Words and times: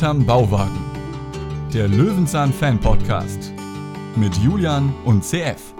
Hinterm 0.00 0.24
Bauwagen. 0.24 1.70
Der 1.74 1.86
Löwenzahn 1.86 2.54
Fan 2.54 2.80
Podcast 2.80 3.52
mit 4.16 4.34
Julian 4.38 4.94
und 5.04 5.22
CF. 5.22 5.74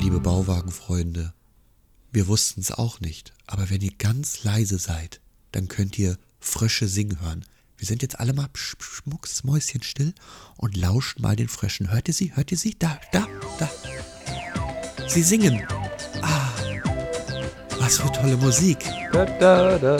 Liebe 0.00 0.20
Bauwagenfreunde, 0.20 1.34
wir 2.12 2.28
wussten 2.28 2.60
es 2.60 2.70
auch 2.70 3.00
nicht, 3.00 3.32
aber 3.48 3.68
wenn 3.68 3.80
ihr 3.80 3.90
ganz 3.98 4.44
leise 4.44 4.78
seid, 4.78 5.20
dann 5.50 5.66
könnt 5.66 5.98
ihr 5.98 6.18
Frösche 6.38 6.86
singen 6.86 7.20
hören. 7.20 7.44
Wir 7.76 7.88
sind 7.88 8.02
jetzt 8.02 8.20
alle 8.20 8.34
mal 8.34 8.46
schmucksmäuschen 8.54 9.82
still 9.82 10.14
und 10.56 10.76
lauscht 10.76 11.18
mal 11.18 11.34
den 11.34 11.48
Fröschen. 11.48 11.90
Hört 11.90 12.06
ihr 12.06 12.14
sie? 12.14 12.36
Hört 12.36 12.52
ihr 12.52 12.58
sie? 12.58 12.78
Da, 12.78 13.00
da, 13.10 13.26
da. 13.58 13.68
Sie 15.08 15.24
singen. 15.24 15.66
Ah, 16.20 16.51
was 17.82 17.98
für 17.98 18.12
tolle 18.12 18.36
Musik. 18.36 18.78
Da, 19.12 19.24
da, 19.24 19.76
da, 19.76 19.98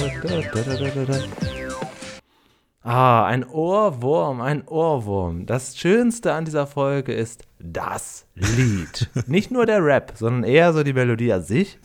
ah, 2.85 3.27
ein 3.27 3.45
Ohrwurm, 3.45 4.41
ein 4.41 4.69
Ohrwurm. 4.69 5.47
Das 5.47 5.77
Schönste 5.77 6.33
an 6.33 6.45
dieser 6.45 6.69
Folge 6.69 7.13
ist 7.13 7.43
das 7.59 8.27
Lied. 8.37 9.11
Nicht 9.27 9.51
nur 9.51 9.67
der 9.67 9.85
Rap, 9.85 10.13
sondern 10.15 10.45
eher 10.45 10.73
so 10.73 10.85
die 10.85 10.93
Melodie 10.93 11.33
an 11.33 11.43
sich. 11.43 11.81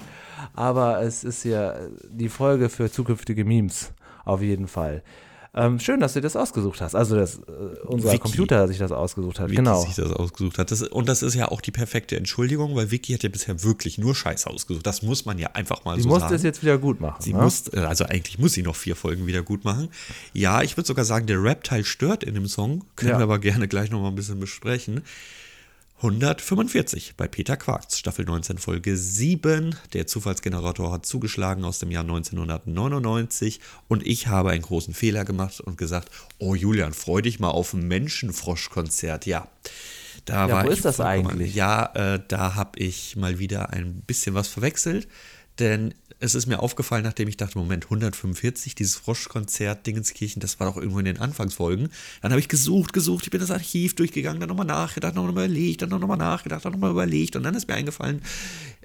Aber 0.54 1.02
es 1.02 1.24
ist 1.24 1.44
ja 1.44 1.74
die 2.12 2.30
Folge 2.30 2.70
für 2.70 2.92
zukünftige 2.92 3.44
Memes, 3.44 3.92
auf 4.24 4.44
jeden 4.44 4.68
Fall. 4.68 5.02
Ähm, 5.58 5.80
schön, 5.80 6.00
dass 6.00 6.14
du 6.14 6.22
das 6.22 6.36
ausgesucht 6.36 6.82
hast. 6.82 6.94
Also, 6.94 7.16
dass 7.16 7.38
äh, 7.38 7.42
unser 7.86 8.10
Vicky. 8.10 8.20
Computer 8.20 8.68
sich 8.68 8.78
das 8.78 8.92
ausgesucht 8.92 9.40
hat. 9.40 9.48
Vicky 9.48 9.58
genau. 9.58 9.82
sich 9.82 9.96
das 9.96 10.12
ausgesucht 10.12 10.60
hat. 10.60 10.70
Das, 10.70 10.84
und 10.84 11.10
das 11.10 11.24
ist 11.24 11.34
ja 11.34 11.48
auch 11.48 11.62
die 11.62 11.72
perfekte 11.72 12.16
Entschuldigung, 12.16 12.76
weil 12.76 12.92
Vicky 12.92 13.14
hat 13.14 13.24
ja 13.24 13.30
bisher 13.30 13.64
wirklich 13.64 13.98
nur 13.98 14.14
Scheiße 14.14 14.48
ausgesucht. 14.48 14.86
Das 14.86 15.02
muss 15.02 15.26
man 15.26 15.40
ja 15.40 15.48
einfach 15.54 15.84
mal 15.84 15.96
Sie 15.98 16.04
so 16.04 16.10
musste 16.10 16.26
sagen. 16.26 16.36
es 16.36 16.44
jetzt 16.44 16.62
wieder 16.62 16.78
gut 16.78 17.02
machen. 17.02 17.22
Sie 17.24 17.34
ne? 17.34 17.42
muss, 17.42 17.68
äh, 17.74 17.80
also 17.80 18.06
eigentlich 18.06 18.38
muss 18.38 18.54
sie 18.54 18.62
noch 18.62 18.76
vier 18.76 18.96
Folgen 18.96 19.26
wieder 19.26 19.42
gut 19.42 19.66
machen. 19.66 19.90
Ja, 20.34 20.62
ich 20.62 20.78
würde 20.78 20.86
sogar 20.88 21.06
sagen, 21.06 21.26
der 21.26 21.42
Rap-Teil 21.42 21.84
stört 21.84 22.24
in 22.24 22.36
dem 22.36 22.48
Song. 22.48 22.84
Können 22.96 23.14
Ja. 23.14 23.18
wir 23.18 23.24
aber 23.24 23.40
gerne 23.40 23.68
gleich 23.68 23.90
noch 23.90 24.00
mal 24.00 24.10
ein 24.10 24.16
bisschen 24.16 24.40
besprechen. 24.40 25.02
145 25.98 27.16
bei 27.18 27.28
Peter 27.28 27.58
Quarks, 27.58 27.98
Staffel 27.98 28.24
19, 28.24 28.60
Folge 28.60 28.96
7. 28.96 29.76
Der 29.94 30.06
Zufallsgenerator 30.06 30.92
hat 30.92 31.08
zugeschlagen 31.08 31.66
aus 31.66 31.80
dem 31.80 31.90
Jahr 31.90 32.04
1999 32.04 33.60
und 33.88 34.06
ich 34.06 34.28
habe 34.28 34.52
einen 34.52 34.62
großen 34.62 34.94
Fehler 34.94 35.26
gemacht 35.26 35.60
und 35.60 35.76
gesagt, 35.76 36.12
oh 36.38 36.54
Julian, 36.54 36.94
freu 36.94 37.24
dich 37.24 37.40
mal 37.40 37.50
auf 37.50 37.74
ein 37.74 37.88
Menschenfrosch-Konzert. 37.88 39.26
Ja, 39.26 39.48
da 40.26 40.48
Ja, 40.48 40.54
war 40.54 40.66
wo 40.66 40.70
ich 40.70 40.76
ist 40.78 40.86
das 40.86 41.00
eigentlich? 41.00 41.56
Ja, 41.56 41.92
äh, 41.96 42.22
da 42.28 42.54
habe 42.54 42.78
ich 42.78 43.16
mal 43.16 43.40
wieder 43.40 43.72
ein 43.72 44.02
bisschen 44.02 44.36
was 44.36 44.48
verwechselt, 44.50 45.08
denn 45.58 45.96
es 46.20 46.36
ist 46.36 46.48
mir 46.48 46.60
aufgefallen, 46.60 47.04
nachdem 47.04 47.28
ich 47.28 47.38
dachte, 47.38 47.58
Moment, 47.58 47.86
145, 47.86 48.76
dieses 48.76 48.96
Froschkonzert 48.96 49.86
Dingenskirchen, 49.86 50.40
das 50.40 50.60
war 50.60 50.68
doch 50.68 50.78
irgendwo 50.78 51.00
in 51.00 51.06
den 51.06 51.20
Anfangsfolgen. 51.20 51.90
Dann 52.22 52.32
habe 52.32 52.40
ich 52.40 52.50
gesucht, 52.50 52.94
gesucht, 52.94 53.26
ich 53.26 53.32
bin 53.32 53.40
das 53.40 53.52
Archiv 53.52 53.96
durchgegangen, 53.96 54.40
dann 54.40 54.50
nochmal 54.50 54.66
nachgedacht, 54.66 55.16
nochmal 55.16 55.32
überlegt, 55.32 55.82
dann 55.82 55.90
nochmal 55.90 56.18
nachgedacht, 56.18 56.66
dann 56.66 56.74
nochmal 56.74 56.92
überlegt 56.92 57.36
und 57.36 57.44
dann 57.44 57.56
ist 57.56 57.68
mir 57.68 57.76
eingefallen, 57.76 58.22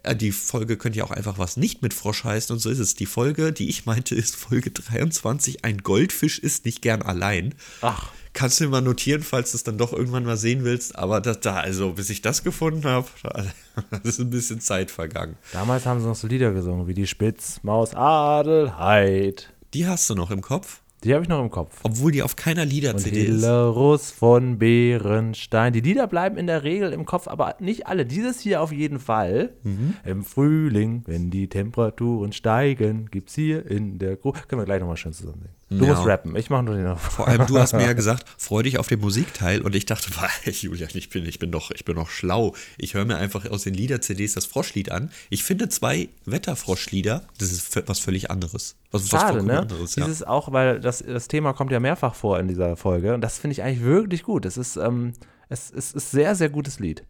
äh, 0.03 0.15
die 0.15 0.33
Folge 0.33 0.77
könnte 0.77 0.99
ja 0.99 1.05
auch 1.05 1.11
einfach 1.11 1.39
was 1.39 1.57
nicht 1.57 1.83
mit 1.83 1.95
Frosch 1.95 2.25
heißen 2.25 2.53
und 2.53 2.61
so 2.61 2.71
ist 2.71 2.79
es. 2.79 2.95
Die 2.95 3.07
Folge, 3.07 3.53
die 3.53 3.69
ich 3.69 3.87
meinte, 3.87 4.15
ist 4.15 4.37
Folge 4.37 4.71
23, 4.71 5.65
ein 5.65 5.79
Goldfisch 5.79 6.39
ist 6.39 6.65
nicht 6.65 6.83
gern 6.83 7.03
allein. 7.03 7.55
Ach. 7.81 8.11
Kannst 8.35 8.61
du 8.61 8.69
mal 8.69 8.81
notieren, 8.81 9.23
falls 9.23 9.51
du 9.53 9.57
es 9.59 9.65
dann 9.65 9.77
doch 9.77 9.93
irgendwann 9.93 10.25
mal 10.25 10.37
sehen 10.39 10.65
willst. 10.65 10.97
Aber 10.97 11.21
das, 11.21 11.41
da, 11.41 11.57
also 11.57 11.93
bis 11.93 12.09
ich 12.11 12.23
das 12.23 12.43
gefunden 12.43 12.85
habe, 12.85 13.07
da 13.23 13.99
ist 14.05 14.21
ein 14.21 14.31
bisschen 14.31 14.61
Zeit 14.61 14.91
vergangen. 14.91 15.37
Damals 15.53 15.85
haben 15.85 16.01
sie 16.01 16.07
noch 16.07 16.15
so 16.17 16.27
Lieder 16.27 16.53
gesungen, 16.53 16.87
wie 16.87 16.95
die 16.95 17.07
Spitzmaus 17.07 17.95
Adelheid. 17.95 19.53
Die 19.75 19.87
hast 19.87 20.09
du 20.11 20.15
noch 20.15 20.31
im 20.31 20.41
Kopf, 20.43 20.81
Die 21.05 21.13
habe 21.15 21.23
ich 21.25 21.29
noch 21.29 21.41
im 21.43 21.51
Kopf. 21.51 21.79
obwohl 21.83 22.13
die 22.13 22.23
auf 22.23 22.37
keiner 22.37 22.65
Lieder-CD 22.65 23.23
ist. 23.23 23.27
Hilarus 23.43 24.11
von 24.11 24.59
Bärenstein. 24.59 25.73
Die 25.73 25.81
Lieder 25.81 26.07
bleiben 26.07 26.37
in 26.37 26.47
der 26.47 26.63
Regel 26.63 26.93
im 26.93 27.05
Kopf, 27.05 27.27
aber 27.29 27.57
nicht 27.59 27.87
alle. 27.87 28.07
Dieses 28.07 28.41
hier 28.41 28.61
auf 28.63 28.71
jeden 28.73 28.99
Fall. 29.01 29.55
Mhm. 29.63 29.95
Im 30.05 30.25
Frühling, 30.25 31.03
wenn 31.07 31.31
die 31.31 31.49
Temperaturen 31.49 32.33
steigen, 32.33 33.09
gibt's 33.11 33.35
hier 33.35 33.69
in 33.71 33.99
der 33.99 34.17
Gruppe. 34.17 34.41
Können 34.49 34.61
wir 34.63 34.67
gleich 34.67 34.81
nochmal 34.81 34.97
schön 34.97 35.13
zusammen 35.13 35.41
singen. 35.43 35.55
Du 35.79 35.87
Ja. 35.87 35.95
musst 35.95 36.07
rappen. 36.07 36.37
Ich 36.37 36.51
mache 36.51 36.63
nur 36.63 36.77
den 36.77 36.97
Vor 36.97 37.29
allem, 37.29 37.47
du 37.47 37.59
hast 37.59 37.73
mir 37.73 37.83
ja 37.83 37.93
gesagt, 37.95 38.27
freu 38.39 38.63
dich 38.63 38.79
auf 38.79 38.89
den 38.89 39.01
Musikteil. 39.01 39.61
Und 39.63 39.75
ich 39.75 39.87
dachte, 39.87 40.11
Julian, 40.51 40.91
ich 40.95 41.09
bin, 41.11 41.27
ich 41.27 41.39
bin 41.39 41.51
doch, 41.51 41.71
ich 41.71 41.85
bin 41.85 41.97
doch 41.97 42.11
schlau. 42.11 42.55
Ich 42.79 42.95
höre 42.95 43.05
mir 43.05 43.17
einfach 43.17 43.49
aus 43.51 43.63
den 43.63 43.75
Lieder-CDs 43.75 44.35
das 44.35 44.47
Froschlied 44.47 44.91
an. 44.93 45.11
Ich 45.31 45.45
finde 45.45 45.69
zwei 45.69 46.09
Wetterfroschlieder, 46.25 47.23
das 47.39 47.53
ist 47.53 47.89
was 47.89 47.99
völlig 47.99 48.31
anderes. 48.31 48.77
Was, 48.91 49.03
was 49.05 49.09
Schade, 49.11 49.25
vollkommen 49.29 49.49
ne? 49.49 49.59
anderes, 49.61 49.97
ja. 49.97 50.05
Dieses 50.05 50.23
auch, 50.23 50.53
weil 50.53 50.81
das, 50.81 51.03
das 51.07 51.29
Thema 51.29 51.53
kommt 51.53 51.73
ja 51.73 51.81
mehrfach 51.81 52.15
vor 52.15 52.39
in 52.39 52.49
dieser 52.49 52.77
Folge. 52.77 53.15
Und 53.15 53.21
das 53.23 53.39
finde 53.39 53.53
ich 53.53 53.63
eigentlich 53.63 53.83
wirklich 53.83 54.23
gut. 54.23 54.45
Es 54.45 54.57
ist, 54.57 54.77
ähm, 54.77 55.15
es, 55.49 55.71
es 55.71 55.93
ist 55.93 56.11
sehr, 56.11 56.35
sehr 56.35 56.51
gutes 56.51 56.79
Lied. 56.79 57.05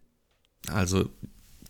Also, 0.71 1.09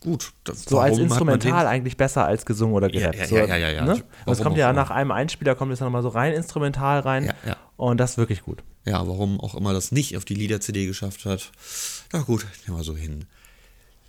gut. 0.04 0.34
das- 0.44 0.66
So 0.66 0.80
als 0.80 0.98
Instrumental 0.98 1.68
eigentlich 1.68 1.98
besser 1.98 2.26
als 2.26 2.46
gesungen 2.46 2.76
oder 2.76 2.90
gerappt. 2.90 3.18
ja, 3.18 3.28
so, 3.28 3.38
ja, 3.38 3.46
ja, 3.46 3.58
ja, 3.58 3.70
ja. 3.70 3.86
Ne? 3.86 3.92
Und 3.94 4.00
es 4.00 4.04
Warum 4.26 4.44
kommt 4.44 4.58
ja 4.58 4.74
nach 4.74 4.92
einem 4.92 5.12
Einspieler, 5.12 5.56
kommt 5.56 5.72
es 5.74 5.80
dann 5.80 5.88
nochmal 5.88 6.04
so 6.04 6.10
rein, 6.10 6.34
instrumental 6.34 7.00
rein. 7.00 7.26
Ja, 7.26 7.34
ja. 7.46 7.58
Und 7.78 7.98
das 7.98 8.12
ist 8.12 8.18
wirklich 8.18 8.44
gut. 8.44 8.64
Ja, 8.86 9.08
warum 9.08 9.40
auch 9.40 9.56
immer 9.56 9.74
das 9.74 9.92
nicht 9.92 10.18
auf 10.18 10.26
die 10.26 10.36
Lieder-CD 10.36 10.86
geschafft 10.86 11.26
hat. 11.26 11.52
Na 12.12 12.22
gut, 12.22 12.46
nehmen 12.68 12.78
wir 12.78 12.84
so 12.84 12.96
hin. 12.96 13.26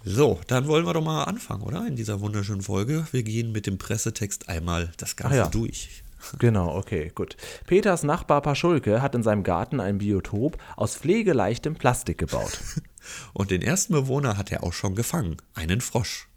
So, 0.04 0.38
dann 0.48 0.66
wollen 0.66 0.84
wir 0.84 0.92
doch 0.92 1.02
mal 1.02 1.24
anfangen, 1.24 1.62
oder? 1.62 1.86
In 1.86 1.96
dieser 1.96 2.20
wunderschönen 2.20 2.60
Folge. 2.60 3.06
Wir 3.10 3.22
gehen 3.22 3.52
mit 3.52 3.66
dem 3.66 3.78
Pressetext 3.78 4.48
einmal 4.48 4.92
das 4.98 5.16
Ganze 5.16 5.38
ja. 5.38 5.48
durch. 5.48 6.02
Genau, 6.38 6.76
okay, 6.76 7.10
gut. 7.14 7.36
Peters 7.66 8.02
Nachbar 8.02 8.40
Paschulke 8.40 9.00
hat 9.02 9.14
in 9.14 9.22
seinem 9.22 9.42
Garten 9.42 9.80
ein 9.80 9.98
Biotop 9.98 10.58
aus 10.76 10.96
pflegeleichtem 10.96 11.74
Plastik 11.74 12.18
gebaut. 12.18 12.58
Und 13.32 13.50
den 13.50 13.62
ersten 13.62 13.92
Bewohner 13.92 14.36
hat 14.36 14.52
er 14.52 14.62
auch 14.64 14.72
schon 14.72 14.94
gefangen. 14.94 15.36
Einen 15.54 15.80
Frosch. 15.80 16.28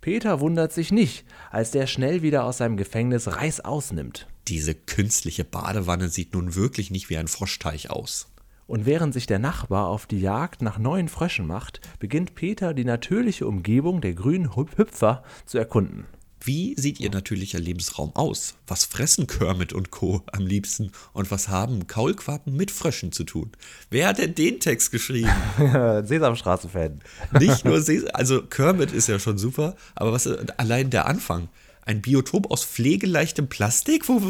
Peter 0.00 0.40
wundert 0.40 0.72
sich 0.72 0.92
nicht, 0.92 1.24
als 1.50 1.70
der 1.72 1.86
schnell 1.86 2.22
wieder 2.22 2.44
aus 2.44 2.58
seinem 2.58 2.76
Gefängnis 2.76 3.28
Reis 3.28 3.60
ausnimmt. 3.60 4.28
Diese 4.46 4.74
künstliche 4.74 5.44
Badewanne 5.44 6.08
sieht 6.08 6.34
nun 6.34 6.54
wirklich 6.54 6.90
nicht 6.90 7.10
wie 7.10 7.18
ein 7.18 7.28
Froschteich 7.28 7.90
aus. 7.90 8.28
Und 8.66 8.86
während 8.86 9.14
sich 9.14 9.26
der 9.26 9.38
Nachbar 9.38 9.86
auf 9.88 10.06
die 10.06 10.20
Jagd 10.20 10.62
nach 10.62 10.78
neuen 10.78 11.08
Fröschen 11.08 11.46
macht, 11.46 11.80
beginnt 11.98 12.34
Peter 12.34 12.74
die 12.74 12.84
natürliche 12.84 13.46
Umgebung 13.46 14.00
der 14.00 14.14
grünen 14.14 14.50
Hüp- 14.54 14.76
Hüpfer 14.76 15.22
zu 15.46 15.58
erkunden. 15.58 16.06
Wie 16.40 16.74
sieht 16.78 17.00
ihr 17.00 17.10
natürlicher 17.10 17.58
Lebensraum 17.58 18.14
aus? 18.14 18.54
Was 18.66 18.84
fressen 18.84 19.26
Kermit 19.26 19.72
und 19.72 19.90
Co. 19.90 20.22
am 20.32 20.46
liebsten? 20.46 20.92
Und 21.12 21.30
was 21.30 21.48
haben 21.48 21.86
Kaulquappen 21.86 22.56
mit 22.56 22.70
Fröschen 22.70 23.12
zu 23.12 23.24
tun? 23.24 23.50
Wer 23.90 24.08
hat 24.08 24.18
denn 24.18 24.34
den 24.34 24.60
Text 24.60 24.92
geschrieben? 24.92 25.32
Sesamstraße-Fan. 26.04 27.00
Nicht 27.40 27.64
nur 27.64 27.80
Ses 27.82 28.04
also 28.06 28.42
Kermit 28.42 28.92
ist 28.92 29.08
ja 29.08 29.18
schon 29.18 29.38
super, 29.38 29.76
aber 29.94 30.12
was 30.12 30.26
allein 30.56 30.90
der 30.90 31.06
Anfang. 31.06 31.48
Ein 31.84 32.02
Biotop 32.02 32.50
aus 32.50 32.66
pflegeleichtem 32.66 33.48
Plastik? 33.48 34.08
Wo, 34.10 34.20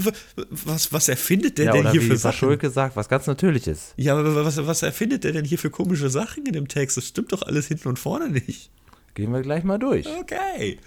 was, 0.49 0.93
was 0.93 1.09
erfindet 1.09 1.59
der 1.59 1.67
Ja, 1.67 1.73
denn 1.73 1.91
hier 1.91 2.01
für 2.01 2.17
Sachen? 2.17 2.33
Paschulke 2.33 2.71
sagt, 2.71 2.95
was 2.95 3.09
ganz 3.09 3.27
Natürliches. 3.27 3.95
Ja, 3.97 4.17
aber 4.17 4.45
was, 4.45 4.65
was 4.65 4.83
erfindet 4.83 5.25
der 5.25 5.33
denn 5.33 5.45
hier 5.45 5.59
für 5.59 5.69
komische 5.69 6.09
Sachen 6.09 6.47
in 6.47 6.53
dem 6.53 6.69
Text? 6.69 6.97
Das 6.97 7.09
stimmt 7.09 7.33
doch 7.33 7.43
alles 7.43 7.67
hinten 7.67 7.89
und 7.89 7.99
vorne 7.99 8.31
nicht. 8.31 8.71
Gehen 9.15 9.33
wir 9.33 9.43
gleich 9.43 9.65
mal 9.65 9.79
durch. 9.79 10.07
Okay. 10.07 10.79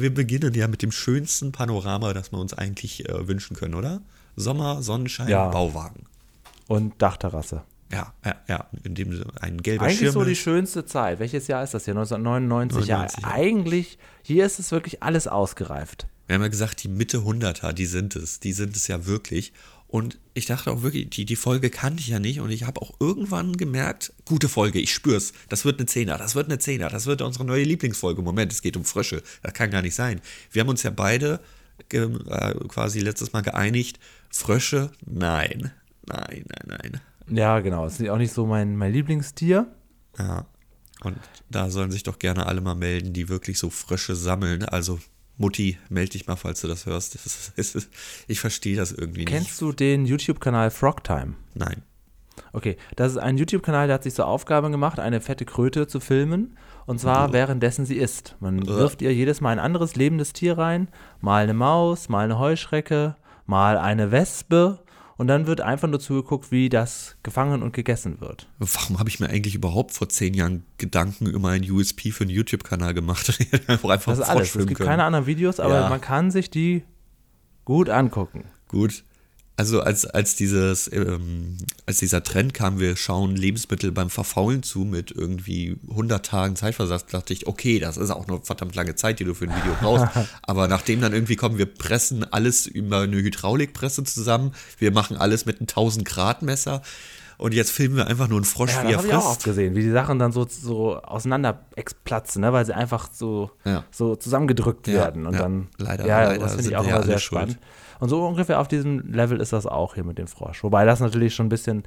Wir 0.00 0.12
beginnen 0.12 0.54
ja 0.54 0.68
mit 0.68 0.82
dem 0.82 0.92
schönsten 0.92 1.52
Panorama, 1.52 2.12
das 2.12 2.32
wir 2.32 2.38
uns 2.38 2.54
eigentlich 2.54 3.08
äh, 3.08 3.28
wünschen 3.28 3.56
können, 3.56 3.74
oder? 3.74 4.00
Sommer, 4.36 4.82
Sonnenschein, 4.82 5.28
Ja. 5.28 5.48
Bauwagen. 5.48 6.06
Und 6.66 7.00
Dachterrasse. 7.00 7.62
Ja, 7.92 8.12
ja, 8.24 8.34
ja. 8.48 8.66
In 8.82 8.94
dem 8.94 9.22
ein 9.40 9.62
gelber 9.62 9.84
Eigentlich 9.84 9.98
Schirm. 9.98 10.12
so 10.12 10.24
die 10.24 10.34
schönste 10.36 10.84
Zeit. 10.86 11.18
Welches 11.20 11.46
Jahr 11.46 11.62
ist 11.62 11.74
das 11.74 11.84
hier? 11.84 11.92
1999. 11.92 12.88
99, 12.88 13.22
ja, 13.22 13.28
ja. 13.28 13.34
eigentlich, 13.34 13.98
hier 14.22 14.46
ist 14.46 14.58
es 14.58 14.72
wirklich 14.72 15.02
alles 15.02 15.28
ausgereift. 15.28 16.06
Wir 16.26 16.34
haben 16.34 16.42
ja 16.42 16.48
gesagt, 16.48 16.82
die 16.82 16.88
Mitte 16.88 17.18
100er, 17.18 17.72
die 17.72 17.86
sind 17.86 18.16
es. 18.16 18.40
Die 18.40 18.52
sind 18.52 18.76
es 18.76 18.88
ja 18.88 19.06
wirklich. 19.06 19.52
Und 19.94 20.18
ich 20.34 20.46
dachte 20.46 20.72
auch 20.72 20.82
wirklich, 20.82 21.08
die, 21.10 21.24
die 21.24 21.36
Folge 21.36 21.70
kannte 21.70 22.00
ich 22.00 22.08
ja 22.08 22.18
nicht. 22.18 22.40
Und 22.40 22.50
ich 22.50 22.64
habe 22.64 22.82
auch 22.82 22.94
irgendwann 22.98 23.56
gemerkt, 23.56 24.12
gute 24.24 24.48
Folge, 24.48 24.80
ich 24.80 24.92
spür's. 24.92 25.32
Das 25.48 25.64
wird 25.64 25.78
eine 25.78 25.86
Zehner, 25.86 26.18
das 26.18 26.34
wird 26.34 26.46
eine 26.46 26.58
Zehner, 26.58 26.88
das 26.88 27.06
wird 27.06 27.22
unsere 27.22 27.44
neue 27.44 27.62
Lieblingsfolge. 27.62 28.20
Moment, 28.20 28.50
es 28.50 28.60
geht 28.60 28.76
um 28.76 28.84
Frösche. 28.84 29.22
Das 29.44 29.52
kann 29.52 29.70
gar 29.70 29.82
nicht 29.82 29.94
sein. 29.94 30.20
Wir 30.50 30.62
haben 30.62 30.68
uns 30.68 30.82
ja 30.82 30.90
beide 30.90 31.38
äh, 31.90 32.08
quasi 32.66 32.98
letztes 32.98 33.32
Mal 33.32 33.42
geeinigt, 33.42 34.00
Frösche, 34.30 34.90
nein. 35.06 35.70
Nein, 36.08 36.44
nein, 36.48 36.66
nein. 36.66 37.00
Ja, 37.28 37.60
genau. 37.60 37.86
Es 37.86 38.00
ist 38.00 38.08
auch 38.08 38.18
nicht 38.18 38.32
so 38.32 38.46
mein, 38.46 38.76
mein 38.76 38.92
Lieblingstier. 38.92 39.68
Ja. 40.18 40.44
Und 41.04 41.18
da 41.50 41.70
sollen 41.70 41.92
sich 41.92 42.02
doch 42.02 42.18
gerne 42.18 42.46
alle 42.46 42.62
mal 42.62 42.74
melden, 42.74 43.12
die 43.12 43.28
wirklich 43.28 43.60
so 43.60 43.70
Frösche 43.70 44.16
sammeln. 44.16 44.64
Also 44.64 44.98
Mutti, 45.36 45.78
melde 45.88 46.12
dich 46.12 46.26
mal, 46.26 46.36
falls 46.36 46.60
du 46.60 46.68
das 46.68 46.86
hörst. 46.86 47.14
Das 47.14 47.52
ist, 47.56 47.74
ist, 47.74 47.88
ich 48.28 48.40
verstehe 48.40 48.76
das 48.76 48.92
irgendwie 48.92 49.20
nicht. 49.20 49.28
Kennst 49.28 49.60
du 49.60 49.72
den 49.72 50.06
YouTube-Kanal 50.06 50.70
Frogtime? 50.70 51.34
Nein. 51.54 51.82
Okay, 52.52 52.76
das 52.96 53.12
ist 53.12 53.18
ein 53.18 53.36
YouTube-Kanal, 53.36 53.88
der 53.88 53.94
hat 53.94 54.02
sich 54.04 54.14
zur 54.14 54.26
Aufgabe 54.26 54.70
gemacht, 54.70 54.98
eine 54.98 55.20
fette 55.20 55.44
Kröte 55.44 55.86
zu 55.86 56.00
filmen. 56.00 56.56
Und 56.86 57.00
zwar 57.00 57.32
währenddessen 57.32 57.86
sie 57.86 57.96
isst. 57.96 58.36
Man 58.40 58.66
wirft 58.66 59.00
ihr 59.02 59.14
jedes 59.14 59.40
Mal 59.40 59.50
ein 59.50 59.58
anderes 59.58 59.96
lebendes 59.96 60.32
Tier 60.32 60.58
rein. 60.58 60.88
Mal 61.20 61.44
eine 61.44 61.54
Maus, 61.54 62.08
mal 62.08 62.24
eine 62.24 62.38
Heuschrecke, 62.38 63.16
mal 63.46 63.78
eine 63.78 64.10
Wespe. 64.12 64.80
Und 65.16 65.28
dann 65.28 65.46
wird 65.46 65.60
einfach 65.60 65.86
nur 65.88 66.00
zugeguckt, 66.00 66.50
wie 66.50 66.68
das 66.68 67.16
gefangen 67.22 67.62
und 67.62 67.72
gegessen 67.72 68.20
wird. 68.20 68.48
Warum 68.58 68.98
habe 68.98 69.08
ich 69.08 69.20
mir 69.20 69.28
eigentlich 69.28 69.54
überhaupt 69.54 69.92
vor 69.92 70.08
zehn 70.08 70.34
Jahren 70.34 70.64
Gedanken 70.78 71.26
über 71.26 71.50
einen 71.50 71.70
USP 71.70 72.10
für 72.10 72.24
einen 72.24 72.30
YouTube-Kanal 72.30 72.94
gemacht? 72.94 73.28
einfach 73.68 73.90
einfach 73.90 74.12
Das 74.12 74.18
ist 74.18 74.28
alles. 74.28 74.54
Es 74.56 74.66
gibt 74.66 74.78
können. 74.78 74.88
keine 74.88 75.04
anderen 75.04 75.26
Videos, 75.26 75.60
aber 75.60 75.74
Ja. 75.82 75.88
man 75.88 76.00
kann 76.00 76.30
sich 76.32 76.50
die 76.50 76.82
gut 77.64 77.88
angucken. 77.90 78.44
Gut. 78.68 79.04
Also 79.56 79.80
als, 79.82 80.04
als 80.04 80.34
dieses, 80.34 80.92
ähm, 80.92 81.58
als 81.86 81.98
dieser 81.98 82.24
Trend 82.24 82.54
kam, 82.54 82.80
wir 82.80 82.96
schauen 82.96 83.36
Lebensmittel 83.36 83.92
beim 83.92 84.10
Verfaulen 84.10 84.64
zu 84.64 84.80
mit 84.80 85.12
irgendwie 85.12 85.76
100 85.90 86.26
Tagen 86.26 86.56
Zeitversatz, 86.56 87.06
dachte 87.06 87.32
ich, 87.32 87.46
okay, 87.46 87.78
das 87.78 87.96
ist 87.96 88.10
auch 88.10 88.26
eine 88.26 88.40
verdammt 88.42 88.74
lange 88.74 88.96
Zeit, 88.96 89.20
die 89.20 89.24
du 89.24 89.32
für 89.32 89.44
ein 89.44 89.54
Video 89.54 89.76
brauchst. 89.80 90.06
Aber 90.42 90.66
nachdem 90.66 91.00
dann 91.00 91.12
irgendwie 91.12 91.36
kommen, 91.36 91.56
wir 91.56 91.66
pressen 91.66 92.24
alles 92.32 92.66
über 92.66 93.02
eine 93.02 93.14
Hydraulikpresse 93.16 94.02
zusammen, 94.02 94.52
wir 94.80 94.90
machen 94.90 95.16
alles 95.16 95.46
mit 95.46 95.58
einem 95.60 95.68
1000 95.68 96.04
Grad 96.04 96.42
Messer 96.42 96.82
und 97.38 97.54
jetzt 97.54 97.70
filmen 97.70 97.94
wir 97.96 98.08
einfach 98.08 98.26
nur 98.26 98.38
einen 98.38 98.44
Frosch, 98.44 98.72
Ja, 98.72 98.82
wie 98.88 98.92
er 98.92 98.98
habe 98.98 99.06
ich 99.06 99.12
auch 99.14 99.18
oft 99.18 99.42
frisst. 99.42 99.44
gesehen, 99.44 99.76
wie 99.76 99.82
die 99.82 99.90
Sachen 99.92 100.18
dann 100.18 100.32
so, 100.32 100.46
so 100.48 100.96
auseinander 101.00 101.60
platzen, 102.04 102.40
ne? 102.42 102.52
weil 102.52 102.66
sie 102.66 102.74
einfach 102.74 103.08
so, 103.12 103.52
Ja. 103.64 103.84
so 103.92 104.16
zusammengedrückt 104.16 104.88
Ja, 104.88 104.94
werden. 104.94 105.26
Und 105.26 105.34
ja. 105.34 105.42
dann, 105.42 105.68
Leider- 105.78 106.06
ja, 106.06 106.24
leider 106.24 106.38
das 106.40 106.50
finde 106.52 106.62
sind 106.64 106.72
ich 106.72 106.76
auch 106.76 106.84
immer 106.84 107.02
sehr 107.04 107.18
schuld. 107.20 107.40
spannend. 107.42 107.58
Und 108.04 108.10
so 108.10 108.22
ungefähr 108.26 108.60
auf 108.60 108.68
diesem 108.68 109.10
Level 109.10 109.40
ist 109.40 109.54
das 109.54 109.64
auch 109.64 109.94
hier 109.94 110.04
mit 110.04 110.18
dem 110.18 110.26
Frosch. 110.26 110.62
Wobei 110.62 110.84
das 110.84 111.00
natürlich 111.00 111.34
schon 111.34 111.46
ein 111.46 111.48
bisschen 111.48 111.84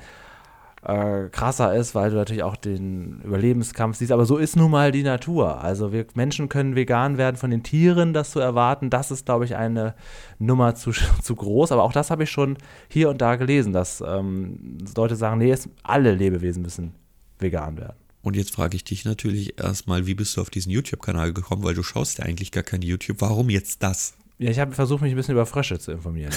äh, 0.81 1.29
krasser 1.29 1.75
ist, 1.75 1.93
weil 1.93 2.09
du 2.09 2.15
natürlich 2.15 2.41
auch 2.41 2.55
den 2.55 3.21
Überlebenskampf 3.21 3.97
siehst. 3.97 4.11
Aber 4.11 4.25
so 4.25 4.37
ist 4.37 4.55
nun 4.55 4.71
mal 4.71 4.91
die 4.91 5.03
Natur. 5.03 5.61
Also 5.61 5.91
wir 5.93 6.07
Menschen 6.15 6.49
können 6.49 6.75
vegan 6.75 7.19
werden 7.19 7.35
von 7.35 7.51
den 7.51 7.61
Tieren, 7.61 8.13
das 8.13 8.31
zu 8.31 8.39
erwarten, 8.39 8.89
das 8.89 9.11
ist, 9.11 9.27
glaube 9.27 9.45
ich, 9.45 9.57
eine 9.57 9.93
Nummer 10.39 10.73
zu, 10.73 10.89
zu 11.21 11.35
groß. 11.35 11.71
Aber 11.71 11.83
auch 11.83 11.93
das 11.93 12.09
habe 12.09 12.23
ich 12.23 12.31
schon 12.31 12.57
hier 12.89 13.11
und 13.11 13.21
da 13.21 13.35
gelesen, 13.35 13.71
dass 13.71 14.01
ähm, 14.01 14.79
Leute 14.95 15.15
sagen, 15.15 15.37
nee, 15.37 15.51
es, 15.51 15.69
alle 15.83 16.15
Lebewesen 16.15 16.63
müssen 16.63 16.95
vegan 17.37 17.77
werden. 17.77 17.95
Und 18.23 18.35
jetzt 18.35 18.55
frage 18.55 18.75
ich 18.75 18.83
dich 18.83 19.05
natürlich 19.05 19.59
erstmal, 19.59 20.07
wie 20.07 20.15
bist 20.15 20.35
du 20.35 20.41
auf 20.41 20.49
diesen 20.49 20.71
YouTube-Kanal 20.71 21.31
gekommen, 21.31 21.63
weil 21.63 21.75
du 21.75 21.83
schaust 21.83 22.17
ja 22.17 22.25
eigentlich 22.25 22.51
gar 22.51 22.63
kein 22.63 22.81
YouTube. 22.81 23.21
Warum 23.21 23.51
jetzt 23.51 23.83
das? 23.83 24.15
Ja, 24.39 24.51
ich 24.51 24.59
habe 24.59 24.73
versucht, 24.73 25.01
mich 25.01 25.13
ein 25.13 25.15
bisschen 25.15 25.33
über 25.33 25.47
Frösche 25.47 25.79
zu 25.79 25.91
informieren. 25.91 26.31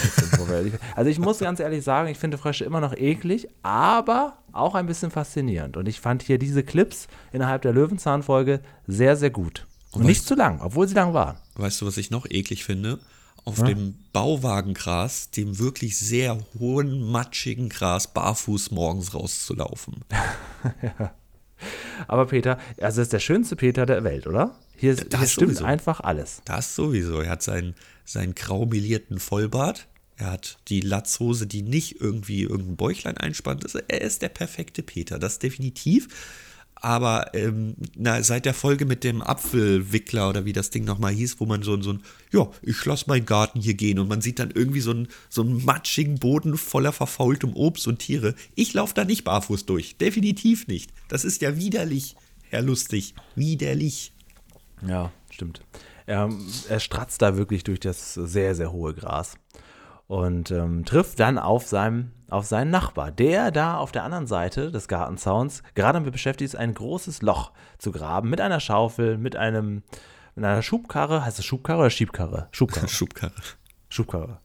also 0.97 1.11
ich 1.11 1.19
muss 1.19 1.38
ganz 1.41 1.61
ehrlich 1.61 1.85
sagen, 1.85 2.08
ich 2.08 2.17
finde 2.17 2.38
Frösche 2.38 2.64
immer 2.64 2.81
noch 2.81 2.97
eklig, 2.97 3.47
aber 3.62 4.38
auch 4.52 4.75
ein 4.75 4.87
bisschen 4.87 5.11
faszinierend. 5.11 5.76
Und 5.76 5.87
ich 5.87 6.00
fand 6.00 6.23
hier 6.23 6.38
diese 6.38 6.62
Clips 6.62 7.08
innerhalb 7.31 7.61
der 7.62 7.73
Löwenzahn-Folge 7.73 8.61
sehr, 8.87 9.17
sehr 9.17 9.31
gut. 9.31 9.67
Und, 9.93 10.00
Und 10.00 10.06
nicht 10.06 10.25
zu 10.25 10.35
lang, 10.35 10.61
obwohl 10.62 10.88
sie 10.88 10.94
lang 10.94 11.12
waren. 11.12 11.37
Weißt 11.56 11.81
du, 11.81 11.87
was 11.87 11.99
ich 11.99 12.11
noch 12.11 12.26
eklig 12.31 12.64
finde? 12.64 13.00
Auf 13.44 13.62
dem 13.62 13.94
Bauwagengras, 14.12 15.31
dem 15.31 15.58
wirklich 15.58 15.99
sehr 15.99 16.38
hohen, 16.58 17.03
matschigen 17.11 17.69
Gras, 17.69 18.06
barfuß 18.12 18.70
morgens 18.70 19.14
rauszulaufen. 19.14 20.05
Aber 22.09 22.27
Peter, 22.27 22.59
also 22.81 23.03
ist 23.03 23.12
der 23.12 23.21
schönste 23.21 23.57
Peter 23.57 23.87
der 23.87 24.05
Welt, 24.05 24.27
oder? 24.27 24.57
Hier, 24.77 24.95
hier 24.95 25.27
stimmt 25.27 25.53
sowieso. 25.53 25.65
einfach 25.65 26.01
alles. 26.01 26.43
Das 26.45 26.75
sowieso. 26.75 27.21
Er 27.21 27.31
hat 27.31 27.43
seinen, 27.43 27.75
seinen 28.05 28.35
grau 28.35 28.67
melierten 28.67 29.19
Vollbart. 29.19 29.87
Er 30.17 30.33
hat 30.33 30.59
die 30.69 30.81
Latzhose, 30.81 31.47
die 31.47 31.62
nicht 31.62 32.01
irgendwie 32.01 32.43
irgendein 32.43 32.77
Bäuchlein 32.77 33.17
einspannt. 33.17 33.65
Also 33.65 33.81
er 33.89 34.01
ist 34.03 34.23
der 34.23 34.29
perfekte 34.29 34.83
Peter, 34.83 35.19
das 35.19 35.39
definitiv. 35.39 36.09
Aber 36.82 37.35
ähm, 37.35 37.75
na, 37.94 38.23
seit 38.23 38.47
der 38.47 38.55
Folge 38.55 38.87
mit 38.87 39.05
dem 39.05 39.21
Apfelwickler 39.21 40.31
oder 40.31 40.44
wie 40.47 40.55
das 40.55 40.71
Ding 40.71 40.85
nochmal 40.85 41.12
hieß, 41.12 41.38
wo 41.38 41.44
man 41.47 41.62
so, 41.62 41.75
ein- 41.75 41.82
so 41.82 41.93
ein, 41.93 42.03
ja, 42.32 42.49
ich 42.62 42.82
lasse 42.87 43.05
meinen 43.09 43.27
Garten 43.27 43.61
hier 43.61 43.75
gehen 43.75 43.99
und 43.99 44.09
man 44.09 44.23
sieht 44.23 44.38
dann 44.38 44.50
irgendwie 44.50 44.81
so 44.81 44.93
einen, 44.93 45.09
so 45.29 45.44
matschigen 45.44 46.19
Boden 46.19 46.56
voller 46.56 46.93
verfaultem 46.93 47.53
Obst 47.55 47.87
und 47.87 47.99
Tiere. 47.99 48.35
Ich 48.55 48.73
laufe 48.73 48.94
da 48.94 49.05
nicht 49.05 49.25
barfuß 49.25 49.67
durch. 49.67 49.97
Definitiv 49.99 50.69
nicht. 50.69 50.91
Das 51.09 51.25
ist 51.25 51.43
ja 51.43 51.56
widerlich, 51.56 52.17
Herr 52.49 52.62
Lustig. 52.62 53.15
Widerlich. 53.35 54.12
Ja, 54.87 55.12
stimmt. 55.31 55.61
Er, 56.06 56.31
er 56.69 56.81
stratzt 56.81 57.21
da 57.21 57.37
wirklich 57.37 57.62
durch 57.62 57.81
das 57.81 58.15
sehr, 58.15 58.55
sehr 58.55 58.73
hohe 58.73 58.94
Gras 58.94 59.35
und 60.06 60.50
ähm, 60.50 60.85
trifft 60.87 61.21
dann 61.21 61.38
auf, 61.38 61.67
seinem, 61.69 62.11
auf 62.31 62.47
seinen 62.47 62.71
Nachbar, 62.71 63.11
der 63.11 63.50
da 63.50 63.77
auf 63.77 63.93
der 63.93 64.05
anderen 64.05 64.27
Seite 64.27 64.71
des 64.71 64.88
Gartenzauns 64.88 65.62
gerade 65.75 65.99
damit 65.99 66.12
beschäftigt 66.12 66.53
ist, 66.53 66.59
ein 66.59 66.75
großes 66.75 67.23
Loch 67.23 67.53
zu 67.79 67.93
graben 67.93 68.31
mit 68.31 68.41
einer 68.41 68.61
Schaufel, 68.61 69.19
mit 69.19 69.37
einem 69.37 69.82
mit 70.35 70.44
einer 70.44 70.62
Schubkarre. 70.62 71.25
Heißt 71.25 71.38
es 71.38 71.44
Schubkarre 71.44 71.81
oder 71.81 71.91
Schiebkarre? 71.91 72.49
Schubkarre. 72.53 72.88
Schubkarre. 72.88 73.32
Schubkarre. 73.88 74.38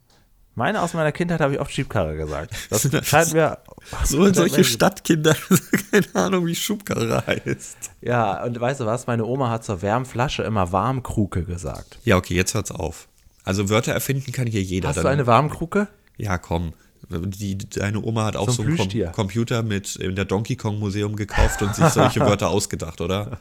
Meine 0.58 0.82
aus 0.82 0.94
meiner 0.94 1.12
Kindheit 1.12 1.42
habe 1.42 1.54
ich 1.54 1.60
oft 1.60 1.72
Schiebkarre 1.72 2.16
gesagt. 2.16 2.56
Das 2.70 2.90
scheint 3.06 3.34
mir. 3.34 3.58
So 4.04 4.34
solche 4.34 4.64
Stadtkinder, 4.64 5.36
keine 5.92 6.08
Ahnung, 6.16 6.48
wie 6.48 6.56
Schubkarre 6.56 7.24
heißt. 7.28 7.78
Ja, 8.02 8.44
und 8.44 8.60
weißt 8.60 8.80
du 8.80 8.86
was? 8.86 9.06
Meine 9.06 9.26
Oma 9.26 9.52
hat 9.52 9.64
zur 9.64 9.84
Wärmflasche 9.84 10.42
immer 10.42 10.72
Warmkruke 10.72 11.44
gesagt. 11.44 12.00
Ja, 12.04 12.18
okay, 12.18 12.34
jetzt 12.34 12.56
hört's 12.56 12.72
auf. 12.72 13.08
Also 13.44 13.70
Wörter 13.70 13.94
erfinden 13.94 14.32
kann 14.32 14.48
hier 14.48 14.64
jeder. 14.64 14.90
Hast 14.90 15.04
du 15.04 15.08
eine 15.08 15.28
Warmkruke? 15.28 15.88
Ja, 16.18 16.40
komm. 16.40 16.74
Die, 17.10 17.58
deine 17.58 18.02
Oma 18.04 18.26
hat 18.26 18.36
auch 18.36 18.46
So 18.50 18.52
ein 18.52 18.56
so 18.56 18.62
einen 18.64 18.76
Plüschtier. 18.76 19.08
Computer 19.10 19.62
mit 19.64 19.96
in 19.96 20.16
der 20.16 20.26
Donkey 20.26 20.56
Kong 20.56 20.80
Museum 20.80 21.16
gekauft 21.16 21.62
und 21.62 21.76
sich 21.76 21.86
solche 21.90 22.20
Wörter 22.26 22.50
ausgedacht, 22.50 23.00
oder? 23.02 23.38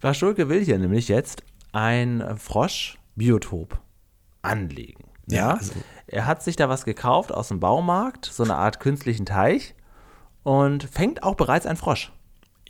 Frau 0.00 0.12
Schulke 0.14 0.48
will 0.48 0.64
hier 0.64 0.78
nämlich 0.78 1.08
jetzt 1.08 1.42
ein 1.72 2.22
Froschbiotop 2.36 3.78
anlegen. 4.42 5.04
Ja, 5.26 5.36
Ja, 5.36 5.50
also- 5.54 5.72
er 6.06 6.26
hat 6.26 6.42
sich 6.42 6.56
da 6.56 6.68
was 6.68 6.84
gekauft 6.84 7.32
aus 7.32 7.48
dem 7.48 7.60
Baumarkt, 7.60 8.24
so 8.26 8.42
eine 8.42 8.56
Art 8.56 8.80
künstlichen 8.80 9.26
Teich 9.26 9.74
und 10.42 10.84
fängt 10.84 11.22
auch 11.22 11.34
bereits 11.36 11.66
ein 11.66 11.76
Frosch. 11.76 12.12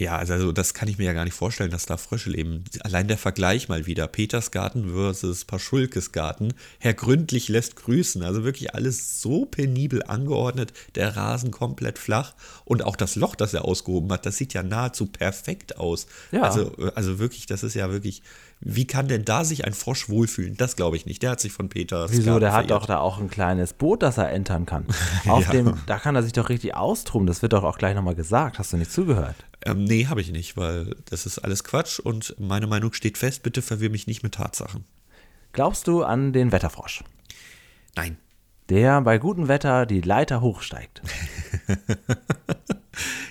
Ja, 0.01 0.17
also 0.17 0.51
das 0.51 0.73
kann 0.73 0.89
ich 0.89 0.97
mir 0.97 1.05
ja 1.05 1.13
gar 1.13 1.27
nicht 1.27 1.35
vorstellen, 1.35 1.71
dass 1.71 1.85
da 1.85 1.99
Frösche 1.99 2.31
leben. 2.31 2.65
Allein 2.81 3.07
der 3.07 3.19
Vergleich 3.19 3.69
mal 3.69 3.85
wieder. 3.85 4.09
Peters 4.09 4.51
Garten 4.51 4.95
versus 4.95 5.45
Paschulkes 5.45 6.11
Garten. 6.11 6.55
Herr 6.79 6.95
Gründlich 6.95 7.49
lässt 7.51 7.77
grüßen. 7.77 8.23
Also 8.23 8.43
wirklich 8.43 8.75
alles 8.75 9.21
so 9.21 9.45
penibel 9.45 10.03
angeordnet. 10.03 10.73
Der 10.95 11.19
Rasen 11.19 11.51
komplett 11.51 11.99
flach. 11.99 12.33
Und 12.65 12.83
auch 12.83 12.97
das 12.97 13.15
Loch, 13.15 13.35
das 13.35 13.53
er 13.53 13.67
ausgehoben 13.67 14.11
hat, 14.11 14.25
das 14.25 14.39
sieht 14.39 14.55
ja 14.55 14.63
nahezu 14.63 15.05
perfekt 15.05 15.77
aus. 15.77 16.07
Ja. 16.33 16.45
Also, 16.45 16.73
also 16.95 17.19
wirklich, 17.19 17.45
das 17.45 17.63
ist 17.63 17.75
ja 17.75 17.93
wirklich. 17.93 18.23
Wie 18.63 18.87
kann 18.87 19.09
denn 19.09 19.25
da 19.25 19.45
sich 19.45 19.65
ein 19.65 19.73
Frosch 19.73 20.11
wohlfühlen? 20.11 20.55
Das 20.57 20.77
glaube 20.77 20.95
ich 20.97 21.07
nicht. 21.07 21.23
Der 21.23 21.31
hat 21.31 21.41
sich 21.41 21.51
von 21.53 21.71
Peters 21.71 22.11
Wieso? 22.13 22.25
Garten 22.33 22.41
Der 22.41 22.53
hat 22.53 22.67
verirrt. 22.67 22.83
doch 22.83 22.87
da 22.87 22.99
auch 22.99 23.19
ein 23.19 23.31
kleines 23.31 23.73
Boot, 23.73 24.03
das 24.03 24.19
er 24.19 24.31
entern 24.31 24.67
kann. 24.67 24.85
Auf 25.27 25.47
Ja. 25.47 25.51
dem, 25.53 25.75
da 25.87 25.99
kann 25.99 26.15
er 26.15 26.23
sich 26.23 26.33
doch 26.35 26.51
richtig 26.51 26.75
austoben. 26.75 27.27
Das 27.27 27.41
wird 27.41 27.55
doch 27.55 27.65
auch 27.65 27.79
gleich 27.79 27.95
nochmal 27.95 28.15
gesagt. 28.15 28.59
Hast 28.59 28.73
du 28.73 28.77
nicht 28.77 28.93
zugehört? 28.93 29.35
Ähm, 29.65 29.85
nee, 29.85 30.07
habe 30.07 30.21
ich 30.21 30.31
nicht, 30.31 30.59
weil 30.59 30.95
das 31.07 31.25
ist 31.25 31.39
alles 31.39 31.65
Quatsch 31.65 32.01
und 32.01 32.35
meine 32.39 32.67
Meinung 32.67 32.93
steht 32.93 33.17
fest. 33.17 33.43
Bitte 33.43 33.63
verwirr 33.63 33.89
mich 33.91 34.07
nicht 34.07 34.23
mit 34.23 34.35
Tatsachen. 34.35 34.85
Glaubst 35.53 35.87
du 35.89 36.03
an 36.05 36.33
den 36.35 36.53
Wetterfrosch, 36.53 37.03
Nein. 37.97 38.19
der 38.69 39.01
bei 39.01 39.17
gutem 39.19 39.49
Wetter 39.49 39.87
die 39.87 40.01
Leiter 40.03 40.43
hochsteigt? 40.43 41.01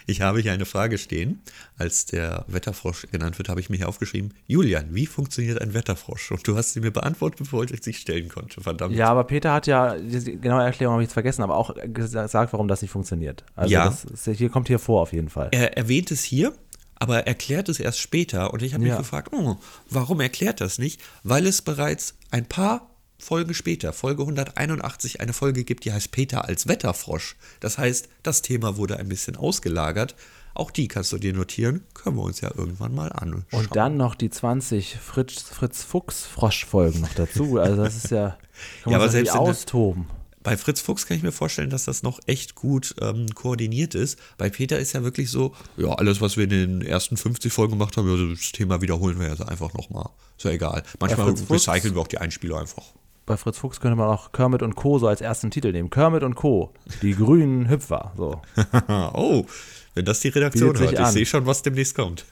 Ich 0.09 0.21
habe 0.21 0.39
hier 0.41 0.51
eine 0.51 0.65
Frage 0.65 0.97
stehen. 0.97 1.41
Als 1.77 2.05
der 2.05 2.43
Wetterfrosch 2.47 3.07
genannt 3.11 3.37
wird, 3.37 3.47
habe 3.49 3.59
ich 3.59 3.69
mir 3.69 3.77
hier 3.77 3.87
aufgeschrieben, 3.87 4.33
Julian, 4.47 4.87
wie 4.95 5.05
funktioniert 5.05 5.61
ein 5.61 5.73
Wetterfrosch? 5.73 6.31
Und 6.31 6.47
du 6.47 6.57
hast 6.57 6.73
sie 6.73 6.79
mir 6.81 6.91
beantwortet, 6.91 7.39
bevor 7.39 7.63
ich 7.63 7.71
sie 7.83 7.93
stellen 7.93 8.29
konnte. 8.29 8.61
Verdammt. 8.61 8.95
Ja, 8.95 9.07
aber 9.09 9.23
Peter 9.23 9.53
hat 9.53 9.67
ja, 9.67 9.95
die 9.95 10.39
genaue 10.39 10.63
Erklärung 10.63 10.93
habe 10.93 11.03
ich 11.03 11.07
jetzt 11.07 11.13
vergessen, 11.13 11.43
aber 11.43 11.55
auch 11.55 11.75
gesagt, 11.93 12.53
warum 12.53 12.67
das 12.67 12.81
nicht 12.81 12.91
funktioniert. 12.91 13.43
Also 13.55 13.73
Ja. 13.73 13.85
das 13.85 14.03
ist, 14.27 14.37
hier 14.37 14.49
kommt 14.49 14.67
hier 14.67 14.79
vor 14.79 15.01
auf 15.01 15.13
jeden 15.13 15.29
Fall. 15.29 15.49
Er 15.51 15.77
erwähnt 15.77 16.11
es 16.11 16.23
hier, 16.23 16.53
aber 16.95 17.17
er 17.17 17.27
erklärt 17.27 17.69
es 17.69 17.79
erst 17.79 17.99
später. 17.99 18.51
Und 18.53 18.61
ich 18.61 18.73
habe 18.73 18.83
Ja. 18.85 18.89
mich 18.95 18.97
gefragt, 18.97 19.31
oh, 19.31 19.57
warum 19.89 20.19
erklärt 20.21 20.59
das 20.61 20.79
nicht? 20.79 20.99
Weil 21.23 21.45
es 21.45 21.61
bereits 21.61 22.15
ein 22.31 22.45
paar 22.45 22.89
Folgen 23.19 23.53
später, 23.53 23.93
Folge 23.93 24.21
181, 24.23 25.21
eine 25.21 25.33
Folge 25.33 25.63
gibt, 25.63 25.85
die 25.85 25.93
heißt 25.93 26.11
Peter 26.11 26.45
als 26.45 26.67
Wetterfrosch. 26.67 27.35
Das 27.59 27.77
heißt, 27.77 28.07
das 28.23 28.41
Thema 28.41 28.77
wurde 28.77 28.97
ein 28.97 29.09
bisschen 29.09 29.35
ausgelagert. 29.35 30.15
Auch 30.55 30.71
die 30.71 30.87
kannst 30.87 31.11
du 31.11 31.17
dir 31.17 31.33
notieren, 31.33 31.83
können 31.93 32.17
wir 32.17 32.23
uns 32.23 32.41
ja 32.41 32.51
irgendwann 32.55 32.93
mal 32.95 33.11
anschauen. 33.11 33.45
Und 33.51 33.75
dann 33.75 33.97
noch 33.97 34.15
die 34.15 34.29
20 34.29 34.97
Fritz, 34.97 35.41
Fritz 35.43 35.83
Fuchs 35.83 36.23
Froschfolgen 36.25 37.01
noch 37.01 37.13
dazu. 37.13 37.57
Also 37.59 37.83
das 37.83 37.95
ist 37.95 38.11
ja, 38.11 38.29
kann 38.83 38.91
Ja, 38.91 38.97
man 38.97 39.01
aber 39.01 39.03
sich 39.05 39.11
selbst 39.13 39.33
der- 39.33 39.41
austoben. 39.41 40.07
Bei 40.41 40.55
Fritz 40.55 40.79
Fuchs 40.79 41.05
kann 41.05 41.17
ich 41.17 41.23
mir 41.23 41.33
vorstellen, 41.33 41.69
dass 41.69 41.83
das 41.83 42.01
noch 42.01 42.17
echt 42.25 42.55
gut 42.55 42.95
ähm, 43.01 43.27
koordiniert 43.35 43.93
ist. 43.93 44.17
Bei 44.37 44.49
Peter 44.49 44.79
ist 44.79 44.93
ja 44.93 45.03
wirklich 45.03 45.29
so, 45.29 45.53
ja, 45.75 45.89
alles, 45.89 46.21
was 46.21 46.37
wir 46.37 46.45
in 46.45 46.49
den 46.49 46.81
ersten 46.81 47.17
50 47.17 47.51
Folgen 47.51 47.73
gemacht 47.73 47.97
haben, 47.97 48.07
ja, 48.09 48.33
das 48.33 48.53
Thema 48.53 48.81
wiederholen 48.81 49.19
wir 49.19 49.27
jetzt 49.27 49.41
einfach 49.41 49.73
nochmal. 49.73 50.09
Ist 50.37 50.45
ja 50.45 50.51
egal. 50.51 50.83
Manchmal 50.99 51.35
recyceln 51.49 51.93
wir 51.93 52.01
auch 52.01 52.07
die 52.07 52.19
Einspieler 52.19 52.57
einfach. 52.57 52.83
Bei 53.29 53.37
Fritz 53.37 53.59
Fuchs 53.59 53.79
könnte 53.79 53.95
man 53.95 54.07
auch 54.07 54.31
Kermit 54.31 54.63
und 54.63 54.75
Co. 54.75 54.97
so 54.97 55.07
als 55.07 55.21
ersten 55.21 55.51
Titel 55.51 55.71
nehmen. 55.71 55.91
Kermit 55.91 56.23
und 56.23 56.33
Co. 56.33 56.73
Die 57.03 57.15
grünen 57.15 57.69
Hüpfer. 57.69 58.11
So. 58.17 58.41
oh, 59.13 59.45
wenn 59.93 60.03
das 60.03 60.19
die 60.19 60.29
Redaktion 60.29 60.73
Bietet 60.73 60.97
hört, 60.97 61.07
ich 61.07 61.13
sehe 61.13 61.25
schon, 61.25 61.45
was 61.45 61.61
demnächst 61.61 61.95
kommt. 61.95 62.25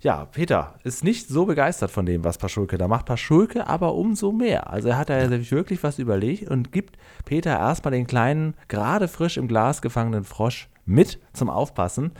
Ja, 0.00 0.24
Peter 0.24 0.74
ist 0.84 1.04
nicht 1.04 1.28
so 1.28 1.44
begeistert 1.44 1.90
von 1.90 2.06
dem, 2.06 2.24
was 2.24 2.38
Paschulke 2.38 2.78
da 2.78 2.88
macht. 2.88 3.04
Paschulke 3.04 3.66
aber 3.66 3.94
umso 3.94 4.32
mehr. 4.32 4.70
Also 4.70 4.88
er 4.88 4.98
hat 4.98 5.10
da 5.10 5.28
sich 5.28 5.52
wirklich 5.52 5.82
was 5.82 5.98
überlegt 5.98 6.48
und 6.50 6.72
gibt 6.72 6.96
Peter 7.26 7.50
erstmal 7.50 7.92
den 7.92 8.06
kleinen, 8.06 8.54
gerade 8.68 9.06
frisch 9.06 9.36
im 9.36 9.48
Glas 9.48 9.82
gefangenen 9.82 10.24
Frosch 10.24 10.70
mit 10.86 11.20
zum 11.34 11.50
Aufpassen. 11.50 12.12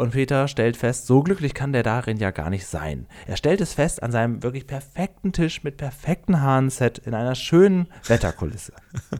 Und 0.00 0.12
Peter 0.12 0.48
stellt 0.48 0.78
fest, 0.78 1.06
so 1.06 1.22
glücklich 1.22 1.52
kann 1.52 1.74
der 1.74 1.82
darin 1.82 2.16
ja 2.16 2.30
gar 2.30 2.48
nicht 2.48 2.66
sein. 2.66 3.06
Er 3.26 3.36
stellt 3.36 3.60
es 3.60 3.74
fest 3.74 4.02
an 4.02 4.10
seinem 4.10 4.42
wirklich 4.42 4.66
perfekten 4.66 5.34
Tisch 5.34 5.62
mit 5.62 5.76
perfektem 5.76 6.40
Hahnset 6.40 6.96
in 6.96 7.12
einer 7.12 7.34
schönen 7.34 7.86
Wetterkulisse. 8.06 8.72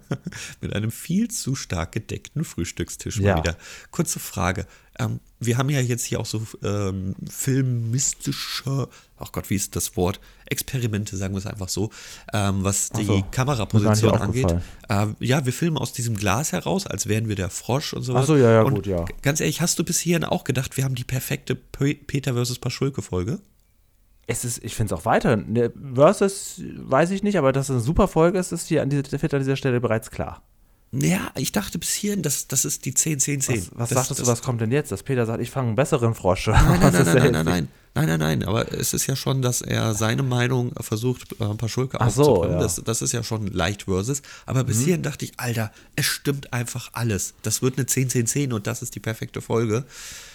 Mit 0.63 0.75
einem 0.75 0.91
viel 0.91 1.29
zu 1.29 1.55
stark 1.55 1.93
gedeckten 1.93 2.45
Frühstückstisch 2.45 3.19
Ja. 3.19 3.35
mal 3.35 3.43
wieder. 3.45 3.57
Kurze 3.91 4.21
Frage. 4.21 4.65
Ähm, 5.01 5.21
wir 5.39 5.57
haben 5.57 5.71
ja 5.71 5.81
jetzt 5.81 6.05
hier 6.05 6.21
auch 6.21 6.27
so 6.27 6.43
ähm, 6.63 7.15
filmistische, 7.29 8.89
ach 9.19 9.33
Gott, 9.33 9.49
wie 9.49 9.55
ist 9.55 9.75
das 9.75 9.97
Wort? 9.97 10.21
Experimente, 10.47 11.17
sagen 11.17 11.33
wir 11.33 11.39
es 11.39 11.47
einfach 11.47 11.71
so, 11.71 11.91
ähm, 12.35 12.63
was 12.63 12.91
die 12.91 13.05
so, 13.05 13.25
Kameraposition 13.31 14.15
angeht. 14.17 14.55
Ähm, 14.91 15.17
ja, 15.19 15.47
wir 15.47 15.53
filmen 15.53 15.79
aus 15.79 15.93
diesem 15.93 16.17
Glas 16.17 16.53
heraus, 16.53 16.87
als 16.87 17.09
wären 17.09 17.29
wir 17.29 17.37
der 17.37 17.49
Frosch 17.49 17.95
und 17.95 18.03
so 18.03 18.15
Ach 18.15 18.27
so, 18.27 18.37
ja, 18.37 18.51
ja, 18.51 18.63
und 18.63 18.75
gut, 18.75 18.87
ja. 18.87 19.05
Ganz 19.23 19.41
ehrlich, 19.41 19.61
hast 19.63 19.79
du 19.79 19.85
bis 19.85 19.99
hierhin 19.99 20.25
auch 20.25 20.45
gedacht, 20.45 20.77
wir 20.77 20.85
haben 20.85 20.95
die 20.95 21.05
perfekte 21.05 21.55
Pe 21.55 21.95
Peter 21.95 22.35
versus 22.35 22.59
Paschulke-Folge? 22.59 23.41
Es 24.27 24.45
ist, 24.45 24.63
ich 24.63 24.77
finde 24.77 24.95
es 24.95 25.01
auch 25.01 25.07
weiter. 25.07 25.37
Ne, 25.37 25.73
Versus 25.95 26.63
weiß 26.77 27.11
ich 27.11 27.23
nicht, 27.23 27.39
aber 27.39 27.53
dass 27.53 27.67
es 27.67 27.71
eine 27.71 27.81
super 27.81 28.07
Folge 28.07 28.39
ist, 28.39 28.53
ist 28.53 28.69
hier 28.69 28.83
an 28.83 28.91
dieser, 28.91 29.03
an 29.33 29.41
dieser 29.41 29.57
Stelle 29.57 29.81
bereits 29.81 30.11
klar. 30.11 30.43
Ja, 30.93 31.31
ich 31.37 31.53
dachte 31.53 31.79
bis 31.79 31.91
hierhin, 31.91 32.23
das, 32.23 32.49
das 32.49 32.65
ist 32.65 32.85
die 32.85 32.93
10, 32.93 33.21
10, 33.21 33.41
10. 33.41 33.57
Was, 33.57 33.71
was 33.73 33.89
das, 33.89 33.89
sagtest 33.91 34.11
das, 34.11 34.27
du, 34.27 34.33
was 34.33 34.43
kommt 34.43 34.61
denn 34.61 34.73
jetzt? 34.73 34.91
Dass 34.91 35.05
Peter 35.05 35.25
sagt, 35.25 35.41
ich 35.41 35.51
fange 35.51 35.69
einen 35.69 35.77
besseren 35.77 36.15
Frosch. 36.17 36.49
Nein, 36.49 36.81
nein, 36.81 36.93
nein, 36.93 36.93
nein, 36.93 37.05
nein, 37.05 37.33
nein, 37.33 37.45
nein, 37.45 37.69
nein, 37.95 38.07
nein, 38.07 38.19
nein, 38.19 38.45
aber 38.45 38.73
es 38.73 38.93
ist 38.93 39.07
ja 39.07 39.15
schon, 39.15 39.41
dass 39.41 39.63
er 39.63 39.95
seine 39.95 40.25
Meinung 40.25 40.73
versucht, 40.81 41.41
äh, 41.41 41.55
Paschulke 41.55 42.01
Ach 42.01 42.11
so, 42.11 42.45
ja. 42.45 42.57
Mhm. 42.57 42.59
das, 42.59 42.83
das 42.85 43.03
ist 43.03 43.13
ja 43.13 43.23
schon 43.23 43.47
leicht 43.47 43.85
versus. 43.85 44.23
Aber 44.47 44.65
bis 44.65 44.81
hierhin 44.81 45.03
dachte 45.03 45.25
ich, 45.25 45.33
Alter, 45.37 45.71
es 45.95 46.07
stimmt 46.07 46.53
einfach 46.53 46.91
alles. 46.93 47.35
Das 47.43 47.63
wird 47.63 47.79
eine 47.79 47.87
10, 47.87 48.11
10, 48.11 48.27
10 48.27 48.53
und 48.53 48.67
das 48.67 48.83
ist 48.83 48.97
die 48.97 49.01
perfekte 49.01 49.41
Folge. 49.41 49.85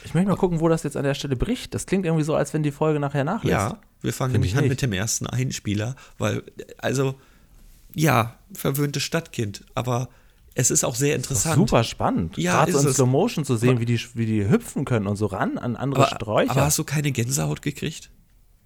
Ich 0.05 0.13
möchte 0.13 0.29
mal 0.29 0.37
gucken, 0.37 0.61
wo 0.61 0.69
das 0.69 0.83
jetzt 0.83 0.95
an 0.95 1.03
der 1.03 1.15
Stelle 1.15 1.35
bricht. 1.35 1.73
Das 1.73 1.85
klingt 1.85 2.05
irgendwie 2.05 2.23
so, 2.23 2.33
als 2.33 2.53
wenn 2.53 2.63
die 2.63 2.71
Folge 2.71 3.01
nachher 3.01 3.25
nachlässt. 3.25 3.51
Ja, 3.51 3.77
wir 4.01 4.13
fangen 4.13 4.31
Find 4.31 4.43
nämlich 4.43 4.53
ich 4.53 4.57
an 4.57 4.69
mit 4.69 4.81
dem 4.81 4.93
ersten 4.93 5.27
Einspieler, 5.27 5.97
weil, 6.17 6.43
also, 6.77 7.15
ja, 7.93 8.37
verwöhntes 8.53 9.03
Stadtkind, 9.03 9.65
aber 9.73 10.07
es 10.55 10.71
ist 10.71 10.83
auch 10.83 10.95
sehr 10.95 11.15
Das 11.17 11.25
interessant. 11.27 11.55
super 11.55 11.83
spannend. 11.83 12.37
Ja, 12.37 12.53
Gerade 12.57 12.71
so 12.71 12.79
in 12.79 12.87
es. 12.87 12.95
Slow 12.95 13.05
Motion 13.09 13.45
zu 13.45 13.57
sehen, 13.57 13.79
wie 13.79 13.85
die, 13.85 13.99
wie 14.15 14.25
die 14.25 14.49
hüpfen 14.49 14.85
können 14.85 15.05
und 15.05 15.17
so 15.17 15.27
ran 15.27 15.57
an 15.57 15.75
andere 15.75 16.07
Aber, 16.07 16.15
Sträucher. 16.15 16.51
aber 16.51 16.61
hast 16.65 16.79
du 16.79 16.83
keine 16.83 17.11
Gänsehaut 17.11 17.61
gekriegt? 17.61 18.09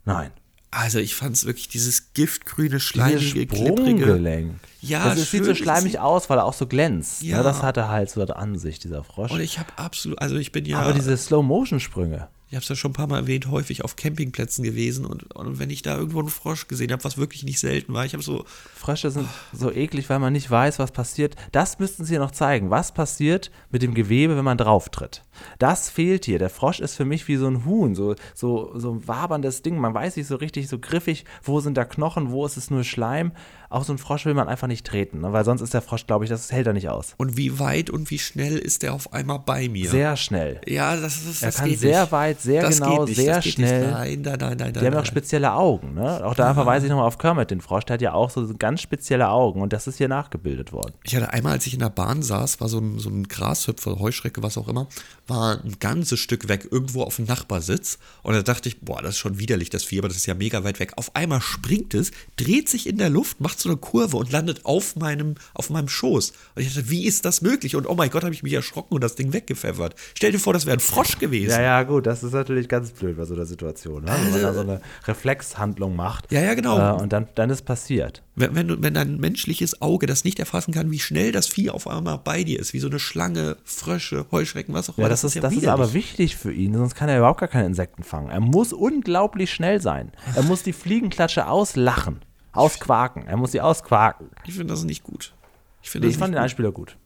Nein. 0.06 0.32
Also 0.72 1.00
ich 1.00 1.16
fand 1.16 1.36
es 1.36 1.46
wirklich 1.46 1.68
dieses 1.68 2.14
giftgrüne, 2.14 2.80
schleimige. 2.80 3.42
Sprunggelenk. 3.56 4.54
Ja, 4.82 5.10
das 5.10 5.18
ist, 5.18 5.32
sieht 5.32 5.44
so 5.44 5.56
schleimig 5.56 5.94
das- 5.94 6.02
aus, 6.02 6.30
weil 6.30 6.38
er 6.38 6.46
auch 6.46 6.54
so 6.54 6.68
glänzt. 6.68 7.24
Ja. 7.24 7.38
Ne, 7.38 7.44
das 7.44 7.64
hat 7.64 7.76
er 7.78 7.90
halt 7.90 8.12
so 8.12 8.22
an 8.24 8.58
sich, 8.60 8.78
dieser 8.78 9.04
Frosch. 9.04 9.32
Und 9.32 9.40
ich 9.40 9.58
habe 9.58 9.70
absolut, 9.78 10.20
also 10.22 10.36
ich 10.36 10.52
bin 10.52 10.66
ja, 10.66 10.80
Aber 10.80 10.94
diese 10.94 11.18
Slow-Motion-Sprünge. 11.18 12.28
Ich 12.50 12.56
habe 12.56 12.64
es 12.64 12.70
ja 12.70 12.76
schon 12.76 12.92
ein 12.92 12.96
paar 12.96 13.08
Mal 13.08 13.20
erwähnt, 13.20 13.48
häufig 13.48 13.84
auf 13.84 13.96
Campingplätzen 13.96 14.64
gewesen 14.64 15.06
und, 15.06 15.36
und 15.36 15.60
wenn 15.60 15.70
ich 15.70 15.84
da 15.84 15.96
irgendwo 15.96 16.20
einen 16.20 16.30
Frosch 16.30 16.68
gesehen 16.68 16.92
habe, 16.92 17.04
was 17.04 17.18
wirklich 17.18 17.44
nicht 17.44 17.60
selten 17.60 17.94
war, 17.94 18.06
ich 18.06 18.14
habe 18.14 18.24
so, 18.24 18.44
Frösche 18.76 19.12
sind 19.12 19.28
so 19.54 19.72
eklig, 19.72 20.10
weil 20.10 20.18
man 20.18 20.34
nicht 20.34 20.50
weiß, 20.50 20.80
was 20.80 20.92
passiert. 20.92 21.36
Das 21.52 21.78
müssten 21.78 22.06
sie 22.06 22.18
noch 22.18 22.32
zeigen. 22.32 22.72
Was 22.72 22.92
passiert 22.92 23.52
mit 23.70 23.84
dem 23.84 23.94
Gewebe, 23.94 24.36
wenn 24.36 24.46
man 24.46 24.58
drauf 24.58 24.90
tritt? 24.90 25.24
Das 25.58 25.90
fehlt 25.90 26.26
hier. 26.26 26.40
Der 26.40 26.50
Frosch 26.50 26.80
ist 26.80 26.96
für 26.96 27.06
mich 27.06 27.28
wie 27.28 27.36
so 27.38 27.48
ein 27.48 27.66
Huhn, 27.66 27.96
so, 27.96 28.16
so, 28.34 28.72
so 28.78 28.92
ein 28.94 29.08
waberndes 29.08 29.62
Ding. 29.62 29.78
Man 29.78 29.94
weiß 29.94 30.16
nicht 30.18 30.28
so 30.28 30.36
richtig, 30.36 30.68
so 30.68 30.80
griffig, 30.80 31.26
wo 31.44 31.60
sind 31.60 31.78
da 31.78 31.86
Knochen, 31.86 32.32
wo 32.32 32.46
ist 32.46 32.58
es 32.58 32.70
nur 32.70 32.84
Schleim. 32.84 33.32
Auf 33.70 33.84
so 33.86 33.92
einen 33.92 34.00
Frosch 34.00 34.26
will 34.26 34.34
man 34.34 34.48
einfach 34.48 34.68
nicht 34.68 34.86
treten, 34.88 35.22
ne? 35.22 35.32
weil 35.32 35.46
sonst 35.46 35.62
ist 35.62 35.76
der 35.76 35.84
Frosch, 35.84 36.08
glaube 36.08 36.24
ich, 36.24 36.30
das 36.32 36.52
hält 36.52 36.66
er 36.66 36.74
nicht 36.74 36.90
aus. 36.90 37.14
und 37.18 37.38
wie 37.38 37.60
weit 37.60 37.92
und 37.92 38.10
wie 38.10 38.18
schnell 38.18 38.58
ist 38.58 38.82
der 38.82 38.96
auf 38.96 39.14
einmal 39.14 39.40
bei 39.46 39.70
mir? 39.70 39.88
Sehr 39.92 40.18
schnell. 40.18 40.60
ja, 40.66 40.96
das, 40.96 41.24
das, 41.24 41.44
Er 41.44 41.52
kann 41.52 41.76
sehr 41.76 42.02
nicht. 42.02 42.12
weit, 42.12 42.42
sehr 42.42 42.64
das 42.64 42.80
genau, 42.82 43.06
nicht, 43.06 43.16
sehr 43.16 43.42
schnell. 43.44 43.82
Nicht. 43.86 43.92
Nein, 43.94 44.22
nein, 44.24 44.38
nein, 44.40 44.58
nein, 44.58 44.74
Die 44.74 44.80
haben 44.88 44.96
auch 44.98 45.06
spezielle 45.06 45.54
Augen, 45.54 45.94
ne? 45.94 46.26
Auch 46.26 46.34
da 46.34 46.56
verweise 46.56 46.88
ich 46.88 46.90
nochmal 46.90 47.06
auf 47.06 47.20
Kermit, 47.20 47.52
den 47.52 47.62
Frosch. 47.62 47.86
Der 47.86 47.94
hat 47.94 48.02
ja 48.02 48.14
auch 48.14 48.32
so 48.32 48.52
ganz 48.58 48.82
spezielle 48.82 49.30
Augen 49.30 49.62
und 49.62 49.72
das 49.72 49.86
ist 49.86 49.98
hier 49.98 50.08
nachgebildet 50.08 50.74
worden. 50.74 50.94
Ich 51.04 51.16
hatte 51.16 51.32
einmal, 51.32 51.54
als 51.54 51.68
ich 51.68 51.74
in 51.76 51.80
der 51.80 51.90
Bahn 51.90 52.24
saß, 52.24 52.60
war 52.62 52.70
so 52.70 52.80
ein, 52.80 52.98
so 52.98 53.10
ein 53.10 53.28
Grashüpfer, 53.28 54.00
Heuschrecke, 54.00 54.42
was 54.42 54.58
auch 54.58 54.68
immer, 54.68 54.88
war 55.30 55.64
ein 55.64 55.78
ganzes 55.80 56.20
Stück 56.20 56.48
weg, 56.48 56.68
irgendwo 56.72 57.04
auf 57.04 57.18
dem 57.18 57.26
Nachbarsitz. 57.26 58.00
Und 58.24 58.34
da 58.34 58.42
dachte 58.42 58.70
ich, 58.70 58.82
boah, 58.82 59.02
das 59.02 59.12
ist 59.12 59.20
schon 59.20 59.40
widerlich, 59.40 59.70
das 59.70 59.84
Vieh, 59.84 60.00
aber 60.00 60.08
das 60.08 60.18
ist 60.18 60.26
ja 60.26 60.34
mega 60.34 60.64
weit 60.64 60.80
weg. 60.80 60.94
Auf 60.96 61.16
einmal 61.16 61.42
springt 61.42 61.94
es, 61.94 62.12
dreht 62.38 62.70
sich 62.70 62.88
in 62.88 62.98
der 62.98 63.10
Luft, 63.10 63.40
macht 63.42 63.60
so 63.60 63.70
eine 63.70 63.78
Kurve 63.78 64.18
und 64.18 64.32
landet 64.32 64.66
auf 64.66 64.96
meinem, 64.96 65.36
auf 65.54 65.70
meinem 65.70 65.88
Schoß. 65.88 66.34
Und 66.56 66.62
ich 66.62 66.74
dachte, 66.74 66.90
wie 66.90 67.06
ist 67.06 67.26
das 67.26 67.42
möglich? 67.42 67.76
Und 67.76 67.88
oh 67.88 67.96
mein 67.96 68.10
Gott, 68.10 68.24
habe 68.24 68.34
ich 68.34 68.44
mich 68.44 68.54
erschrocken 68.54 68.96
und 68.96 69.04
das 69.04 69.16
Ding 69.16 69.34
weggepfeffert. 69.34 69.96
Stell 70.16 70.32
dir 70.32 70.40
vor, 70.40 70.54
das 70.54 70.66
wäre 70.66 70.78
ein 70.78 70.82
Frosch 70.82 71.20
gewesen. 71.20 71.52
Ja, 71.52 71.62
ja, 71.62 71.84
gut, 71.84 72.06
das 72.06 72.24
ist 72.24 72.34
natürlich 72.34 72.68
ganz 72.68 72.92
blöd 72.92 73.18
bei 73.18 73.26
so 73.26 73.34
einer 73.34 73.46
Situation, 73.46 74.04
ne? 74.04 74.16
wenn 74.22 74.32
man 74.32 74.42
da 74.42 74.54
so 74.54 74.62
eine 74.62 74.82
Reflexhandlung 75.06 75.96
macht. 75.96 76.32
Ja, 76.32 76.42
ja, 76.42 76.54
genau. 76.54 76.98
Äh, 76.98 77.02
und 77.02 77.14
dann, 77.14 77.28
dann 77.36 77.50
ist 77.50 77.64
passiert. 77.64 78.24
Wenn, 78.40 78.82
wenn, 78.82 78.94
dein 78.94 79.18
menschliches 79.18 79.82
Auge 79.82 80.06
das 80.06 80.24
nicht 80.24 80.40
erfassen 80.40 80.74
kann, 80.74 80.92
wie 80.92 81.00
schnell 81.00 81.32
das 81.32 81.48
Vieh 81.48 81.70
auf 81.70 81.88
einmal 81.88 82.18
bei 82.20 82.44
dir 82.44 82.60
ist, 82.60 82.74
wie 82.74 82.80
so 82.80 82.88
eine 82.88 83.00
Schlange, 83.00 83.58
Frösche, 83.66 84.26
Heuschrecken, 84.32 84.74
was 84.74 84.90
auch 84.90 84.98
immer. 84.98 85.08
Ja, 85.08 85.10
das, 85.10 85.24
ist, 85.24 85.36
das 85.44 85.54
ist 85.54 85.68
aber 85.68 85.94
wichtig 85.94 86.38
für 86.38 86.54
ihn, 86.54 86.74
sonst 86.74 86.96
kann 86.96 87.10
er 87.10 87.18
überhaupt 87.18 87.42
gar 87.42 87.50
keine 87.50 87.66
Insekten 87.66 88.04
fangen. 88.04 88.30
Er 88.30 88.40
muss 88.40 88.72
unglaublich 88.72 89.52
schnell 89.54 89.82
sein. 89.82 90.12
Er 90.36 90.44
muss 90.44 90.64
die 90.64 90.74
Fliegenklatsche 90.74 91.48
auslachen, 91.48 92.22
ausquaken. 92.54 93.28
Er 93.28 93.36
muss 93.38 93.52
sie 93.52 93.62
ausquaken. 93.62 94.30
Ich 94.46 94.54
finde 94.54 94.74
das 94.74 94.84
nicht 94.84 95.04
gut. 95.04 95.34
Ich 95.82 95.90
finde 95.90 96.08
Ich 96.08 96.14
das 96.16 96.20
fand 96.20 96.34
den 96.34 96.36
nicht 96.36 96.44
Einspieler 96.44 96.72
gut. 96.72 96.98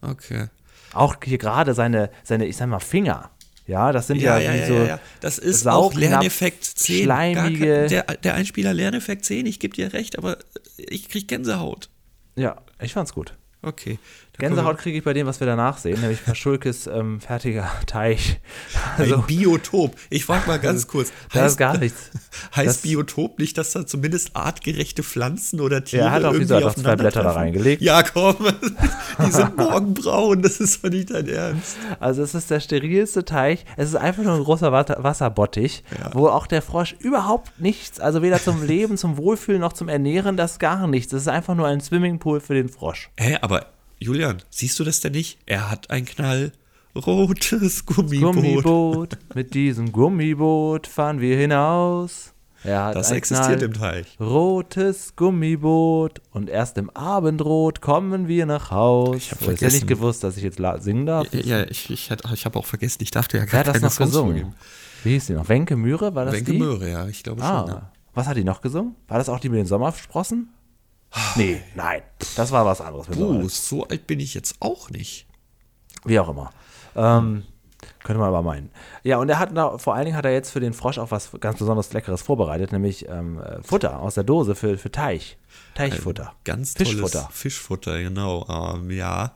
gut. 0.00 0.10
Okay. 0.10 0.48
Auch 0.92 1.16
hier 1.24 1.38
gerade 1.38 1.74
seine, 1.74 2.10
seine, 2.22 2.46
ich 2.46 2.56
sag 2.56 2.68
mal, 2.68 2.80
Finger. 2.80 3.30
Ja, 3.72 3.90
das 3.90 4.06
sind 4.06 4.20
ja, 4.20 4.38
Ja, 4.38 4.54
ja, 4.54 4.66
so 4.66 4.74
ja, 4.74 4.84
ja. 4.84 5.00
Das 5.20 5.38
ist 5.38 5.66
auch 5.66 5.94
Lerneffekt 5.94 6.62
10. 6.64 7.06
Gar 7.08 7.16
schleimige- 7.24 7.58
kein- 7.80 7.88
der, 7.88 8.02
der 8.16 8.34
Einspieler 8.34 8.74
Lerneffekt 8.74 9.24
10, 9.24 9.46
ich 9.46 9.60
gebe 9.60 9.74
dir 9.74 9.92
recht, 9.94 10.18
aber 10.18 10.36
ich 10.76 11.08
krieg 11.08 11.26
Gänsehaut. 11.26 11.88
Ja, 12.36 12.56
ich 12.82 12.92
fand's 12.92 13.14
gut. 13.14 13.34
Okay. 13.62 13.98
Gänsehaut 14.38 14.78
kriege 14.78 14.98
ich 14.98 15.04
bei 15.04 15.12
dem, 15.12 15.26
was 15.26 15.40
wir 15.40 15.46
danach 15.46 15.76
sehen, 15.78 16.00
nämlich 16.00 16.24
Paschulkes 16.24 16.86
ähm, 16.86 17.20
fertiger 17.20 17.70
Teich. 17.86 18.40
Also, 18.96 19.16
Ein 19.16 19.22
Biotop. 19.26 19.94
Ich 20.10 20.24
frage 20.24 20.46
mal 20.46 20.58
ganz 20.58 20.86
kurz. 20.88 21.12
da 21.32 21.46
ist 21.46 21.58
gar 21.58 21.76
nichts. 21.78 22.10
Heißt 22.56 22.66
Das- 22.68 22.76
Biotop 22.78 23.38
nicht, 23.38 23.58
dass 23.58 23.72
da 23.72 23.86
zumindest 23.86 24.34
artgerechte 24.34 25.02
Pflanzen 25.02 25.60
oder 25.60 25.84
Tiere 25.84 26.04
er 26.04 26.10
hat 26.12 26.24
auch 26.24 26.32
wie 26.32 26.44
so 26.44 26.54
irgendwie 26.54 26.66
einfach 26.66 26.74
zwei 26.82 26.96
Blätter 26.96 27.22
da 27.22 27.32
reingelegt. 27.32 27.82
Ja, 27.82 28.02
komm. 28.02 28.36
Die 29.24 29.30
sind 29.30 29.56
morgenbraun. 29.56 30.42
Das 30.42 30.60
ist 30.60 30.82
doch 30.82 30.90
nicht 30.90 31.10
dein 31.10 31.28
Ernst. 31.28 31.76
Also 32.00 32.22
es 32.22 32.34
ist 32.34 32.50
der 32.50 32.60
sterilste 32.60 33.24
Teich. 33.24 33.64
Es 33.76 33.88
ist 33.90 33.96
einfach 33.96 34.22
nur 34.22 34.34
ein 34.34 34.44
großer 34.44 34.72
Wasserbottich, 34.72 35.84
wo 36.12 36.28
auch 36.28 36.46
der 36.46 36.62
Frosch 36.62 36.94
überhaupt 36.98 37.60
nichts, 37.60 38.00
also 38.00 38.22
weder 38.22 38.40
zum 38.42 38.62
Leben, 38.64 38.96
zum 38.96 39.16
Wohlfühlen 39.18 39.60
noch 39.60 39.72
zum 39.74 39.88
Ernähren, 39.88 40.36
das 40.36 40.58
gar 40.58 40.86
nichts. 40.86 41.12
Es 41.12 41.22
ist 41.22 41.28
einfach 41.28 41.54
nur 41.54 41.66
ein 41.66 41.80
Swimmingpool 41.80 42.40
für 42.40 42.54
den 42.54 42.68
Frosch. 42.68 43.10
Hä, 43.18 43.38
aber 43.42 43.66
Julian, 44.02 44.42
siehst 44.50 44.78
du 44.78 44.84
das 44.84 45.00
denn 45.00 45.12
nicht? 45.12 45.38
Er 45.46 45.70
hat 45.70 45.90
ein 45.90 46.04
knallrotes 46.04 47.86
Gummiboot. 47.86 48.34
Gummiboot, 48.34 49.18
mit 49.34 49.54
diesem 49.54 49.92
Gummiboot 49.92 50.86
fahren 50.86 51.20
wir 51.20 51.36
hinaus. 51.36 52.28
Er 52.64 52.84
hat 52.84 52.94
Das 52.94 53.10
ein 53.10 53.18
existiert 53.18 53.58
knall- 53.58 53.62
im 53.64 53.72
Teich. 53.72 54.06
Rotes 54.20 55.16
Gummiboot 55.16 56.20
und 56.30 56.48
erst 56.48 56.78
im 56.78 56.90
Abendrot 56.90 57.80
kommen 57.80 58.28
wir 58.28 58.46
nach 58.46 58.70
Haus. 58.70 59.16
Ich 59.16 59.32
hab 59.32 59.40
habe 59.40 59.54
ja 59.54 59.68
nicht 59.68 59.88
gewusst, 59.88 60.22
dass 60.22 60.36
ich 60.36 60.44
jetzt 60.44 60.60
singen 60.80 61.06
darf. 61.06 61.26
Ja, 61.32 61.64
ich, 61.64 61.90
ich, 61.90 62.10
hatte- 62.12 62.28
ich 62.32 62.44
habe 62.44 62.58
auch 62.58 62.66
vergessen, 62.66 62.98
ich 63.02 63.10
dachte 63.10 63.38
ja 63.38 63.44
gar 63.46 63.52
Wer 63.52 63.58
hat 63.60 63.66
das 63.74 63.82
noch 63.82 63.90
Songs 63.90 64.10
gesungen? 64.10 64.32
vorgeben. 64.36 64.54
Wie 65.02 65.10
hieß 65.10 65.26
die 65.26 65.32
noch? 65.32 65.48
Wenke 65.48 65.74
Mühre? 65.76 66.14
War 66.14 66.24
das 66.26 66.34
Wenke 66.34 66.52
die? 66.52 66.58
Möhre, 66.58 66.88
ja, 66.88 67.08
ich 67.08 67.24
glaube 67.24 67.42
Ah, 67.42 67.60
schon. 67.66 67.68
Ja. 67.70 67.90
was 68.14 68.26
hat 68.28 68.36
die 68.36 68.44
noch 68.44 68.60
gesungen? 68.60 68.94
War 69.08 69.18
das 69.18 69.28
auch 69.28 69.40
die 69.40 69.48
mit 69.48 69.58
den 69.58 69.66
Sommersprossen? 69.66 70.48
Nee, 71.36 71.60
nein. 71.74 72.02
Das 72.36 72.52
war 72.52 72.64
was 72.64 72.80
anderes. 72.80 73.08
Mit 73.08 73.18
Oh, 73.18 73.32
Sommer. 73.32 73.48
so 73.48 73.86
alt 73.86 74.06
bin 74.06 74.20
ich 74.20 74.34
jetzt 74.34 74.56
auch 74.60 74.90
nicht. 74.90 75.26
Wie 76.04 76.18
auch 76.18 76.28
immer. 76.28 76.52
Ähm, 76.96 77.44
könnte 78.02 78.18
man 78.18 78.28
aber 78.28 78.42
meinen. 78.42 78.70
Ja, 79.02 79.18
und 79.18 79.28
er 79.28 79.38
hat 79.38 79.56
da, 79.56 79.78
vor 79.78 79.94
allen 79.94 80.06
Dingen 80.06 80.16
hat 80.16 80.24
er 80.24 80.32
jetzt 80.32 80.50
für 80.50 80.60
den 80.60 80.72
Frosch 80.72 80.98
auch 80.98 81.10
was 81.10 81.30
ganz 81.40 81.58
besonders 81.58 81.92
Leckeres 81.92 82.22
vorbereitet, 82.22 82.72
nämlich 82.72 83.08
ähm, 83.08 83.40
äh, 83.40 83.62
Futter 83.62 84.00
aus 84.00 84.14
der 84.14 84.24
Dose 84.24 84.54
für, 84.54 84.78
für 84.78 84.90
Teich. 84.90 85.36
Teichfutter. 85.74 86.34
Ganz 86.44 86.74
tolles 86.74 86.90
Fischfutter. 86.92 87.28
Fischfutter, 87.32 87.98
genau. 88.02 88.46
Ähm, 88.74 88.90
ja, 88.90 89.32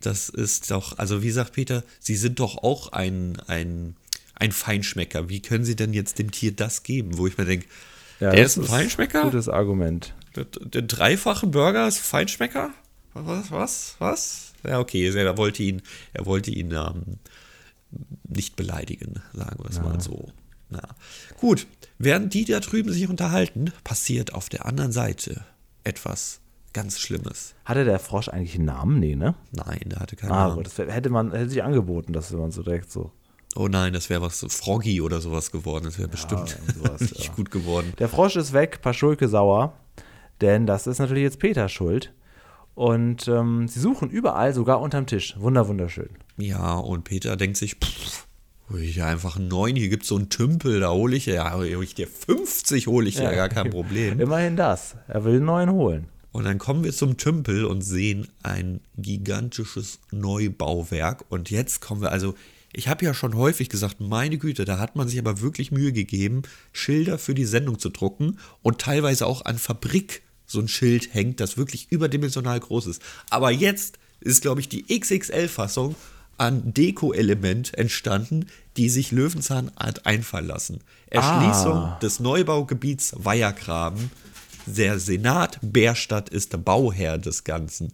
das 0.00 0.28
ist 0.28 0.70
doch, 0.70 0.98
also 0.98 1.22
wie 1.22 1.30
sagt 1.30 1.52
Peter, 1.52 1.82
Sie 1.98 2.16
sind 2.16 2.40
doch 2.40 2.58
auch 2.62 2.92
ein, 2.92 3.40
ein, 3.48 3.96
ein 4.34 4.52
Feinschmecker. 4.52 5.28
Wie 5.28 5.42
können 5.42 5.64
Sie 5.64 5.76
denn 5.76 5.92
jetzt 5.92 6.18
dem 6.18 6.30
Tier 6.30 6.54
das 6.54 6.82
geben? 6.84 7.18
Wo 7.18 7.26
ich 7.26 7.36
mir 7.38 7.44
denke, 7.44 7.66
Ja, 8.20 8.30
der 8.30 8.42
das 8.42 8.56
ist 8.56 8.58
ein 8.58 8.64
Feinschmecker? 8.64 9.22
Gutes 9.24 9.48
Argument. 9.48 10.14
Den 10.44 10.88
dreifachen 10.88 11.50
Burger 11.50 11.86
ist 11.88 11.98
Feinschmecker? 11.98 12.70
Was, 13.14 13.50
was, 13.50 13.96
was? 13.98 14.52
Ja, 14.64 14.80
okay, 14.80 15.08
er 15.08 15.36
wollte 15.36 15.62
ihn, 15.62 15.82
er 16.12 16.26
wollte 16.26 16.50
ihn 16.50 16.72
ähm, 16.72 17.18
nicht 18.28 18.56
beleidigen, 18.56 19.22
sagen 19.32 19.62
wir 19.62 19.70
es 19.70 19.76
ja. 19.76 19.82
mal 19.82 20.00
so. 20.00 20.32
Na. 20.70 20.82
Gut, 21.40 21.66
während 21.98 22.34
die 22.34 22.44
da 22.44 22.60
drüben 22.60 22.92
sich 22.92 23.08
unterhalten, 23.08 23.72
passiert 23.84 24.34
auf 24.34 24.48
der 24.48 24.66
anderen 24.66 24.92
Seite 24.92 25.44
etwas 25.84 26.40
ganz 26.72 26.98
Schlimmes. 26.98 27.54
Hatte 27.64 27.84
der 27.84 27.98
Frosch 27.98 28.28
eigentlich 28.28 28.54
einen 28.56 28.66
Namen? 28.66 29.00
Nee, 29.00 29.16
ne? 29.16 29.34
Nein, 29.52 29.80
der 29.86 30.00
hatte 30.00 30.16
keinen 30.16 30.32
ah, 30.32 30.48
Namen. 30.48 30.64
Das 30.64 30.76
hätte 30.78 31.10
man 31.10 31.32
hätte 31.32 31.50
sich 31.50 31.62
angeboten, 31.62 32.12
dass 32.12 32.30
man 32.32 32.50
so 32.50 32.62
direkt 32.62 32.92
so. 32.92 33.12
Oh 33.56 33.66
nein, 33.66 33.92
das 33.92 34.10
wäre 34.10 34.20
was 34.20 34.38
so 34.38 34.48
Froggy 34.48 35.00
oder 35.00 35.20
sowas 35.20 35.50
geworden. 35.50 35.84
Das 35.84 35.98
wäre 35.98 36.08
ja, 36.08 36.12
bestimmt 36.12 36.58
sowas, 36.74 37.00
nicht 37.00 37.24
ja. 37.24 37.32
gut 37.32 37.50
geworden. 37.50 37.92
Der 37.98 38.08
Frosch 38.08 38.36
ist 38.36 38.52
weg, 38.52 38.80
Paschulke 38.82 39.28
sauer, 39.28 39.74
denn 40.40 40.66
das 40.66 40.86
ist 40.86 40.98
natürlich 40.98 41.22
jetzt 41.24 41.38
Peter 41.38 41.68
schuld. 41.68 42.12
Und 42.74 43.26
ähm, 43.26 43.66
sie 43.66 43.80
suchen 43.80 44.08
überall, 44.08 44.54
sogar 44.54 44.80
unterm 44.80 45.06
Tisch. 45.06 45.34
Wunder, 45.38 45.66
wunderschön. 45.66 46.10
Ja, 46.36 46.74
und 46.74 47.02
Peter 47.02 47.36
denkt 47.36 47.56
sich, 47.56 47.74
pff, 47.74 48.26
hol 48.70 48.80
ich 48.80 48.96
ja 48.96 49.06
einfach 49.06 49.36
einen 49.36 49.48
neuen, 49.48 49.74
hier 49.74 49.88
gibt 49.88 50.04
es 50.04 50.08
so 50.10 50.16
einen 50.16 50.28
Tümpel, 50.28 50.80
da 50.80 50.90
hole 50.90 51.16
ich 51.16 51.26
ja, 51.26 51.54
hol 51.54 51.82
ich 51.82 51.94
dir 51.94 52.06
50, 52.06 52.86
hole 52.86 53.08
ich 53.08 53.16
ja, 53.16 53.24
ja 53.24 53.32
gar 53.32 53.48
kein 53.48 53.70
Problem. 53.70 54.20
Immerhin 54.20 54.56
das. 54.56 54.94
Er 55.08 55.24
will 55.24 55.36
einen 55.36 55.46
neuen 55.46 55.72
holen. 55.72 56.06
Und 56.30 56.44
dann 56.44 56.58
kommen 56.58 56.84
wir 56.84 56.92
zum 56.92 57.16
Tümpel 57.16 57.64
und 57.64 57.80
sehen 57.80 58.28
ein 58.42 58.80
gigantisches 58.96 59.98
Neubauwerk. 60.12 61.24
Und 61.30 61.50
jetzt 61.50 61.80
kommen 61.80 62.02
wir 62.02 62.12
also, 62.12 62.34
ich 62.72 62.86
habe 62.86 63.04
ja 63.04 63.14
schon 63.14 63.34
häufig 63.34 63.70
gesagt, 63.70 64.00
meine 64.00 64.38
Güte, 64.38 64.64
da 64.64 64.78
hat 64.78 64.94
man 64.94 65.08
sich 65.08 65.18
aber 65.18 65.40
wirklich 65.40 65.72
Mühe 65.72 65.92
gegeben, 65.92 66.42
Schilder 66.72 67.18
für 67.18 67.34
die 67.34 67.46
Sendung 67.46 67.78
zu 67.78 67.88
drucken 67.88 68.38
und 68.62 68.78
teilweise 68.80 69.26
auch 69.26 69.46
an 69.46 69.58
Fabrik 69.58 70.22
so 70.48 70.58
ein 70.58 70.66
Schild 70.66 71.14
hängt, 71.14 71.38
das 71.38 71.56
wirklich 71.56 71.92
überdimensional 71.92 72.58
groß 72.58 72.88
ist. 72.88 73.02
Aber 73.30 73.52
jetzt 73.52 73.98
ist, 74.20 74.42
glaube 74.42 74.60
ich, 74.60 74.68
die 74.68 74.84
XXL-Fassung 74.98 75.94
an 76.38 76.72
Deko-Element 76.72 77.74
entstanden, 77.74 78.46
die 78.76 78.88
sich 78.88 79.12
Löwenzahn 79.12 79.70
hat 79.76 80.06
einfallen 80.06 80.46
lassen. 80.46 80.80
Erschließung 81.08 81.76
ah. 81.76 81.98
des 82.00 82.20
Neubaugebiets 82.20 83.14
Weihergraben. 83.16 84.10
Der 84.66 84.98
Senat 84.98 85.58
Bärstadt 85.62 86.28
ist 86.28 86.52
der 86.52 86.58
Bauherr 86.58 87.18
des 87.18 87.44
Ganzen. 87.44 87.92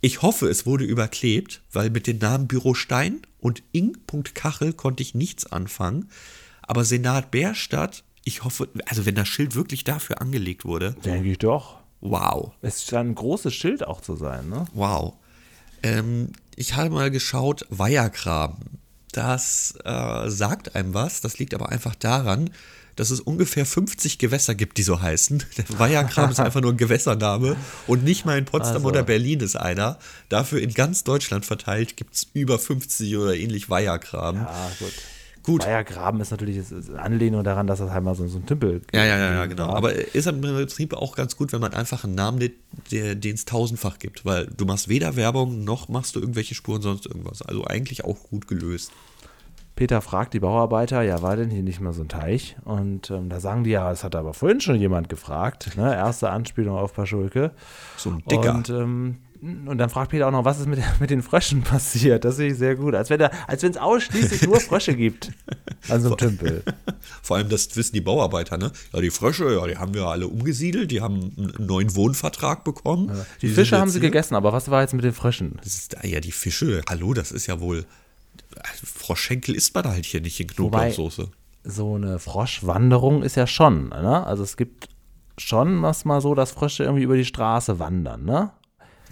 Ich 0.00 0.22
hoffe, 0.22 0.48
es 0.48 0.66
wurde 0.66 0.84
überklebt, 0.84 1.62
weil 1.72 1.90
mit 1.90 2.06
den 2.06 2.18
Namen 2.18 2.48
Büro 2.48 2.74
Stein 2.74 3.22
und 3.38 3.62
Ing.Kachel 3.72 4.72
konnte 4.72 5.02
ich 5.02 5.14
nichts 5.14 5.46
anfangen. 5.46 6.08
Aber 6.62 6.84
Senat 6.84 7.30
Bärstadt 7.30 8.04
ich 8.24 8.44
hoffe, 8.44 8.68
also 8.86 9.06
wenn 9.06 9.14
das 9.14 9.28
Schild 9.28 9.54
wirklich 9.54 9.84
dafür 9.84 10.20
angelegt 10.20 10.64
wurde. 10.64 10.94
Denke 11.04 11.30
ich 11.30 11.38
doch. 11.38 11.78
Wow. 12.00 12.52
Es 12.62 12.84
scheint 12.84 13.10
ein 13.10 13.14
großes 13.14 13.54
Schild 13.54 13.86
auch 13.86 14.00
zu 14.00 14.16
sein, 14.16 14.48
ne? 14.48 14.64
Wow. 14.74 15.14
Ähm, 15.82 16.32
ich 16.56 16.74
habe 16.74 16.90
mal 16.90 17.10
geschaut, 17.10 17.66
Weihergraben. 17.70 18.78
Das 19.12 19.74
äh, 19.84 20.28
sagt 20.28 20.74
einem 20.74 20.94
was. 20.94 21.20
Das 21.20 21.38
liegt 21.38 21.54
aber 21.54 21.68
einfach 21.68 21.94
daran, 21.94 22.50
dass 22.96 23.10
es 23.10 23.20
ungefähr 23.20 23.66
50 23.66 24.18
Gewässer 24.18 24.54
gibt, 24.54 24.78
die 24.78 24.82
so 24.82 25.00
heißen. 25.00 25.44
Der 25.56 25.78
Weihergraben 25.78 26.32
ist 26.32 26.40
einfach 26.40 26.60
nur 26.60 26.72
ein 26.72 26.76
Gewässername 26.76 27.56
und 27.86 28.04
nicht 28.04 28.24
mal 28.24 28.38
in 28.38 28.44
Potsdam 28.44 28.76
also. 28.76 28.88
oder 28.88 29.02
Berlin 29.02 29.40
ist 29.40 29.56
einer. 29.56 29.98
Dafür 30.28 30.60
in 30.60 30.74
ganz 30.74 31.04
Deutschland 31.04 31.46
verteilt 31.46 31.96
gibt 31.96 32.14
es 32.14 32.26
über 32.34 32.58
50 32.58 33.16
oder 33.16 33.34
ähnlich 33.34 33.70
Weihergraben. 33.70 34.42
Ja, 34.42 34.72
gut. 34.78 34.92
Gut. 35.42 35.64
Bayergraben 35.64 36.20
ist 36.20 36.30
natürlich 36.30 36.60
eine 36.70 37.00
Anlehnung 37.00 37.42
daran, 37.42 37.66
dass 37.66 37.80
das 37.80 37.90
halt 37.90 38.04
mal 38.04 38.14
so, 38.14 38.26
so 38.28 38.38
ein 38.38 38.46
Tümpel 38.46 38.82
Ja, 38.92 39.04
ja, 39.04 39.18
ja, 39.18 39.32
ja, 39.32 39.46
genau. 39.46 39.68
War. 39.68 39.76
Aber 39.76 39.92
ist 39.92 40.26
im 40.26 40.40
Prinzip 40.40 40.94
auch 40.94 41.16
ganz 41.16 41.36
gut, 41.36 41.52
wenn 41.52 41.60
man 41.60 41.74
einfach 41.74 42.04
einen 42.04 42.14
Namen 42.14 42.38
den 42.90 43.34
es 43.34 43.44
tausendfach 43.44 43.98
gibt, 43.98 44.24
weil 44.24 44.46
du 44.46 44.64
machst 44.64 44.88
weder 44.88 45.16
Werbung 45.16 45.64
noch 45.64 45.88
machst 45.88 46.14
du 46.14 46.20
irgendwelche 46.20 46.54
Spuren, 46.54 46.82
sonst 46.82 47.06
irgendwas. 47.06 47.42
Also 47.42 47.64
eigentlich 47.64 48.04
auch 48.04 48.22
gut 48.30 48.46
gelöst. 48.46 48.92
Peter 49.74 50.00
fragt 50.02 50.34
die 50.34 50.40
Bauarbeiter, 50.40 51.02
ja, 51.02 51.22
war 51.22 51.36
denn 51.36 51.50
hier 51.50 51.62
nicht 51.62 51.80
mal 51.80 51.92
so 51.92 52.02
ein 52.02 52.08
Teich? 52.08 52.56
Und 52.64 53.10
ähm, 53.10 53.28
da 53.28 53.40
sagen 53.40 53.64
die, 53.64 53.70
ja, 53.70 53.90
es 53.90 54.04
hat 54.04 54.14
aber 54.14 54.34
vorhin 54.34 54.60
schon 54.60 54.76
jemand 54.76 55.08
gefragt. 55.08 55.76
Ne? 55.76 55.94
Erste 55.94 56.30
Anspielung 56.30 56.76
auf 56.76 56.94
Paschulke. 56.94 57.52
So 57.96 58.10
ein 58.10 58.22
Dicker. 58.30 58.54
Und 58.54 58.68
ähm, 58.68 59.16
und 59.42 59.76
dann 59.76 59.90
fragt 59.90 60.12
Peter 60.12 60.28
auch 60.28 60.32
noch, 60.32 60.44
was 60.44 60.60
ist 60.60 60.68
mit, 60.68 60.78
mit 61.00 61.10
den 61.10 61.20
Fröschen 61.20 61.62
passiert? 61.62 62.24
Das 62.24 62.36
sehe 62.36 62.52
ich 62.52 62.58
sehr 62.58 62.76
gut. 62.76 62.94
Als 62.94 63.10
wenn 63.10 63.20
es 63.20 63.76
ausschließlich 63.76 64.42
nur 64.42 64.60
Frösche 64.60 64.94
gibt 64.94 65.32
an 65.88 66.00
so 66.00 66.08
einem 66.08 66.16
Tümpel. 66.38 66.62
Vor 67.22 67.36
allem, 67.36 67.48
das 67.48 67.74
wissen 67.76 67.94
die 67.94 68.00
Bauarbeiter, 68.00 68.56
ne? 68.56 68.70
Ja, 68.92 69.00
die 69.00 69.10
Frösche, 69.10 69.52
ja, 69.52 69.66
die 69.66 69.76
haben 69.76 69.94
wir 69.94 70.06
alle 70.06 70.28
umgesiedelt, 70.28 70.92
die 70.92 71.00
haben 71.00 71.32
einen 71.36 71.66
neuen 71.66 71.96
Wohnvertrag 71.96 72.62
bekommen. 72.62 73.08
Ja. 73.08 73.26
Die, 73.40 73.48
die 73.48 73.52
Fische 73.52 73.78
haben 73.78 73.90
sie 73.90 73.98
gegessen, 73.98 74.36
aber 74.36 74.52
was 74.52 74.70
war 74.70 74.82
jetzt 74.82 74.94
mit 74.94 75.04
den 75.04 75.12
Fröschen? 75.12 75.58
Das 75.64 75.74
ist, 75.74 75.96
ja, 76.04 76.20
die 76.20 76.32
Fische, 76.32 76.82
hallo, 76.88 77.12
das 77.12 77.32
ist 77.32 77.48
ja 77.48 77.58
wohl. 77.58 77.84
Froschschenkel 78.84 79.56
isst 79.56 79.74
man 79.74 79.86
halt 79.86 80.04
hier 80.04 80.20
nicht 80.20 80.38
in 80.38 80.46
Knoblauchsoße. 80.46 81.28
So 81.64 81.96
eine 81.96 82.20
Froschwanderung 82.20 83.24
ist 83.24 83.34
ja 83.34 83.48
schon, 83.48 83.88
ne? 83.88 84.24
Also 84.24 84.44
es 84.44 84.56
gibt 84.56 84.88
schon 85.36 85.82
was 85.82 86.04
mal 86.04 86.20
so, 86.20 86.36
dass 86.36 86.52
Frösche 86.52 86.84
irgendwie 86.84 87.02
über 87.02 87.16
die 87.16 87.24
Straße 87.24 87.80
wandern, 87.80 88.24
ne? 88.24 88.52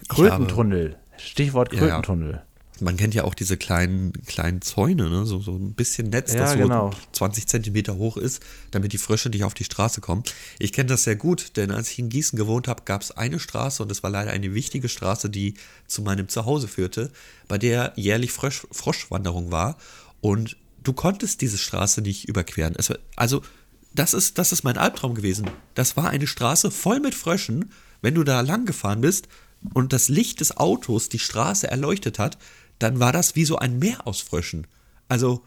Krötentunnel. 0.08 0.96
Stichwort 1.18 1.70
Krötentunnel. 1.70 2.32
Ja, 2.32 2.42
Man 2.80 2.96
kennt 2.96 3.14
ja 3.14 3.24
auch 3.24 3.34
diese 3.34 3.56
kleinen, 3.56 4.12
kleinen 4.26 4.62
Zäune, 4.62 5.10
ne? 5.10 5.26
so, 5.26 5.40
so 5.40 5.52
ein 5.52 5.74
bisschen 5.74 6.08
Netz, 6.08 6.32
ja, 6.32 6.40
das 6.40 6.56
genau. 6.56 6.90
20 7.12 7.46
Zentimeter 7.46 7.96
hoch 7.96 8.16
ist, 8.16 8.42
damit 8.70 8.92
die 8.92 8.98
Frösche 8.98 9.28
nicht 9.28 9.44
auf 9.44 9.54
die 9.54 9.64
Straße 9.64 10.00
kommen. 10.00 10.22
Ich 10.58 10.72
kenne 10.72 10.88
das 10.88 11.04
sehr 11.04 11.16
gut, 11.16 11.56
denn 11.56 11.70
als 11.70 11.90
ich 11.90 11.98
in 11.98 12.08
Gießen 12.08 12.38
gewohnt 12.38 12.68
habe, 12.68 12.82
gab 12.84 13.02
es 13.02 13.10
eine 13.10 13.38
Straße 13.38 13.82
und 13.82 13.92
es 13.92 14.02
war 14.02 14.10
leider 14.10 14.30
eine 14.30 14.54
wichtige 14.54 14.88
Straße, 14.88 15.28
die 15.28 15.54
zu 15.86 16.02
meinem 16.02 16.28
Zuhause 16.28 16.68
führte, 16.68 17.10
bei 17.48 17.58
der 17.58 17.92
jährlich 17.96 18.32
Frosch, 18.32 18.66
Froschwanderung 18.70 19.50
war 19.50 19.76
und 20.20 20.56
du 20.82 20.92
konntest 20.92 21.40
diese 21.40 21.58
Straße 21.58 22.00
nicht 22.00 22.28
überqueren. 22.28 22.74
Es, 22.76 22.92
also 23.16 23.42
das 23.94 24.14
ist, 24.14 24.38
das 24.38 24.52
ist 24.52 24.62
mein 24.62 24.78
Albtraum 24.78 25.14
gewesen. 25.14 25.50
Das 25.74 25.96
war 25.96 26.10
eine 26.10 26.26
Straße 26.26 26.70
voll 26.70 27.00
mit 27.00 27.14
Fröschen. 27.14 27.72
Wenn 28.02 28.14
du 28.14 28.24
da 28.24 28.40
lang 28.40 28.64
gefahren 28.64 29.00
bist, 29.00 29.28
und 29.75 29.92
das 29.92 30.09
Licht 30.09 30.40
des 30.40 30.57
Autos 30.57 31.09
die 31.09 31.18
Straße 31.18 31.70
erleuchtet 31.70 32.18
hat, 32.18 32.38
dann 32.79 32.99
war 33.01 33.12
das 33.12 33.37
wie 33.37 33.44
so 33.44 33.57
ein 33.57 33.79
Meer 33.79 34.07
aus 34.07 34.20
Fröschen. 34.20 34.66
Also, 35.09 35.44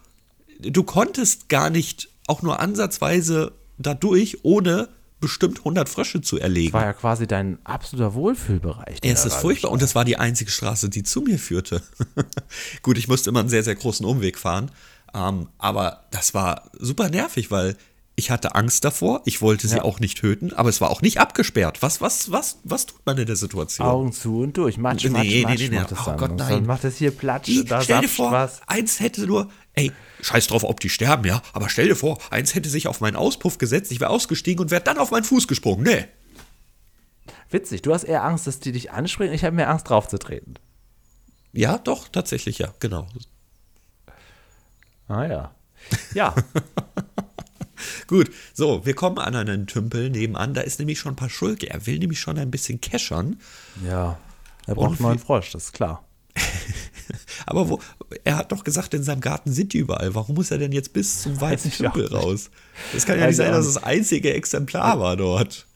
du 0.60 0.84
konntest 0.84 1.50
gar 1.50 1.70
nicht 1.70 2.10
auch 2.28 2.42
nur 2.42 2.60
ansatzweise 2.60 3.54
dadurch, 3.78 4.44
ohne 4.44 4.90
bestimmt 5.20 5.60
100 5.60 5.88
Frösche 5.88 6.22
zu 6.22 6.38
erlegen. 6.38 6.74
Das 6.74 6.82
war 6.82 6.86
ja 6.86 6.94
quasi 6.94 7.28
dein 7.28 7.58
absoluter 7.64 8.14
Wohlfühlbereich. 8.14 8.98
Es 9.02 9.26
ist 9.26 9.36
furchtbar 9.36 9.72
und 9.72 9.82
das 9.82 9.96
war 9.96 10.04
die 10.04 10.18
einzige 10.18 10.52
Straße, 10.52 10.90
die 10.90 11.04
zu 11.04 11.22
mir 11.22 11.40
führte. 11.40 11.82
Gut, 12.82 12.98
ich 12.98 13.08
musste 13.08 13.30
immer 13.30 13.40
einen 13.40 13.50
sehr, 13.50 13.64
sehr 13.64 13.76
großen 13.76 14.06
Umweg 14.06 14.38
fahren, 14.38 14.70
ähm, 15.14 15.48
aber 15.58 16.04
das 16.12 16.34
war 16.34 16.70
super 16.78 17.10
nervig, 17.10 17.52
weil 17.52 17.78
ich 18.16 18.30
hatte 18.30 18.54
Angst 18.54 18.86
davor, 18.86 19.22
ich 19.26 19.42
wollte 19.42 19.68
sie 19.68 19.78
ja. 19.78 19.82
auch 19.82 20.00
nicht 20.00 20.20
töten, 20.20 20.54
aber 20.54 20.70
es 20.70 20.82
war 20.82 20.92
auch 20.92 21.02
nicht 21.02 21.20
abgesperrt. 21.20 21.82
Was, 21.82 22.00
was, 22.00 22.32
was, 22.32 22.60
was 22.64 22.86
tut 22.86 23.04
man 23.06 23.18
in 23.18 23.26
der 23.26 23.36
Situation? 23.36 23.88
Augen 23.88 24.14
zu 24.14 24.42
und 24.42 24.56
durch. 24.56 24.78
Matsch, 24.78 25.06
Matsch, 25.10 25.26
nee, 25.26 25.44
Matsch, 25.44 25.60
nee, 25.60 25.70
nee, 25.70 25.76
macht 25.76 25.92
nee. 25.92 25.98
oh 26.06 26.16
Gott, 26.16 26.36
nein. 26.36 26.66
macht 26.66 26.84
es 26.84 26.98
hier 26.98 27.10
Platsch, 27.10 27.50
I, 27.50 27.66
da 27.66 27.82
stell 27.82 28.02
dir 28.02 28.08
vor, 28.08 28.32
was. 28.32 28.62
eins 28.68 29.00
hätte 29.00 29.26
nur, 29.26 29.50
ey, 29.74 29.92
scheiß 30.22 30.48
drauf, 30.48 30.64
ob 30.64 30.80
die 30.80 30.90
sterben, 30.90 31.26
ja, 31.26 31.42
aber 31.54 31.70
stell 31.70 31.88
dir 31.88 31.96
vor, 31.96 32.20
eins 32.30 32.54
hätte 32.54 32.70
sich 32.70 32.88
auf 32.88 33.02
meinen 33.02 33.16
Auspuff 33.16 33.58
gesetzt, 33.58 33.92
ich 33.92 34.00
wäre 34.00 34.12
ausgestiegen 34.12 34.64
und 34.64 34.70
wäre 34.70 34.84
dann 34.84 35.00
auf 35.00 35.10
meinen 35.10 35.24
Fuß 35.24 35.48
gesprungen. 35.48 35.84
Nee. 35.84 36.06
Witzig, 37.50 37.82
du 37.82 37.94
hast 37.94 38.04
eher 38.04 38.24
Angst, 38.24 38.46
dass 38.46 38.60
die 38.60 38.72
dich 38.72 38.92
anspringen, 38.92 39.34
ich 39.34 39.44
habe 39.44 39.56
mehr 39.56 39.70
Angst, 39.70 39.90
draufzutreten. 39.90 40.60
Ja, 41.52 41.80
doch, 41.80 42.08
tatsächlich, 42.08 42.60
ja, 42.60 42.74
genau. 42.80 43.08
Ah 45.08 45.26
ja. 45.26 45.56
Ja. 46.14 46.36
Gut, 48.08 48.32
so, 48.54 48.86
wir 48.86 48.94
kommen 48.94 49.20
an 49.20 49.36
einen 49.36 49.68
Tümpel 49.68 50.10
nebenan. 50.10 50.54
Da 50.54 50.62
ist 50.62 50.80
nämlich 50.80 51.00
schon 51.00 51.14
ein 51.14 51.18
paar 51.18 51.30
Schulke. 51.30 51.70
Er 51.70 51.86
will 51.86 52.00
nämlich 52.00 52.20
schon 52.20 52.38
ein 52.38 52.52
bisschen 52.52 52.82
keschern. 52.82 53.40
Ja, 53.86 54.18
er 54.66 54.76
braucht 54.76 55.00
mal 55.00 55.12
einen 55.12 55.20
Frosch, 55.20 55.52
das 55.52 55.66
ist 55.66 55.74
klar. 55.74 56.06
Aber 57.46 57.70
wo, 57.70 57.80
er 58.24 58.38
hat 58.38 58.52
doch 58.52 58.64
gesagt, 58.64 58.94
in 58.94 59.04
seinem 59.04 59.22
Garten 59.22 59.52
sind 59.52 59.74
die 59.74 59.80
überall. 59.80 60.16
Warum 60.16 60.36
muss 60.36 60.52
er 60.52 60.58
denn 60.58 60.72
jetzt 60.72 60.94
bis 60.94 61.22
zum 61.22 61.40
weißen 61.40 61.72
Tümpel 61.72 62.08
raus? 62.08 62.50
Das 62.94 63.06
kann 63.06 63.20
ja 63.20 63.28
nicht 63.28 63.36
sein, 63.36 63.52
dass 63.52 63.66
es 63.66 63.76
das 63.76 63.84
einzige 63.84 64.34
Exemplar 64.34 65.00
war 65.00 65.18
dort. 65.18 65.68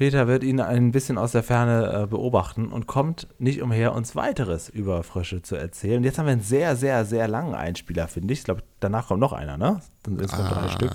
Peter 0.00 0.26
wird 0.26 0.44
ihn 0.44 0.60
ein 0.60 0.92
bisschen 0.92 1.18
aus 1.18 1.32
der 1.32 1.42
Ferne 1.42 2.04
äh, 2.04 2.06
beobachten 2.06 2.68
und 2.68 2.86
kommt 2.86 3.28
nicht 3.38 3.60
umher, 3.60 3.94
uns 3.94 4.16
weiteres 4.16 4.70
über 4.70 5.02
Frösche 5.02 5.42
zu 5.42 5.56
erzählen. 5.56 6.02
Jetzt 6.02 6.18
haben 6.18 6.24
wir 6.24 6.32
einen 6.32 6.40
sehr, 6.40 6.74
sehr, 6.74 7.04
sehr 7.04 7.28
langen 7.28 7.54
Einspieler, 7.54 8.08
finde 8.08 8.32
ich. 8.32 8.38
Ich 8.38 8.44
glaube, 8.46 8.62
danach 8.80 9.08
kommt 9.08 9.20
noch 9.20 9.34
einer, 9.34 9.58
ne? 9.58 9.82
Dann 10.04 10.16
sind 10.16 10.24
es 10.24 10.32
ah, 10.32 10.48
drei 10.48 10.68
Stück. 10.70 10.92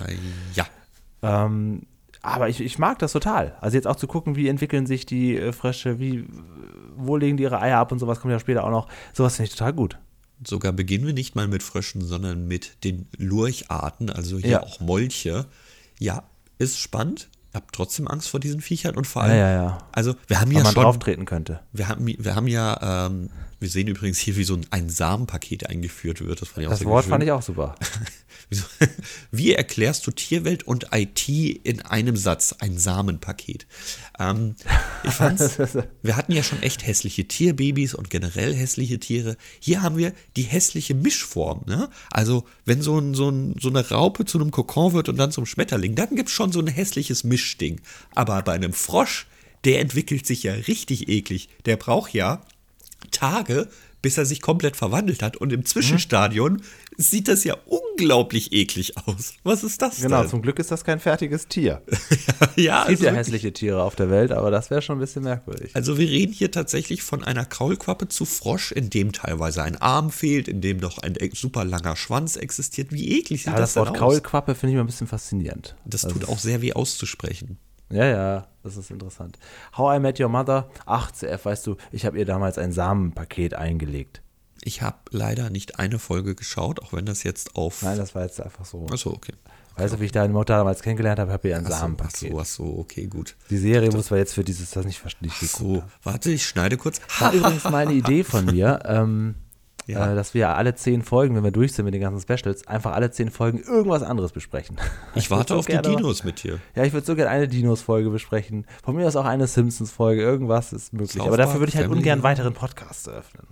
Ja. 0.56 0.66
Ähm, 1.22 1.82
aber 2.20 2.48
ich, 2.48 2.60
ich 2.60 2.80
mag 2.80 2.98
das 2.98 3.12
total. 3.12 3.56
Also 3.60 3.76
jetzt 3.76 3.86
auch 3.86 3.94
zu 3.94 4.08
gucken, 4.08 4.34
wie 4.34 4.48
entwickeln 4.48 4.86
sich 4.86 5.06
die 5.06 5.36
äh, 5.36 5.52
Frösche, 5.52 6.00
wie, 6.00 6.26
wo 6.96 7.16
legen 7.16 7.36
die 7.36 7.44
ihre 7.44 7.60
Eier 7.60 7.78
ab 7.78 7.92
und 7.92 8.00
sowas 8.00 8.18
kommt 8.18 8.32
ja 8.32 8.40
später 8.40 8.64
auch 8.64 8.70
noch. 8.70 8.88
Sowas 9.12 9.36
finde 9.36 9.50
ich 9.50 9.56
total 9.56 9.72
gut. 9.72 10.00
Sogar 10.44 10.72
beginnen 10.72 11.06
wir 11.06 11.14
nicht 11.14 11.36
mal 11.36 11.46
mit 11.46 11.62
Fröschen, 11.62 12.04
sondern 12.04 12.48
mit 12.48 12.82
den 12.82 13.06
Lurcharten, 13.16 14.10
also 14.10 14.36
hier 14.36 14.50
ja. 14.50 14.62
auch 14.64 14.80
Molche. 14.80 15.46
Ja, 16.00 16.24
ist 16.58 16.80
spannend 16.80 17.28
habe 17.56 17.66
trotzdem 17.72 18.06
Angst 18.06 18.28
vor 18.28 18.38
diesen 18.38 18.60
Viechern 18.60 18.96
und 18.96 19.06
vor 19.06 19.22
Ja, 19.24 19.28
allem, 19.30 19.38
ja, 19.38 19.50
ja. 19.50 19.78
also 19.92 20.14
wir 20.28 20.40
haben 20.40 20.50
Wenn 20.50 20.58
ja 20.58 20.62
man 20.64 20.72
schon, 20.72 20.82
drauf 20.84 20.98
treten 21.00 21.24
könnte. 21.24 21.60
wir 21.72 21.88
haben, 21.88 22.06
wir 22.06 22.34
haben 22.36 22.46
ja, 22.46 23.06
ähm, 23.06 23.30
wir 23.66 23.70
sehen 23.72 23.88
übrigens 23.88 24.20
hier, 24.20 24.36
wie 24.36 24.44
so 24.44 24.56
ein, 24.70 24.88
Samenpaket 24.88 25.68
eingeführt 25.68 26.24
wird. 26.24 26.40
Das 26.40 26.50
Das 26.54 26.84
Wort 26.84 27.04
schön. 27.04 27.10
fand 27.10 27.24
ich 27.24 27.32
auch 27.32 27.42
super. 27.42 27.74
Wie 29.32 29.54
erklärst 29.54 30.06
du 30.06 30.12
Tierwelt 30.12 30.62
und 30.62 30.86
IT 30.92 31.28
in 31.28 31.82
einem 31.82 32.16
Satz? 32.16 32.54
Ein 32.60 32.78
Samenpaket. 32.78 33.66
Ähm, 34.20 34.54
ich 35.02 35.10
fand's, 35.10 35.58
wir 36.02 36.16
hatten 36.16 36.30
ja 36.30 36.44
schon 36.44 36.62
echt 36.62 36.86
hässliche 36.86 37.26
Tierbabys 37.26 37.94
und 37.94 38.08
generell 38.08 38.54
hässliche 38.54 39.00
Tiere. 39.00 39.36
Hier 39.58 39.82
haben 39.82 39.96
wir 39.96 40.12
die 40.36 40.44
hässliche 40.44 40.94
Mischform. 40.94 41.64
Ne? 41.66 41.90
Also, 42.12 42.44
wenn 42.66 42.82
so, 42.82 43.00
ein, 43.00 43.14
so, 43.14 43.28
ein, 43.28 43.56
so 43.60 43.68
eine 43.68 43.88
Raupe 43.88 44.26
zu 44.26 44.38
einem 44.38 44.52
Kokon 44.52 44.92
wird 44.92 45.08
und 45.08 45.16
dann 45.16 45.32
zum 45.32 45.44
Schmetterling, 45.44 45.96
dann 45.96 46.14
gibt's 46.14 46.30
schon 46.30 46.52
so 46.52 46.60
ein 46.60 46.68
hässliches 46.68 47.24
Mischding. 47.24 47.80
Aber 48.14 48.40
bei 48.42 48.52
einem 48.52 48.72
Frosch, 48.72 49.26
der 49.64 49.80
entwickelt 49.80 50.24
sich 50.24 50.44
ja 50.44 50.52
richtig 50.52 51.08
eklig. 51.08 51.48
Der 51.64 51.76
braucht 51.76 52.14
ja 52.14 52.42
Tage, 53.10 53.68
bis 54.02 54.18
er 54.18 54.26
sich 54.26 54.40
komplett 54.40 54.76
verwandelt 54.76 55.22
hat. 55.22 55.36
Und 55.36 55.52
im 55.52 55.64
Zwischenstadion 55.64 56.62
sieht 56.96 57.26
das 57.28 57.42
ja 57.44 57.56
unglaublich 57.66 58.52
eklig 58.52 58.96
aus. 58.98 59.34
Was 59.42 59.64
ist 59.64 59.82
das 59.82 60.00
Genau, 60.00 60.20
denn? 60.20 60.30
zum 60.30 60.42
Glück 60.42 60.58
ist 60.60 60.70
das 60.70 60.84
kein 60.84 61.00
fertiges 61.00 61.48
Tier. 61.48 61.82
ja, 62.56 62.82
Es 62.84 62.88
gibt 62.90 63.02
ja 63.02 63.12
hässliche 63.12 63.52
Tiere 63.52 63.82
auf 63.82 63.96
der 63.96 64.08
Welt, 64.10 64.30
aber 64.32 64.50
das 64.52 64.70
wäre 64.70 64.80
schon 64.82 64.98
ein 64.98 65.00
bisschen 65.00 65.24
merkwürdig. 65.24 65.70
Also 65.74 65.98
wir 65.98 66.08
reden 66.08 66.32
hier 66.32 66.50
tatsächlich 66.52 67.02
von 67.02 67.24
einer 67.24 67.44
Kaulquappe 67.44 68.06
zu 68.08 68.26
Frosch, 68.26 68.70
in 68.70 68.90
dem 68.90 69.12
teilweise 69.12 69.62
ein 69.64 69.76
Arm 69.76 70.10
fehlt, 70.10 70.46
in 70.46 70.60
dem 70.60 70.76
noch 70.76 70.98
ein 70.98 71.16
super 71.32 71.64
langer 71.64 71.96
Schwanz 71.96 72.36
existiert. 72.36 72.92
Wie 72.92 73.18
eklig 73.18 73.40
sieht 73.42 73.48
Aber 73.48 73.60
das, 73.60 73.74
das 73.74 73.80
Wort 73.86 73.90
aus? 73.90 73.98
Kaulquappe 73.98 74.54
finde 74.54 74.72
ich 74.72 74.76
mal 74.76 74.84
ein 74.84 74.86
bisschen 74.86 75.06
faszinierend. 75.08 75.74
Das 75.84 76.04
Also 76.04 76.18
tut 76.18 76.28
auch 76.28 76.38
sehr 76.38 76.62
weh 76.62 76.74
auszusprechen. 76.74 77.58
Ja, 77.90 78.04
ja, 78.04 78.46
das 78.62 78.76
ist 78.76 78.90
interessant. 78.90 79.38
How 79.76 79.96
I 79.96 80.00
Met 80.00 80.18
Your 80.18 80.28
Mother, 80.28 80.68
ach, 80.86 81.12
CF, 81.12 81.44
weißt 81.44 81.66
du, 81.66 81.76
ich 81.92 82.04
habe 82.04 82.18
ihr 82.18 82.24
damals 82.24 82.58
ein 82.58 82.72
Samenpaket 82.72 83.54
eingelegt. 83.54 84.22
Ich 84.62 84.82
habe 84.82 84.98
leider 85.10 85.50
nicht 85.50 85.78
eine 85.78 86.00
Folge 86.00 86.34
geschaut, 86.34 86.82
auch 86.82 86.92
wenn 86.92 87.06
das 87.06 87.22
jetzt 87.22 87.54
auf... 87.54 87.82
Nein, 87.82 87.98
das 87.98 88.16
war 88.16 88.22
jetzt 88.22 88.40
einfach 88.40 88.64
so. 88.64 88.86
Achso, 88.90 89.10
okay. 89.10 89.34
Weißt 89.76 89.94
du, 89.94 90.00
wie 90.00 90.06
ich 90.06 90.12
deine 90.12 90.32
Mutter 90.32 90.56
damals 90.56 90.82
kennengelernt 90.82 91.20
habe, 91.20 91.30
habe 91.32 91.48
ihr 91.48 91.56
ein 91.56 91.66
Samenpaket. 91.66 92.32
so, 92.32 92.40
ach 92.40 92.46
so, 92.46 92.78
okay, 92.78 93.06
gut. 93.06 93.36
Die 93.50 93.58
Serie 93.58 93.92
muss 93.92 94.10
wir 94.10 94.18
jetzt 94.18 94.34
für 94.34 94.42
dieses, 94.42 94.70
das 94.70 94.86
nicht 94.86 94.98
verstehen. 94.98 95.30
So, 95.40 95.84
warte, 96.02 96.30
ich 96.32 96.46
schneide 96.46 96.78
kurz. 96.78 97.00
War 97.20 97.32
übrigens 97.32 97.64
mal 97.64 97.86
eine 97.86 97.92
Idee 97.92 98.24
von 98.24 98.46
mir, 98.46 98.80
ähm, 98.86 99.34
Ja. 99.86 100.12
äh, 100.12 100.14
dass 100.16 100.34
wir 100.34 100.56
alle 100.56 100.74
zehn 100.74 101.02
Folgen, 101.02 101.36
wenn 101.36 101.44
wir 101.44 101.50
durch 101.52 101.72
sind 101.72 101.84
mit 101.84 101.94
den 101.94 102.00
ganzen 102.00 102.20
Specials, 102.20 102.66
einfach 102.66 102.92
alle 102.94 103.10
zehn 103.10 103.30
Folgen 103.30 103.58
irgendwas 103.58 104.02
anderes 104.02 104.32
besprechen. 104.32 104.76
Ich 105.14 105.30
würd 105.30 105.38
warte 105.38 105.52
so 105.54 105.58
auf 105.60 105.66
die 105.66 105.78
Dinos 105.80 106.24
mit 106.24 106.42
dir. 106.42 106.58
Ja, 106.74 106.84
ich 106.84 106.92
würde 106.92 107.06
so 107.06 107.14
gerne 107.14 107.30
eine 107.30 107.46
Dinos-Folge 107.48 108.10
besprechen. 108.10 108.66
Von 108.84 108.96
mir 108.96 109.06
aus 109.06 109.16
auch 109.16 109.24
eine 109.24 109.46
Simpsons-Folge. 109.46 110.22
Irgendwas 110.22 110.72
ist 110.72 110.92
möglich. 110.92 111.22
Aber 111.22 111.36
dafür 111.36 111.60
würde 111.60 111.70
ich 111.70 111.76
halt 111.76 111.86
Family 111.86 112.00
ungern 112.00 112.22
weiteren 112.22 112.54
Podcasts 112.54 113.06
eröffnen. 113.06 113.46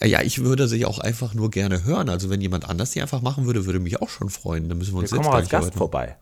Ja, 0.00 0.22
ich 0.22 0.44
würde 0.44 0.68
sie 0.68 0.84
auch 0.86 1.00
einfach 1.00 1.34
nur 1.34 1.50
gerne 1.50 1.82
hören. 1.84 2.08
Also 2.08 2.30
wenn 2.30 2.40
jemand 2.40 2.68
anders 2.68 2.92
die 2.92 3.02
einfach 3.02 3.20
machen 3.20 3.46
würde, 3.46 3.66
würde 3.66 3.80
mich 3.80 4.00
auch 4.00 4.08
schon 4.10 4.30
freuen. 4.30 4.68
Dann 4.68 4.78
müssen 4.78 4.92
wir 4.92 4.98
Wir 4.98 5.02
uns 5.02 5.10
kommen 5.10 5.22
jetzt 5.22 5.28
auch 5.28 5.32
gar 5.32 5.38
als 5.38 5.44
nicht 5.46 5.50
Gast 5.50 5.62
arbeiten. 5.64 5.78
vorbei. 5.78 6.16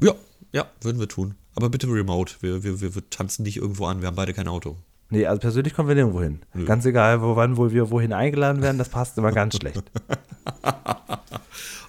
Ja, 0.00 0.14
ja, 0.52 0.66
würden 0.80 0.98
wir 0.98 1.08
tun. 1.08 1.36
Aber 1.54 1.68
bitte 1.70 1.86
remote. 1.86 2.34
Wir, 2.40 2.64
wir, 2.64 2.80
wir, 2.80 2.94
wir 2.96 3.10
tanzen 3.10 3.44
nicht 3.44 3.56
irgendwo 3.58 3.86
an. 3.86 4.00
Wir 4.00 4.08
haben 4.08 4.16
beide 4.16 4.32
kein 4.34 4.48
Auto. 4.48 4.76
Nee, 5.10 5.26
also 5.26 5.40
persönlich 5.40 5.74
kommen 5.74 5.88
wir 5.88 5.94
nirgendwo 5.94 6.22
hin. 6.22 6.40
Ganz 6.66 6.84
egal, 6.84 7.22
wo, 7.22 7.34
wann, 7.34 7.56
wo 7.56 7.70
wir 7.70 7.90
wohin 7.90 8.12
eingeladen 8.12 8.60
werden, 8.62 8.76
das 8.76 8.90
passt 8.90 9.16
immer 9.16 9.32
ganz 9.32 9.56
schlecht. 9.56 9.82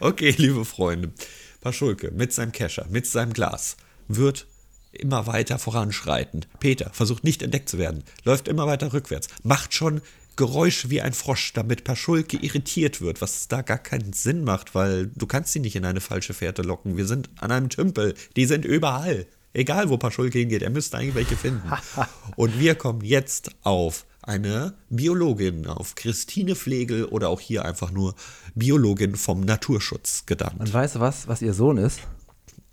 Okay, 0.02 0.34
liebe 0.38 0.64
Freunde. 0.64 1.12
Paschulke 1.60 2.12
mit 2.12 2.32
seinem 2.32 2.54
Kescher, 2.54 2.86
mit 2.90 3.06
seinem 3.06 3.34
Glas 3.34 3.76
wird 4.08 4.48
immer 4.94 5.28
weiter 5.28 5.60
voranschreitend. 5.60 6.48
Peter 6.60 6.90
versucht 6.94 7.26
nicht 7.26 7.42
entdeckt 7.42 7.68
zu 7.68 7.78
werden, 7.78 8.04
läuft 8.24 8.48
immer 8.48 8.66
weiter 8.66 8.94
rückwärts, 8.94 9.28
macht 9.44 9.74
schon 9.74 10.02
Geräusche 10.38 10.90
wie 10.90 11.02
ein 11.02 11.12
Frosch, 11.12 11.52
damit 11.52 11.84
Paschulke 11.84 12.38
irritiert 12.38 13.02
wird, 13.02 13.20
was 13.20 13.50
da 13.50 13.62
gar 13.62 13.78
keinen 13.78 14.14
Sinn 14.14 14.46
macht, 14.46 14.74
weil 14.74 15.08
du 15.08 15.28
kannst 15.28 15.52
sie 15.52 15.60
nicht 15.60 15.76
in 15.76 15.84
eine 15.84 16.00
falsche 16.00 16.34
Fährte 16.34 16.62
locken. 16.62 16.96
Wir 16.96 17.06
sind 17.06 17.30
an 17.42 17.52
einem 17.52 17.68
Tümpel, 17.68 18.16
die 18.38 18.46
sind 18.46 18.64
überall. 18.64 19.26
Egal, 19.54 19.90
wo 19.90 19.98
Paschulke 19.98 20.40
hingeht, 20.40 20.62
er 20.62 20.70
müsste 20.70 20.98
eigentlich 20.98 21.16
welche 21.16 21.36
finden. 21.36 21.72
Und 22.36 22.60
wir 22.60 22.76
kommen 22.76 23.02
jetzt 23.02 23.50
auf 23.64 24.06
eine 24.22 24.76
Biologin, 24.90 25.66
auf 25.66 25.96
Christine 25.96 26.56
Flegel 26.56 27.06
oder 27.06 27.30
auch 27.30 27.40
hier 27.40 27.66
einfach 27.66 27.92
nur 27.92 28.14
Biologin 28.54 29.16
vom 29.16 29.42
Naturschutz 29.42 30.26
gedankt. 30.26 30.60
Und 30.60 30.74
weißt 30.74 30.96
du 30.96 31.00
was, 31.00 31.28
was 31.28 31.42
ihr 31.42 31.54
Sohn 31.54 31.78
ist? 31.78 32.02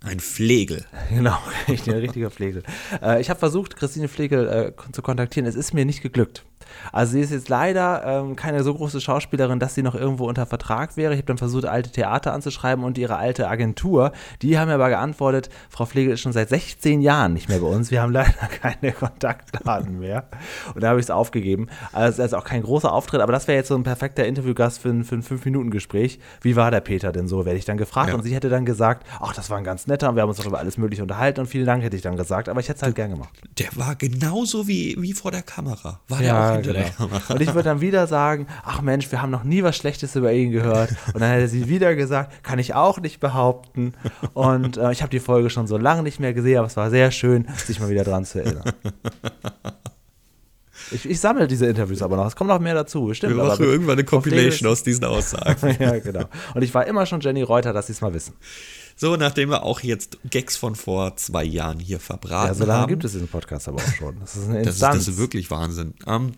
Ein 0.01 0.19
Flegel. 0.19 0.85
Genau, 1.09 1.37
ein 1.67 1.75
richtiger 1.75 2.29
Flegel. 2.29 2.63
Äh, 3.01 3.21
ich 3.21 3.29
habe 3.29 3.39
versucht, 3.39 3.75
Christine 3.75 4.07
Flegel 4.07 4.47
äh, 4.47 4.91
zu 4.91 5.01
kontaktieren. 5.01 5.47
Es 5.47 5.55
ist 5.55 5.73
mir 5.73 5.85
nicht 5.85 6.03
geglückt. 6.03 6.45
Also 6.91 7.13
sie 7.13 7.21
ist 7.21 7.31
jetzt 7.31 7.49
leider 7.49 8.03
ähm, 8.05 8.35
keine 8.35 8.63
so 8.63 8.73
große 8.73 9.01
Schauspielerin, 9.01 9.59
dass 9.59 9.75
sie 9.75 9.83
noch 9.83 9.95
irgendwo 9.95 10.27
unter 10.27 10.45
Vertrag 10.45 10.97
wäre. 10.97 11.13
Ich 11.13 11.19
habe 11.19 11.27
dann 11.27 11.37
versucht, 11.37 11.65
alte 11.65 11.91
Theater 11.91 12.33
anzuschreiben 12.33 12.83
und 12.83 12.97
ihre 12.97 13.17
alte 13.17 13.47
Agentur. 13.47 14.11
Die 14.41 14.57
haben 14.57 14.67
mir 14.67 14.75
aber 14.75 14.89
geantwortet, 14.89 15.49
Frau 15.69 15.85
Flegel 15.85 16.13
ist 16.13 16.21
schon 16.21 16.33
seit 16.33 16.49
16 16.49 17.01
Jahren 17.01 17.33
nicht 17.33 17.49
mehr 17.49 17.59
bei 17.59 17.67
uns. 17.67 17.91
Wir 17.91 18.01
haben 18.01 18.11
leider 18.11 18.31
keine 18.61 18.91
Kontaktdaten 18.93 19.99
mehr. 19.99 20.25
Und 20.73 20.83
da 20.83 20.89
habe 20.89 20.99
ich 20.99 21.05
es 21.05 21.11
aufgegeben. 21.11 21.67
Also 21.91 22.21
es 22.21 22.31
ist 22.31 22.33
auch 22.33 22.43
kein 22.43 22.63
großer 22.63 22.91
Auftritt, 22.91 23.21
aber 23.21 23.31
das 23.31 23.47
wäre 23.47 23.57
jetzt 23.57 23.67
so 23.67 23.75
ein 23.75 23.83
perfekter 23.83 24.25
Interviewgast 24.25 24.79
für 24.79 24.89
ein, 24.89 25.03
für 25.03 25.15
ein 25.15 25.23
5-Minuten-Gespräch. 25.23 26.19
Wie 26.41 26.55
war 26.55 26.71
der 26.71 26.81
Peter 26.81 27.11
denn 27.11 27.27
so, 27.27 27.45
werde 27.45 27.57
ich 27.57 27.65
dann 27.65 27.77
gefragt. 27.77 28.09
Ja. 28.09 28.15
Und 28.15 28.23
sie 28.23 28.33
hätte 28.35 28.49
dann 28.49 28.65
gesagt, 28.65 29.05
ach, 29.19 29.33
das 29.33 29.49
war 29.49 29.57
ein 29.57 29.63
ganz 29.63 29.87
netter 29.87 30.09
und 30.09 30.15
wir 30.15 30.21
haben 30.21 30.29
uns 30.29 30.37
doch 30.37 30.45
über 30.45 30.59
alles 30.59 30.77
mögliche 30.77 31.01
unterhalten 31.01 31.39
und 31.41 31.47
vielen 31.47 31.65
Dank 31.65 31.83
hätte 31.83 31.95
ich 31.95 32.01
dann 32.01 32.17
gesagt, 32.17 32.49
aber 32.49 32.59
ich 32.59 32.69
hätte 32.69 32.77
es 32.77 32.83
halt 32.83 32.95
gern 32.95 33.11
gemacht. 33.11 33.29
Der 33.57 33.69
war 33.75 33.95
genauso 33.95 34.67
wie, 34.67 34.95
wie 34.99 35.13
vor 35.13 35.31
der 35.31 35.41
Kamera. 35.41 35.99
War 36.07 36.19
der 36.19 36.56
hinter 36.57 36.73
der 36.73 36.89
Kamera. 36.89 37.33
Und 37.33 37.41
ich 37.41 37.47
würde 37.49 37.63
dann 37.63 37.81
wieder 37.81 38.07
sagen, 38.07 38.47
ach 38.65 38.81
Mensch, 38.81 39.11
wir 39.11 39.21
haben 39.21 39.31
noch 39.31 39.43
nie 39.43 39.63
was 39.63 39.75
Schlechtes 39.75 40.15
über 40.15 40.31
ihn 40.33 40.51
gehört. 40.51 40.91
Und 41.13 41.21
dann 41.21 41.29
hätte 41.31 41.47
sie 41.47 41.67
wieder 41.69 41.95
gesagt, 41.95 42.43
kann 42.43 42.59
ich 42.59 42.73
auch 42.75 42.99
nicht 42.99 43.19
behaupten. 43.19 43.93
Und 44.33 44.77
äh, 44.77 44.91
ich 44.91 45.01
habe 45.01 45.09
die 45.09 45.19
Folge 45.19 45.49
schon 45.49 45.67
so 45.67 45.77
lange 45.77 46.03
nicht 46.03 46.19
mehr 46.19 46.33
gesehen, 46.33 46.57
aber 46.57 46.67
es 46.67 46.77
war 46.77 46.89
sehr 46.89 47.11
schön, 47.11 47.47
sich 47.65 47.79
mal 47.79 47.89
wieder 47.89 48.03
dran 48.03 48.25
zu 48.25 48.39
erinnern. 48.43 48.71
Ich, 50.91 51.09
ich 51.09 51.19
sammle 51.19 51.47
diese 51.47 51.65
Interviews 51.65 52.01
aber 52.01 52.15
noch. 52.15 52.27
Es 52.27 52.35
kommt 52.35 52.49
noch 52.49 52.59
mehr 52.59 52.75
dazu. 52.75 53.13
Stimmt. 53.13 53.35
Wir 53.35 53.43
machen 53.43 53.59
mit- 53.59 53.69
irgendwann 53.69 53.93
eine 53.97 54.05
Compilation 54.05 54.69
aus 54.71 54.83
diesen 54.83 55.03
Aussagen. 55.03 55.75
ja, 55.79 55.99
genau. 55.99 56.25
Und 56.53 56.61
ich 56.61 56.73
war 56.73 56.85
immer 56.87 57.05
schon 57.05 57.19
Jenny 57.19 57.41
Reuter, 57.41 57.73
dass 57.73 57.87
sie 57.87 57.93
es 57.93 57.99
mal 57.99 58.13
wissen. 58.13 58.35
So, 58.95 59.15
nachdem 59.17 59.49
wir 59.49 59.63
auch 59.63 59.81
jetzt 59.81 60.17
Gags 60.29 60.55
von 60.55 60.75
vor 60.75 61.17
zwei 61.17 61.43
Jahren 61.43 61.79
hier 61.79 61.99
verbraten 61.99 62.47
Ja, 62.49 62.53
so 62.53 62.63
lange 62.65 62.81
haben. 62.83 62.89
gibt 62.89 63.03
es 63.03 63.11
diesen 63.11 63.27
Podcast 63.27 63.67
aber 63.67 63.77
auch 63.79 63.93
schon. 63.95 64.17
Das 64.21 64.37
ist 64.37 64.45
eine 64.47 64.59
Das 64.59 64.67
ist, 64.67 64.73
Instanz. 64.75 64.95
das 64.95 65.07
ist 65.09 65.17
wirklich 65.19 65.51
Wahnsinn. 65.51 65.93
Ähm, 66.05 66.31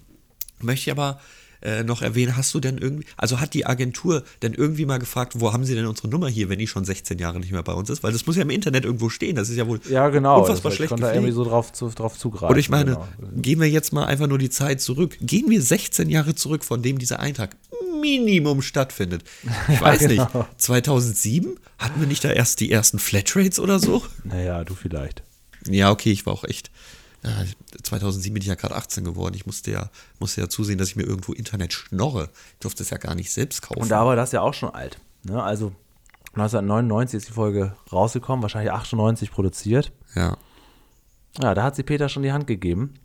möchte 0.64 0.90
ich 0.90 0.92
aber 0.92 1.20
äh, 1.62 1.84
noch 1.84 2.02
erwähnen, 2.02 2.38
hast 2.38 2.54
du 2.54 2.60
denn 2.60 2.78
irgendwie, 2.78 3.06
also 3.18 3.40
hat 3.40 3.54
die 3.54 3.66
Agentur 3.66 4.24
denn 4.42 4.54
irgendwie 4.54 4.86
mal 4.86 4.98
gefragt, 4.98 5.34
wo 5.36 5.52
haben 5.52 5.66
sie 5.66 5.76
denn 5.76 5.86
unsere 5.86 6.08
Nummer 6.08 6.30
hier, 6.30 6.50
wenn 6.50 6.60
die 6.60 6.68
schon 6.68 6.86
16 6.86 7.20
Jahre 7.20 7.40
nicht 7.40 7.52
mehr 7.52 7.64
bei 7.64 7.74
uns 7.74 7.90
ist? 7.90 8.02
Weil 8.02 8.14
das 8.14 8.26
muss 8.26 8.38
ja 8.38 8.44
im 8.44 8.50
Internet 8.50 8.86
irgendwo 8.86 9.10
stehen, 9.10 9.36
das 9.36 9.50
ist 9.50 9.58
ja 9.58 9.68
wohl 9.68 9.80
Ja, 9.90 10.10
genau. 10.10 10.42
unfassbar 10.42 10.70
Also 10.72 10.78
schlecht 10.78 10.86
ich 10.86 10.90
konnte 10.90 11.08
da 11.08 11.14
irgendwie 11.14 11.34
so 11.34 11.44
drauf, 11.44 11.74
zu, 11.74 11.90
drauf 11.90 12.18
zugreifen. 12.18 12.54
Und 12.54 12.60
ich 12.60 12.70
meine, 12.70 12.92
genau. 12.92 13.08
gehen 13.36 13.60
wir 13.60 13.70
jetzt 13.70 13.92
mal 13.92 14.06
einfach 14.06 14.28
nur 14.28 14.38
die 14.38 14.50
Zeit 14.50 14.82
zurück. 14.82 15.18
Gehen 15.22 15.50
wir 15.50 15.62
16 15.62 16.10
Jahre 16.10 16.36
zurück, 16.36 16.64
von 16.64 16.82
dem 16.82 16.98
dieser 16.98 17.20
Eintrag 17.20 17.56
Minimum 18.00 18.62
stattfindet. 18.62 19.24
Ich 19.68 19.82
weiß 19.82 20.00
genau. 20.00 20.24
nicht, 20.34 20.62
2007 20.62 21.58
hatten 21.78 22.00
wir 22.00 22.08
nicht 22.08 22.24
da 22.24 22.32
erst 22.32 22.60
die 22.60 22.72
ersten 22.72 23.00
Flatrates 23.00 23.60
oder 23.60 23.80
so? 23.80 24.04
Naja, 24.24 24.64
du 24.64 24.74
vielleicht. 24.74 25.24
Ja, 25.68 25.92
okay, 25.92 26.12
ich 26.12 26.26
war 26.26 26.34
auch 26.34 26.44
echt. 26.44 26.72
Ja, 27.24 27.44
2007 27.84 28.34
bin 28.34 28.42
ich 28.42 28.48
ja 28.48 28.56
gerade 28.56 28.76
18 28.76 29.04
geworden. 29.04 29.36
Ich 29.36 29.46
musste 29.46 29.72
ja, 29.72 29.90
musste 30.20 30.42
ja 30.42 30.50
zusehen, 30.50 30.78
dass 30.78 30.90
ich 30.90 30.96
mir 30.96 31.04
irgendwo 31.04 31.34
Internet 31.34 31.74
schnorre. 31.74 32.30
Ich 32.54 32.60
durfte 32.60 32.84
es 32.84 32.90
ja 32.92 32.98
gar 32.98 33.16
nicht 33.16 33.32
selbst 33.32 33.62
kaufen. 33.62 33.82
Und 33.82 33.90
da 33.92 34.06
war 34.06 34.16
das 34.16 34.32
ja 34.32 34.42
auch 34.42 34.54
schon 34.54 34.74
alt. 34.74 35.00
Ne? 35.24 35.42
Also 35.44 35.74
1999 36.36 37.18
ist 37.18 37.28
die 37.30 37.34
Folge 37.34 37.76
rausgekommen, 37.92 38.42
wahrscheinlich 38.42 38.72
98 38.72 39.32
produziert. 39.32 39.92
ja. 40.16 40.38
Ja, 41.42 41.54
da 41.54 41.64
hat 41.64 41.76
sie 41.76 41.84
Peter 41.84 42.10
schon 42.10 42.24
die 42.24 42.32
Hand 42.32 42.48
gegeben, 42.48 42.96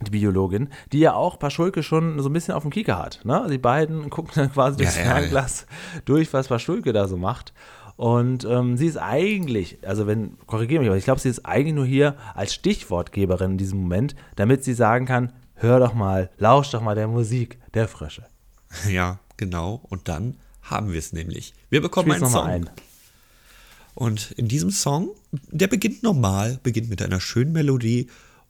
die 0.00 0.10
Biologin, 0.12 0.68
die 0.92 1.00
ja 1.00 1.14
auch 1.14 1.40
Paschulke 1.40 1.82
schon 1.82 2.20
so 2.20 2.28
ein 2.28 2.32
bisschen 2.32 2.54
auf 2.54 2.62
dem 2.62 2.70
Kieker 2.70 2.98
hat. 2.98 3.20
Ne? 3.24 3.46
Die 3.50 3.58
beiden 3.58 4.08
gucken 4.10 4.30
dann 4.36 4.52
quasi 4.52 4.76
durchs 4.76 4.94
Ja, 4.96 5.02
ja, 5.02 5.08
ja. 5.08 5.14
Fernglas 5.16 5.66
durch, 6.04 6.32
was 6.32 6.46
Paschulke 6.48 6.92
da 6.92 7.08
so 7.08 7.16
macht. 7.16 7.52
Und 7.96 8.44
ähm, 8.44 8.76
sie 8.76 8.86
ist 8.86 8.96
eigentlich, 8.96 9.78
also 9.86 10.06
wenn, 10.06 10.36
korrigiere 10.46 10.80
mich, 10.80 10.88
aber 10.88 10.98
ich 10.98 11.04
glaube, 11.04 11.20
sie 11.20 11.28
ist 11.28 11.46
eigentlich 11.46 11.74
nur 11.74 11.86
hier 11.86 12.16
als 12.34 12.54
Stichwortgeberin 12.54 13.52
in 13.52 13.58
diesem 13.58 13.80
Moment, 13.80 14.16
damit 14.36 14.64
sie 14.64 14.74
sagen 14.74 15.06
kann, 15.06 15.32
hör 15.54 15.78
doch 15.78 15.94
mal, 15.94 16.30
lausch 16.38 16.70
doch 16.70 16.82
mal 16.82 16.94
der 16.94 17.06
Musik 17.06 17.58
der 17.72 17.86
Frösche. 17.86 18.24
ja, 18.90 19.20
genau. 19.36 19.80
Und 19.88 20.08
dann 20.08 20.36
haben 20.62 20.92
wir 20.92 20.98
es 20.98 21.12
nämlich. 21.12 21.54
Wir 21.70 21.80
bekommen 21.80 22.10
Spiel's 22.10 22.22
einen 22.22 22.32
Song. 22.32 22.46
ein. 22.46 22.70
Und 23.94 24.32
in 24.32 24.48
diesem 24.48 24.70
Song, 24.70 25.10
der 25.50 25.68
beginnt 25.68 26.02
normal, 26.02 26.58
beginnt 26.62 26.90
mit 26.90 27.00
einer 27.00 27.20
schönen 27.20 27.52
Melodie 27.52 28.08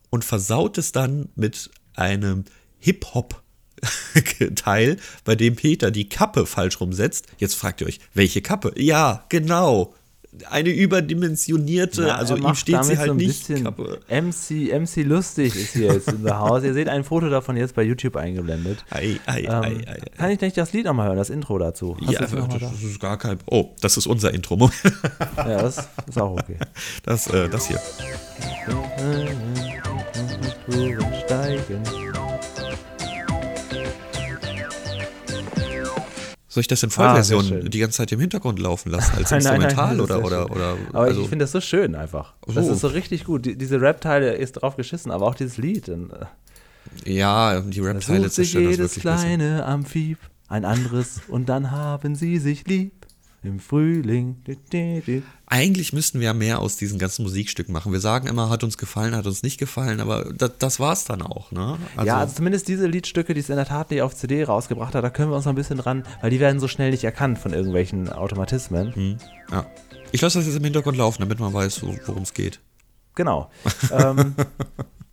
und 0.08 0.24
versaut 0.24 0.78
es 0.78 0.92
dann 0.92 1.28
mit 1.34 1.70
einem 1.94 2.44
Hip-Hop-Teil, 4.14 4.96
bei 5.24 5.34
dem 5.34 5.56
Peter 5.56 5.90
die 5.90 6.08
Kappe 6.08 6.46
falsch 6.46 6.80
rumsetzt. 6.80 7.26
Jetzt 7.38 7.54
fragt 7.54 7.80
ihr 7.80 7.86
euch, 7.86 8.00
welche 8.14 8.42
Kappe? 8.42 8.72
Ja, 8.76 9.24
genau. 9.28 9.94
eine 10.50 10.70
überdimensionierte, 10.70 12.02
Na, 12.02 12.16
also 12.16 12.36
ihm 12.36 12.54
steht 12.56 12.82
sie 12.84 12.98
halt 12.98 13.06
so 13.06 13.12
ein 13.12 13.16
nicht. 13.18 13.46
bisschen 13.46 13.64
Kappe. 13.64 14.00
MC, 14.08 14.72
MC 14.80 15.04
Lustig 15.06 15.54
ist 15.54 15.74
hier 15.74 15.92
jetzt 15.92 16.08
in 16.08 16.24
der 16.24 16.40
Haus. 16.40 16.64
Ihr 16.64 16.74
seht 16.74 16.88
ein 16.88 17.04
Foto 17.04 17.28
davon 17.28 17.56
jetzt 17.56 17.74
bei 17.76 17.82
YouTube 17.84 18.16
eingeblendet. 18.16 18.84
Ei, 18.90 19.20
ei, 19.26 19.42
Ähm, 19.42 19.50
ei, 19.50 19.76
ei, 19.86 19.98
kann 20.16 20.30
ich 20.30 20.40
nicht 20.40 20.56
das 20.56 20.72
Lied 20.72 20.86
nochmal 20.86 21.06
hören, 21.08 21.18
das 21.18 21.30
Intro 21.30 21.58
dazu? 21.58 21.96
Hast 22.00 22.12
Ja, 22.12 22.20
das 22.20 22.32
mal 22.32 22.48
das 22.58 22.82
ist 22.82 22.98
gar 23.00 23.16
kein. 23.18 23.38
Oh, 23.46 23.70
das 23.80 23.96
ist 23.96 24.06
unser 24.06 24.34
Intro. 24.34 24.56
Da? 24.56 24.70
ja, 25.48 25.62
das 25.62 25.88
ist 26.08 26.18
auch 26.18 26.32
okay. 26.32 26.56
Das, 27.04 27.28
äh, 27.28 27.48
das 27.48 27.68
hier. 27.68 27.80
Touren 30.66 31.12
steigen. 31.24 32.03
Soll 36.54 36.60
ich 36.60 36.68
das 36.68 36.82
in 36.84 36.88
Ah, 36.90 36.92
Vollversion 36.92 37.44
schön. 37.44 37.68
die 37.70 37.78
ganze 37.80 37.96
Zeit 37.96 38.12
im 38.12 38.20
Hintergrund 38.20 38.58
laufen 38.60 38.90
lassen 38.90 39.12
als 39.16 39.30
Nein, 39.32 39.42
nein, 39.42 39.52
nein, 39.60 39.62
Instrumental 39.70 40.00
oder, 40.00 40.24
oder, 40.24 40.50
oder 40.50 40.76
Aber 40.92 41.00
also, 41.04 41.22
ich 41.22 41.28
finde 41.28 41.42
das 41.42 41.52
so 41.52 41.60
schön 41.60 41.94
einfach. 41.96 42.34
Das 42.46 42.64
So. 42.66 42.72
ist 42.72 42.80
so 42.80 42.86
richtig 42.88 43.24
gut. 43.24 43.44
Die, 43.44 43.56
diese 43.58 43.80
Rap-Teile 43.80 44.34
ist 44.34 44.52
drauf 44.52 44.76
geschissen, 44.76 45.10
aber 45.10 45.26
auch 45.26 45.34
dieses 45.34 45.56
Lied. 45.58 45.88
Und, 45.88 46.12
äh, 46.12 47.12
ja, 47.12 47.60
die 47.60 47.80
Rap-Teile 47.80 48.30
zerstören 48.30 48.64
das 48.64 48.76
jedes 48.76 48.78
wirklich 48.96 49.02
bisschen. 49.04 49.38
kleine 49.38 49.66
Amphib 49.66 50.18
ein 50.48 50.64
anderes 50.64 51.20
und 51.28 51.48
dann 51.48 51.70
haben 51.72 52.14
sie 52.14 52.38
sich 52.38 52.66
lieb. 52.68 52.92
Im 53.44 53.60
Frühling. 53.60 54.36
Eigentlich 55.46 55.92
müssten 55.92 56.18
wir 56.20 56.26
ja 56.26 56.32
mehr 56.34 56.60
aus 56.60 56.76
diesen 56.76 56.98
ganzen 56.98 57.22
Musikstücken 57.22 57.72
machen. 57.72 57.92
Wir 57.92 58.00
sagen 58.00 58.26
immer, 58.26 58.48
hat 58.50 58.64
uns 58.64 58.78
gefallen, 58.78 59.14
hat 59.14 59.26
uns 59.26 59.42
nicht 59.42 59.58
gefallen, 59.58 60.00
aber 60.00 60.32
das, 60.36 60.52
das 60.58 60.80
war's 60.80 61.04
dann 61.04 61.20
auch, 61.22 61.52
ne? 61.52 61.76
ja, 62.02 62.18
also 62.18 62.34
zumindest 62.36 62.66
diese 62.68 62.86
Liedstücke, 62.86 63.34
die 63.34 63.40
es 63.40 63.50
in 63.50 63.56
der 63.56 63.66
Tat 63.66 63.90
nicht 63.90 64.02
auf 64.02 64.14
CD 64.14 64.42
rausgebracht 64.44 64.94
hat, 64.94 65.04
da 65.04 65.10
können 65.10 65.30
wir 65.30 65.36
uns 65.36 65.44
noch 65.44 65.52
ein 65.52 65.56
bisschen 65.56 65.78
dran, 65.78 66.04
weil 66.22 66.30
die 66.30 66.40
werden 66.40 66.58
so 66.58 66.68
schnell 66.68 66.90
nicht 66.90 67.04
erkannt 67.04 67.38
von 67.38 67.52
irgendwelchen 67.52 68.08
Automatismen. 68.10 68.94
hm, 68.94 69.16
ja. 69.52 69.66
Ich 70.12 70.20
lasse 70.20 70.38
das 70.38 70.46
jetzt 70.46 70.56
im 70.56 70.64
Hintergrund 70.64 70.96
laufen, 70.96 71.20
damit 71.22 71.40
man 71.40 71.52
weiß, 71.52 71.82
wo- 71.82 71.96
worum 72.06 72.22
es 72.22 72.32
geht. 72.34 72.60
Genau. 73.16 73.50
ähm, 73.92 74.34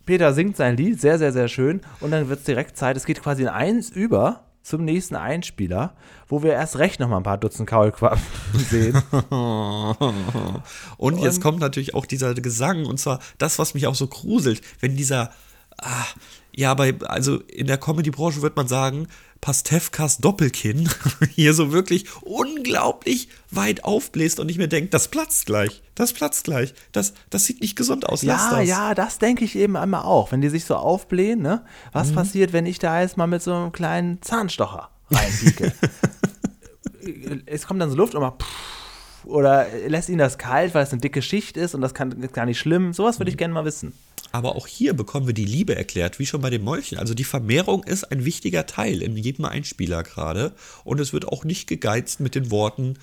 Peter 0.06 0.32
singt 0.32 0.56
sein 0.56 0.76
Lied, 0.76 1.00
sehr, 1.00 1.18
sehr, 1.18 1.32
sehr 1.32 1.48
schön. 1.48 1.80
Und 2.00 2.10
dann 2.12 2.28
wird 2.28 2.38
es 2.40 2.44
direkt 2.44 2.76
Zeit, 2.76 2.96
es 2.96 3.04
geht 3.04 3.20
quasi 3.22 3.42
in 3.42 3.48
eins 3.48 3.90
über 3.90 4.44
zum 4.62 4.84
nächsten 4.84 5.16
Einspieler, 5.16 5.94
wo 6.28 6.42
wir 6.42 6.52
erst 6.52 6.78
recht 6.78 7.00
noch 7.00 7.08
mal 7.08 7.16
ein 7.18 7.22
paar 7.22 7.38
Dutzend 7.38 7.68
Kaulquappen 7.68 8.22
sehen. 8.70 9.02
Und 10.96 11.18
jetzt 11.18 11.40
kommt 11.40 11.60
natürlich 11.60 11.94
auch 11.94 12.06
dieser 12.06 12.34
Gesang 12.34 12.86
und 12.86 12.98
zwar 12.98 13.18
das, 13.38 13.58
was 13.58 13.74
mich 13.74 13.86
auch 13.86 13.94
so 13.94 14.06
gruselt, 14.06 14.62
wenn 14.80 14.96
dieser, 14.96 15.30
ah, 15.78 16.04
ja, 16.54 16.74
bei, 16.74 16.94
also 17.00 17.40
in 17.40 17.66
der 17.66 17.78
Comedy-Branche 17.78 18.42
wird 18.42 18.56
man 18.56 18.68
sagen, 18.68 19.08
Pastewkas 19.42 20.18
Doppelkinn 20.18 20.88
hier 21.34 21.52
so 21.52 21.72
wirklich 21.72 22.06
unglaublich 22.22 23.28
weit 23.50 23.82
aufbläst 23.84 24.38
und 24.40 24.48
ich 24.48 24.56
mir 24.56 24.68
denke, 24.68 24.88
das 24.90 25.08
platzt 25.08 25.46
gleich, 25.46 25.82
das 25.96 26.12
platzt 26.12 26.44
gleich, 26.44 26.72
das, 26.92 27.12
das 27.28 27.44
sieht 27.44 27.60
nicht 27.60 27.74
gesund 27.76 28.08
aus, 28.08 28.22
lass 28.22 28.50
ja, 28.52 28.58
das. 28.58 28.68
ja, 28.68 28.94
das 28.94 29.18
denke 29.18 29.44
ich 29.44 29.56
eben 29.56 29.76
einmal 29.76 30.02
auch. 30.04 30.30
Wenn 30.32 30.40
die 30.40 30.48
sich 30.48 30.64
so 30.64 30.76
aufblähen, 30.76 31.42
ne? 31.42 31.64
Was 31.92 32.10
Mhm. 32.10 32.14
passiert, 32.14 32.52
wenn 32.52 32.66
ich 32.66 32.78
da 32.78 33.00
jetzt 33.02 33.16
mal 33.16 33.26
mit 33.26 33.42
so 33.42 33.52
einem 33.52 33.72
kleinen 33.72 34.22
Zahnstocher 34.22 34.90
reinpieke? 35.10 35.72
es 37.46 37.66
kommt 37.66 37.80
dann 37.82 37.90
so 37.90 37.96
Luft 37.96 38.14
und 38.14 38.20
macht 38.22 38.42
pff, 38.42 39.24
oder 39.26 39.66
lässt 39.88 40.08
ihn 40.08 40.18
das 40.18 40.38
kalt, 40.38 40.72
weil 40.74 40.84
es 40.84 40.92
eine 40.92 41.00
dicke 41.00 41.20
Schicht 41.20 41.56
ist 41.56 41.74
und 41.74 41.80
das 41.80 41.94
kann 41.94 42.12
ist 42.12 42.32
gar 42.32 42.46
nicht 42.46 42.58
schlimm. 42.60 42.92
Sowas 42.92 43.16
Mhm. 43.16 43.20
würde 43.20 43.30
ich 43.32 43.36
gerne 43.36 43.54
mal 43.54 43.64
wissen. 43.64 43.92
Aber 44.32 44.56
auch 44.56 44.66
hier 44.66 44.94
bekommen 44.94 45.26
wir 45.26 45.34
die 45.34 45.44
Liebe 45.44 45.76
erklärt, 45.76 46.18
wie 46.18 46.26
schon 46.26 46.40
bei 46.40 46.50
dem 46.50 46.64
Mäulchen. 46.64 46.98
Also 46.98 47.14
die 47.14 47.24
Vermehrung 47.24 47.84
ist 47.84 48.10
ein 48.10 48.24
wichtiger 48.24 48.66
Teil 48.66 49.02
in 49.02 49.16
jedem 49.16 49.44
Einspieler 49.44 50.02
gerade. 50.02 50.52
Und 50.84 51.00
es 51.00 51.12
wird 51.12 51.28
auch 51.28 51.44
nicht 51.44 51.68
gegeizt 51.68 52.18
mit 52.20 52.34
den 52.34 52.50
Worten, 52.50 52.94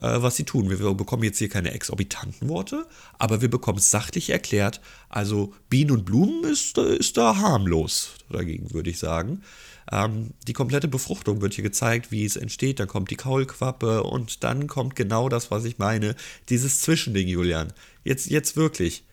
äh, 0.00 0.22
was 0.22 0.36
sie 0.36 0.44
tun. 0.44 0.70
Wir 0.70 0.94
bekommen 0.94 1.24
jetzt 1.24 1.38
hier 1.38 1.48
keine 1.48 1.72
exorbitanten 1.72 2.48
Worte, 2.48 2.86
aber 3.18 3.42
wir 3.42 3.50
bekommen 3.50 3.78
es 3.78 3.90
sachlich 3.90 4.30
erklärt. 4.30 4.80
Also 5.08 5.52
Bienen 5.68 5.90
und 5.90 6.04
Blumen 6.04 6.44
ist, 6.44 6.78
ist 6.78 7.16
da 7.16 7.36
harmlos 7.36 8.12
dagegen, 8.30 8.72
würde 8.72 8.90
ich 8.90 8.98
sagen. 8.98 9.42
Ähm, 9.90 10.30
die 10.46 10.52
komplette 10.52 10.88
Befruchtung 10.88 11.40
wird 11.40 11.54
hier 11.54 11.64
gezeigt, 11.64 12.10
wie 12.10 12.24
es 12.24 12.36
entsteht. 12.36 12.80
Dann 12.80 12.88
kommt 12.88 13.10
die 13.10 13.16
Kaulquappe 13.16 14.02
und 14.02 14.44
dann 14.44 14.66
kommt 14.68 14.96
genau 14.96 15.28
das, 15.28 15.50
was 15.50 15.64
ich 15.64 15.78
meine. 15.78 16.14
Dieses 16.48 16.80
Zwischending, 16.80 17.28
Julian. 17.28 17.72
Jetzt, 18.04 18.30
jetzt 18.30 18.56
wirklich. 18.56 19.04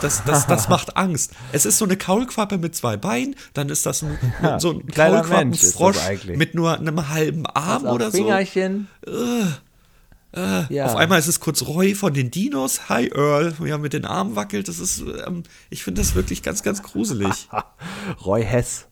Das, 0.00 0.24
das, 0.24 0.46
das 0.46 0.68
macht 0.70 0.96
Angst. 0.96 1.32
Es 1.52 1.66
ist 1.66 1.78
so 1.78 1.84
eine 1.84 1.96
Kaulquappe 1.96 2.58
mit 2.58 2.74
zwei 2.74 2.96
Beinen, 2.96 3.36
dann 3.54 3.68
ist 3.68 3.86
das 3.86 4.02
ein, 4.02 4.18
so 4.58 4.70
ein 4.72 4.86
Kaulquappenfrosch 4.86 5.98
mit 6.36 6.54
nur 6.54 6.78
einem 6.78 7.08
halben 7.08 7.46
Arm 7.46 7.84
oder 7.84 8.10
so. 8.10 8.18
Fingerchen. 8.18 8.88
ja. 10.70 10.86
Auf 10.86 10.96
einmal 10.96 11.18
ist 11.18 11.26
es 11.26 11.40
kurz 11.40 11.62
Roy 11.62 11.94
von 11.94 12.14
den 12.14 12.30
Dinos. 12.30 12.88
Hi 12.88 13.08
Earl, 13.08 13.54
ja, 13.64 13.78
mit 13.78 13.92
den 13.92 14.04
Armen 14.04 14.36
wackelt. 14.36 14.68
Das 14.68 14.78
ist, 14.78 15.02
ähm, 15.26 15.42
ich 15.70 15.82
finde 15.82 16.00
das 16.00 16.14
wirklich 16.14 16.42
ganz, 16.42 16.62
ganz 16.62 16.82
gruselig. 16.82 17.48
Roy 18.24 18.44
Hess. 18.44 18.86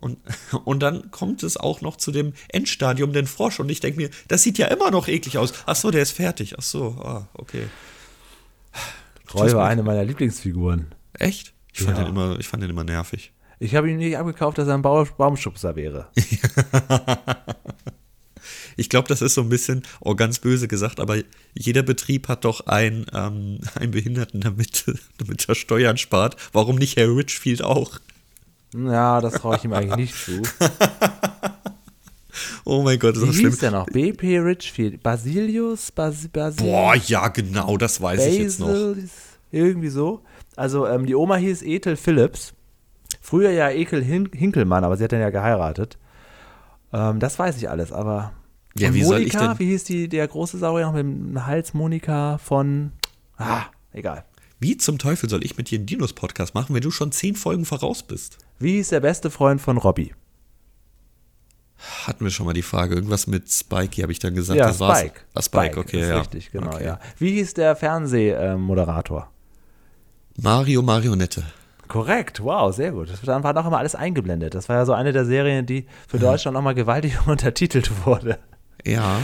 Und, 0.00 0.18
und 0.64 0.80
dann 0.80 1.12
kommt 1.12 1.44
es 1.44 1.56
auch 1.56 1.80
noch 1.80 1.96
zu 1.96 2.10
dem 2.10 2.32
Endstadium, 2.48 3.12
den 3.12 3.26
Frosch. 3.26 3.60
Und 3.60 3.70
ich 3.70 3.80
denke 3.80 4.00
mir, 4.00 4.10
das 4.28 4.42
sieht 4.42 4.58
ja 4.58 4.66
immer 4.66 4.90
noch 4.90 5.06
eklig 5.06 5.38
aus. 5.38 5.52
Ach 5.64 5.76
so, 5.76 5.90
der 5.90 6.02
ist 6.02 6.10
fertig. 6.10 6.56
Ach 6.58 6.62
so, 6.62 6.96
ah, 7.02 7.28
okay. 7.34 7.68
Roy 9.34 9.52
war 9.54 9.68
eine 9.68 9.82
meiner 9.82 10.04
Lieblingsfiguren. 10.04 10.94
Echt? 11.14 11.52
Ich 11.72 11.80
fand, 11.82 11.98
Ja. 11.98 12.04
den, 12.04 12.12
immer, 12.12 12.38
ich 12.38 12.48
fand 12.48 12.62
den 12.62 12.70
immer 12.70 12.84
nervig. 12.84 13.32
Ich 13.58 13.74
habe 13.76 13.90
ihm 13.90 13.96
nicht 13.98 14.16
abgekauft, 14.18 14.58
dass 14.58 14.68
er 14.68 14.74
ein 14.74 14.82
Bau- 14.82 15.04
Baumschubser 15.16 15.76
wäre. 15.76 16.08
Ich 18.76 18.88
glaube, 18.88 19.06
das 19.06 19.20
ist 19.20 19.34
so 19.34 19.42
ein 19.42 19.50
bisschen, 19.50 19.82
oh, 20.00 20.14
ganz 20.14 20.38
böse 20.38 20.66
gesagt, 20.66 20.98
aber 20.98 21.18
jeder 21.52 21.82
Betrieb 21.82 22.26
hat 22.28 22.46
doch 22.46 22.66
einen, 22.66 23.04
ähm, 23.12 23.60
einen 23.74 23.90
Behinderten, 23.92 24.40
damit, 24.40 24.86
damit 25.18 25.46
er 25.48 25.54
Steuern 25.54 25.98
spart. 25.98 26.36
Warum 26.52 26.76
nicht 26.76 26.96
Herr 26.96 27.14
Richfield 27.14 27.62
auch? 27.62 28.00
Ja, 28.74 29.20
das 29.20 29.34
traue 29.34 29.56
ich 29.56 29.64
ihm 29.64 29.74
eigentlich 29.74 29.96
nicht 29.96 30.14
zu. 30.14 30.40
Oh 32.64 32.82
mein 32.82 32.98
Gott, 32.98 33.16
ist 33.16 33.22
Wie 33.22 33.26
das 33.26 33.34
schlimm. 33.36 33.50
hieß 33.50 33.58
der 33.60 33.70
noch? 33.72 33.86
BP 33.86 34.38
Richfield. 34.40 35.02
Basilius? 35.02 35.90
Bas 35.92 36.28
Basil 36.28 36.66
Boah, 36.66 36.94
ja, 36.96 37.28
genau, 37.28 37.76
das 37.76 38.00
weiß 38.00 38.26
ich 38.26 38.38
jetzt 38.38 38.60
noch. 38.60 38.68
Basil 38.68 38.98
ist 39.04 39.12
irgendwie 39.50 39.88
so. 39.90 40.22
Also 40.56 40.86
ähm, 40.86 41.06
die 41.06 41.14
Oma 41.14 41.36
hieß 41.36 41.62
Ethel 41.62 41.96
Phillips. 41.96 42.54
Früher 43.20 43.50
ja 43.50 43.70
Ekel 43.70 44.02
Hin 44.02 44.28
Hinkelmann, 44.32 44.84
aber 44.84 44.96
sie 44.96 45.04
hat 45.04 45.12
dann 45.12 45.20
ja 45.20 45.30
geheiratet. 45.30 45.98
Ähm, 46.92 47.18
das 47.20 47.38
weiß 47.38 47.56
ich 47.58 47.68
alles, 47.70 47.92
aber. 47.92 48.32
Ja, 48.76 48.94
wie 48.94 49.02
soll 49.04 49.20
ich 49.20 49.34
Monika, 49.34 49.48
denn- 49.54 49.58
wie 49.58 49.66
hieß 49.70 49.84
die, 49.84 50.08
der 50.08 50.26
große 50.26 50.56
Saurier 50.58 50.86
noch 50.86 50.94
mit 50.94 51.02
dem 51.04 51.46
Hals? 51.46 51.74
Monika 51.74 52.38
von. 52.38 52.92
Ah, 53.36 53.64
egal. 53.92 54.24
Wie 54.60 54.76
zum 54.76 54.98
Teufel 54.98 55.28
soll 55.28 55.44
ich 55.44 55.56
mit 55.58 55.70
dir 55.70 55.78
einen 55.78 55.86
Dinos-Podcast 55.86 56.54
machen, 56.54 56.74
wenn 56.74 56.82
du 56.82 56.90
schon 56.90 57.12
zehn 57.12 57.34
Folgen 57.34 57.64
voraus 57.64 58.02
bist? 58.02 58.38
Wie 58.58 58.72
hieß 58.74 58.88
der 58.90 59.00
beste 59.00 59.28
Freund 59.30 59.60
von 59.60 59.76
Robbie? 59.76 60.14
Hatten 62.06 62.24
wir 62.24 62.30
schon 62.30 62.46
mal 62.46 62.52
die 62.52 62.62
Frage, 62.62 62.94
irgendwas 62.94 63.26
mit 63.26 63.50
Spikey, 63.50 64.02
habe 64.02 64.12
ich 64.12 64.18
dann 64.18 64.34
gesagt. 64.34 64.58
ja, 64.58 64.68
das 64.68 64.78
war's. 64.78 65.00
Spike. 65.00 65.20
Ah, 65.34 65.42
Spike, 65.42 65.80
okay, 65.80 66.00
ist 66.00 66.08
ja. 66.08 66.18
Richtig, 66.18 66.52
genau, 66.52 66.74
okay. 66.74 66.84
ja. 66.84 67.00
Wie 67.18 67.32
hieß 67.32 67.54
der 67.54 67.74
Fernsehmoderator? 67.74 69.28
Mario 70.40 70.82
Marionette. 70.82 71.44
Korrekt, 71.88 72.42
wow, 72.42 72.74
sehr 72.74 72.92
gut. 72.92 73.08
Dann 73.26 73.42
war 73.42 73.52
doch 73.52 73.66
immer 73.66 73.78
alles 73.78 73.94
eingeblendet. 73.94 74.54
Das 74.54 74.68
war 74.68 74.76
ja 74.76 74.86
so 74.86 74.92
eine 74.92 75.12
der 75.12 75.26
Serien, 75.26 75.66
die 75.66 75.86
für 76.08 76.18
Deutschland 76.18 76.54
nochmal 76.54 76.74
gewaltig 76.74 77.18
untertitelt 77.26 78.06
wurde. 78.06 78.38
Ja. 78.84 79.18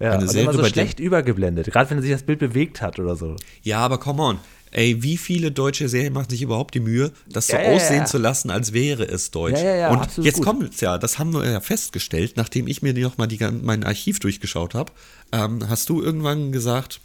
Ja, 0.00 0.12
eine 0.12 0.22
und 0.22 0.28
Serie 0.28 0.50
immer 0.50 0.54
so 0.54 0.64
schlecht 0.64 0.98
übergeblendet, 1.00 1.70
gerade 1.70 1.90
wenn 1.90 2.00
sich 2.00 2.10
das 2.10 2.22
Bild 2.22 2.38
bewegt 2.38 2.82
hat 2.82 2.98
oder 2.98 3.14
so. 3.14 3.36
Ja, 3.62 3.78
aber 3.78 3.98
come 3.98 4.22
on. 4.22 4.38
Ey, 4.74 5.04
wie 5.04 5.16
viele 5.16 5.52
deutsche 5.52 5.88
Serien 5.88 6.12
machen 6.12 6.28
sich 6.28 6.42
überhaupt 6.42 6.74
die 6.74 6.80
Mühe, 6.80 7.12
das 7.28 7.46
so 7.46 7.56
Ja, 7.56 7.72
aussehen 7.72 7.98
ja. 7.98 8.04
zu 8.06 8.18
lassen, 8.18 8.50
als 8.50 8.72
wäre 8.72 9.04
es 9.04 9.30
deutsch? 9.30 9.60
Und 9.90 10.24
jetzt 10.24 10.42
kommt 10.42 10.74
es 10.74 10.80
ja, 10.80 10.98
das 10.98 11.20
haben 11.20 11.32
wir 11.32 11.48
ja 11.48 11.60
festgestellt, 11.60 12.36
nachdem 12.36 12.66
ich 12.66 12.82
mir 12.82 12.92
nochmal 12.92 13.28
mein 13.62 13.84
Archiv 13.84 14.18
durchgeschaut 14.18 14.74
habe. 14.74 14.92
Ähm, 15.30 15.68
hast 15.68 15.88
du 15.90 16.02
irgendwann 16.02 16.50
gesagt, 16.50 17.00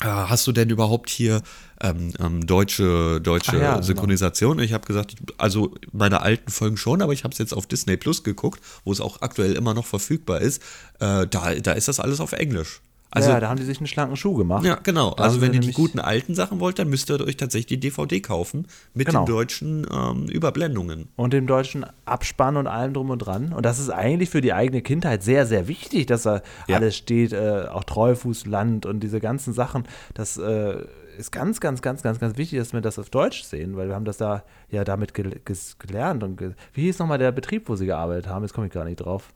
äh, 0.00 0.06
hast 0.06 0.46
du 0.46 0.52
denn 0.52 0.70
überhaupt 0.70 1.10
hier 1.10 1.42
ähm, 1.82 2.14
ähm, 2.18 2.46
deutsche, 2.46 3.20
deutsche 3.20 3.52
Ach 3.52 3.60
ja, 3.60 3.72
genau. 3.74 3.82
Synchronisation? 3.82 4.56
Und 4.56 4.64
ich 4.64 4.72
habe 4.72 4.86
gesagt, 4.86 5.14
also 5.36 5.74
meine 5.92 6.22
alten 6.22 6.50
Folgen 6.50 6.78
schon, 6.78 7.02
aber 7.02 7.12
ich 7.12 7.24
habe 7.24 7.32
es 7.32 7.38
jetzt 7.38 7.52
auf 7.52 7.66
Disney 7.66 7.98
Plus 7.98 8.24
geguckt, 8.24 8.60
wo 8.84 8.92
es 8.92 9.02
auch 9.02 9.20
aktuell 9.20 9.52
immer 9.52 9.74
noch 9.74 9.84
verfügbar 9.86 10.40
ist. 10.40 10.62
Äh, 10.98 11.26
da, 11.26 11.54
da 11.54 11.72
ist 11.72 11.88
das 11.88 12.00
alles 12.00 12.20
auf 12.20 12.32
Englisch. 12.32 12.80
Also, 13.14 13.30
ja, 13.30 13.40
da 13.40 13.48
haben 13.50 13.58
die 13.58 13.64
sich 13.64 13.78
einen 13.78 13.86
schlanken 13.86 14.16
Schuh 14.16 14.34
gemacht. 14.34 14.64
ja, 14.64 14.76
genau. 14.82 15.14
Da 15.14 15.24
also 15.24 15.40
wenn 15.42 15.52
ihr 15.52 15.60
die 15.60 15.72
guten 15.72 15.98
alten 16.00 16.34
Sachen 16.34 16.60
wollt, 16.60 16.78
dann 16.78 16.88
müsst 16.88 17.10
ihr 17.10 17.20
euch 17.20 17.36
tatsächlich 17.36 17.66
die 17.66 17.80
DVD 17.80 18.20
kaufen 18.20 18.66
mit 18.94 19.06
Genau. 19.08 19.24
den 19.24 19.34
deutschen 19.34 19.86
ähm, 19.92 20.26
Überblendungen. 20.28 21.08
Und 21.16 21.32
dem 21.34 21.46
deutschen 21.46 21.84
Abspann 22.06 22.56
und 22.56 22.66
allem 22.66 22.94
drum 22.94 23.10
und 23.10 23.18
dran. 23.18 23.52
Und 23.52 23.66
das 23.66 23.78
ist 23.78 23.90
eigentlich 23.90 24.30
für 24.30 24.40
die 24.40 24.54
eigene 24.54 24.80
Kindheit 24.82 25.22
sehr, 25.22 25.44
sehr 25.46 25.68
wichtig, 25.68 26.06
dass 26.06 26.22
da 26.22 26.40
Ja. 26.66 26.76
alles 26.76 26.96
steht, 26.96 27.32
äh, 27.34 27.66
auch 27.70 27.84
Treufußland 27.84 28.86
und 28.86 29.00
diese 29.00 29.20
ganzen 29.20 29.52
Sachen. 29.52 29.84
Das 30.14 30.38
äh, 30.38 30.76
ist 31.18 31.30
ganz, 31.32 31.60
ganz, 31.60 31.82
ganz, 31.82 32.02
ganz, 32.02 32.18
ganz 32.18 32.38
wichtig, 32.38 32.58
dass 32.58 32.72
wir 32.72 32.80
das 32.80 32.98
auf 32.98 33.10
Deutsch 33.10 33.42
sehen, 33.42 33.76
weil 33.76 33.88
wir 33.88 33.94
haben 33.94 34.06
das 34.06 34.16
da 34.16 34.42
ja 34.70 34.84
damit 34.84 35.12
gel 35.12 35.38
gelernt. 35.78 36.22
Und 36.22 36.38
ge 36.38 36.52
wie 36.72 36.82
hieß 36.84 36.98
nochmal 36.98 37.18
der 37.18 37.32
Betrieb, 37.32 37.68
wo 37.68 37.76
sie 37.76 37.84
gearbeitet 37.86 38.28
haben? 38.28 38.42
Jetzt 38.42 38.54
komme 38.54 38.68
ich 38.68 38.72
gar 38.72 38.84
nicht 38.84 38.96
drauf. 38.96 39.28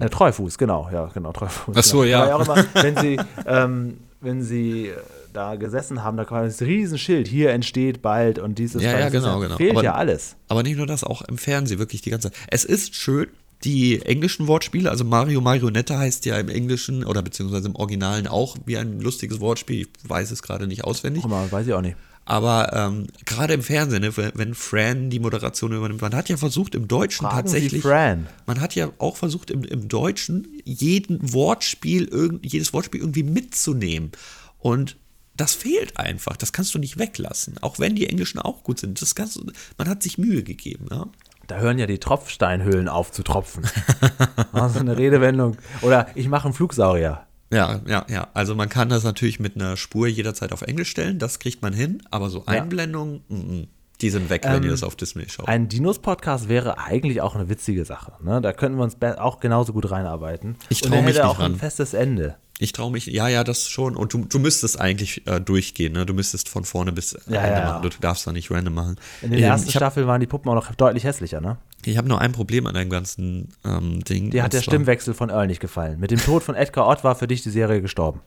Äh, 0.00 0.08
Treufuß, 0.08 0.58
genau, 0.58 0.88
ja, 0.92 1.06
genau, 1.12 1.32
Treufuß. 1.32 1.76
Ach 1.78 1.82
so, 1.82 2.00
genau. 2.00 2.10
ja. 2.10 2.36
Auch 2.36 2.44
immer, 2.44 2.64
wenn 2.74 2.96
sie, 2.96 3.18
ähm, 3.46 3.98
wenn 4.20 4.42
sie 4.42 4.88
äh, 4.88 4.96
da 5.32 5.56
gesessen 5.56 6.02
haben, 6.02 6.16
da 6.16 6.24
kam 6.24 6.44
das 6.44 6.60
Riesenschild, 6.62 7.28
hier 7.28 7.50
entsteht 7.50 8.02
bald 8.02 8.38
und 8.38 8.58
dieses 8.58 8.82
Ja, 8.82 8.98
ja, 8.98 9.08
genau, 9.08 9.38
genau. 9.40 9.56
Fehlt 9.56 9.72
Aber- 9.72 9.84
ja 9.84 9.94
alles. 9.94 10.36
Aber 10.48 10.62
nicht 10.62 10.76
nur 10.76 10.86
das, 10.86 11.04
auch 11.04 11.22
im 11.22 11.38
Fernsehen 11.38 11.78
wirklich 11.78 12.02
die 12.02 12.10
ganze 12.10 12.30
Zeit. 12.30 12.40
Es 12.48 12.64
ist 12.64 12.94
schön, 12.94 13.28
die 13.64 14.02
englischen 14.02 14.46
Wortspiele, 14.48 14.90
also 14.90 15.04
Mario 15.04 15.40
Marionette 15.40 15.96
heißt 15.96 16.26
ja 16.26 16.38
im 16.38 16.48
Englischen 16.48 17.04
oder 17.04 17.22
beziehungsweise 17.22 17.68
im 17.68 17.74
Originalen 17.76 18.26
auch 18.26 18.56
wie 18.66 18.76
ein 18.76 19.00
lustiges 19.00 19.40
Wortspiel. 19.40 19.86
Ich 20.02 20.08
weiß 20.10 20.30
es 20.30 20.42
gerade 20.42 20.66
nicht 20.66 20.84
auswendig. 20.84 21.22
Guck 21.22 21.30
mal, 21.30 21.50
weiß 21.50 21.66
ich 21.66 21.72
auch 21.72 21.80
nicht. 21.80 21.96
Aber 22.26 22.72
ähm, 22.72 23.06
gerade 23.24 23.54
im 23.54 23.62
Fernsehen, 23.62 24.02
ne, 24.02 24.16
wenn- 24.16 24.54
Fran 24.54 25.10
die 25.10 25.20
Moderation 25.20 25.72
übernimmt, 25.72 26.02
man 26.02 26.14
hat 26.14 26.28
ja 26.28 26.36
versucht 26.36 26.74
im 26.74 26.88
Deutschen 26.88 27.22
Fragen 27.24 27.36
tatsächlich. 27.36 27.82
Sie 27.82 27.88
Fran. 27.88 28.26
Man 28.46 28.60
hat 28.60 28.74
ja 28.74 28.90
auch 28.98 29.16
versucht 29.16 29.50
im, 29.50 29.62
im 29.64 29.88
Deutschen 29.88 30.46
jeden 30.64 31.32
Wortspiel, 31.32 32.04
irgend, 32.06 32.44
jedes 32.44 32.72
Wortspiel 32.72 33.00
irgendwie 33.00 33.22
mitzunehmen. 33.22 34.10
Und 34.58 34.96
das 35.36 35.54
fehlt 35.54 35.98
einfach. 35.98 36.36
Das 36.36 36.52
kannst 36.52 36.74
du 36.74 36.78
nicht 36.80 36.98
weglassen. 36.98 37.58
Auch 37.60 37.78
wenn 37.78 37.94
die 37.94 38.08
Englischen 38.08 38.40
auch 38.40 38.64
gut 38.64 38.80
sind. 38.80 39.00
Das 39.00 39.14
kannst 39.14 39.36
du, 39.36 39.46
man 39.78 39.88
hat 39.88 40.02
sich 40.02 40.18
Mühe 40.18 40.42
gegeben. 40.42 40.86
Ja? 40.90 41.06
Da 41.46 41.58
hören 41.58 41.78
ja 41.78 41.86
die 41.86 41.98
Tropfsteinhöhlen 41.98 42.88
auf 42.88 43.12
zu 43.12 43.22
tropfen. 43.22 43.64
also 44.52 44.80
eine 44.80 44.96
Redewendung. 44.98 45.58
Oder 45.82 46.08
ich 46.16 46.28
mache 46.28 46.46
einen 46.46 46.54
Flugsaurier. 46.54 47.22
Ja, 47.52 47.80
ja, 47.86 48.04
ja. 48.08 48.28
Also 48.34 48.54
man 48.54 48.68
kann 48.68 48.88
das 48.88 49.04
natürlich 49.04 49.38
mit 49.38 49.56
einer 49.56 49.76
Spur 49.76 50.08
jederzeit 50.08 50.52
auf 50.52 50.62
Englisch 50.62 50.90
stellen. 50.90 51.18
Das 51.18 51.38
kriegt 51.38 51.62
man 51.62 51.72
hin. 51.72 52.02
Aber 52.10 52.28
so 52.28 52.44
Einblendungen, 52.46 53.22
mm, 53.28 53.34
mm, 53.34 53.68
die 54.00 54.10
sind 54.10 54.30
weg, 54.30 54.42
wenn 54.44 54.62
ihr 54.62 54.70
das 54.70 54.82
auf 54.82 54.96
Disney 54.96 55.28
schaut. 55.28 55.48
Ein 55.48 55.68
Dinos-Podcast 55.68 56.48
wäre 56.48 56.78
eigentlich 56.78 57.20
auch 57.20 57.34
eine 57.34 57.48
witzige 57.48 57.84
Sache. 57.84 58.12
Ne? 58.22 58.40
Da 58.40 58.52
könnten 58.52 58.78
wir 58.78 58.84
uns 58.84 58.96
auch 59.18 59.40
genauso 59.40 59.72
gut 59.72 59.90
reinarbeiten. 59.90 60.56
Ich 60.68 60.82
Und 60.82 60.90
trau 60.90 60.96
er 60.96 61.02
mich 61.02 61.14
nicht 61.14 61.22
auch 61.24 61.38
ein 61.38 61.52
ran. 61.52 61.56
festes 61.56 61.94
Ende. 61.94 62.36
Ich 62.58 62.72
traue 62.72 62.90
mich, 62.90 63.04
ja, 63.06 63.28
ja, 63.28 63.44
das 63.44 63.68
schon. 63.68 63.96
Und 63.96 64.14
du, 64.14 64.24
du 64.24 64.38
müsstest 64.38 64.80
eigentlich 64.80 65.26
äh, 65.26 65.40
durchgehen, 65.42 65.92
ne? 65.92 66.06
Du 66.06 66.14
müsstest 66.14 66.48
von 66.48 66.64
vorne 66.64 66.90
bis 66.90 67.12
Ja, 67.26 67.42
Ende 67.42 67.58
ja, 67.58 67.58
ja. 67.58 67.64
machen. 67.72 67.82
Du 67.82 67.88
darfst 68.00 68.26
da 68.26 68.32
nicht 68.32 68.50
random 68.50 68.72
machen. 68.72 68.96
In 69.20 69.30
den 69.30 69.40
Ähm, 69.40 69.44
ersten 69.44 69.66
habe 69.68 69.78
Staffeln 69.78 70.06
waren 70.06 70.20
die 70.20 70.26
Puppen 70.26 70.50
auch 70.50 70.54
noch 70.54 70.74
deutlich 70.74 71.04
hässlicher, 71.04 71.40
ne? 71.42 71.58
ich 71.84 71.96
hab 71.98 72.06
nur 72.06 72.20
ein 72.20 72.32
Problem 72.32 72.66
an 72.66 72.74
deinem 72.74 72.90
ganzen 72.90 73.50
ähm, 73.64 74.02
Ding. 74.02 74.30
Dir 74.30 74.42
hat 74.42 74.52
der 74.54 74.62
Stimmwechsel 74.62 75.14
von 75.14 75.28
Earl 75.30 75.46
nicht 75.46 75.60
gefallen. 75.60 76.00
Mit 76.00 76.10
dem 76.10 76.18
Tod 76.18 76.42
von 76.42 76.54
Edgar 76.56 76.88
Ott 76.88 77.04
war 77.04 77.14
für 77.14 77.28
dich 77.28 77.42
die 77.42 77.50
Serie 77.50 77.80
gestorben. 77.80 78.20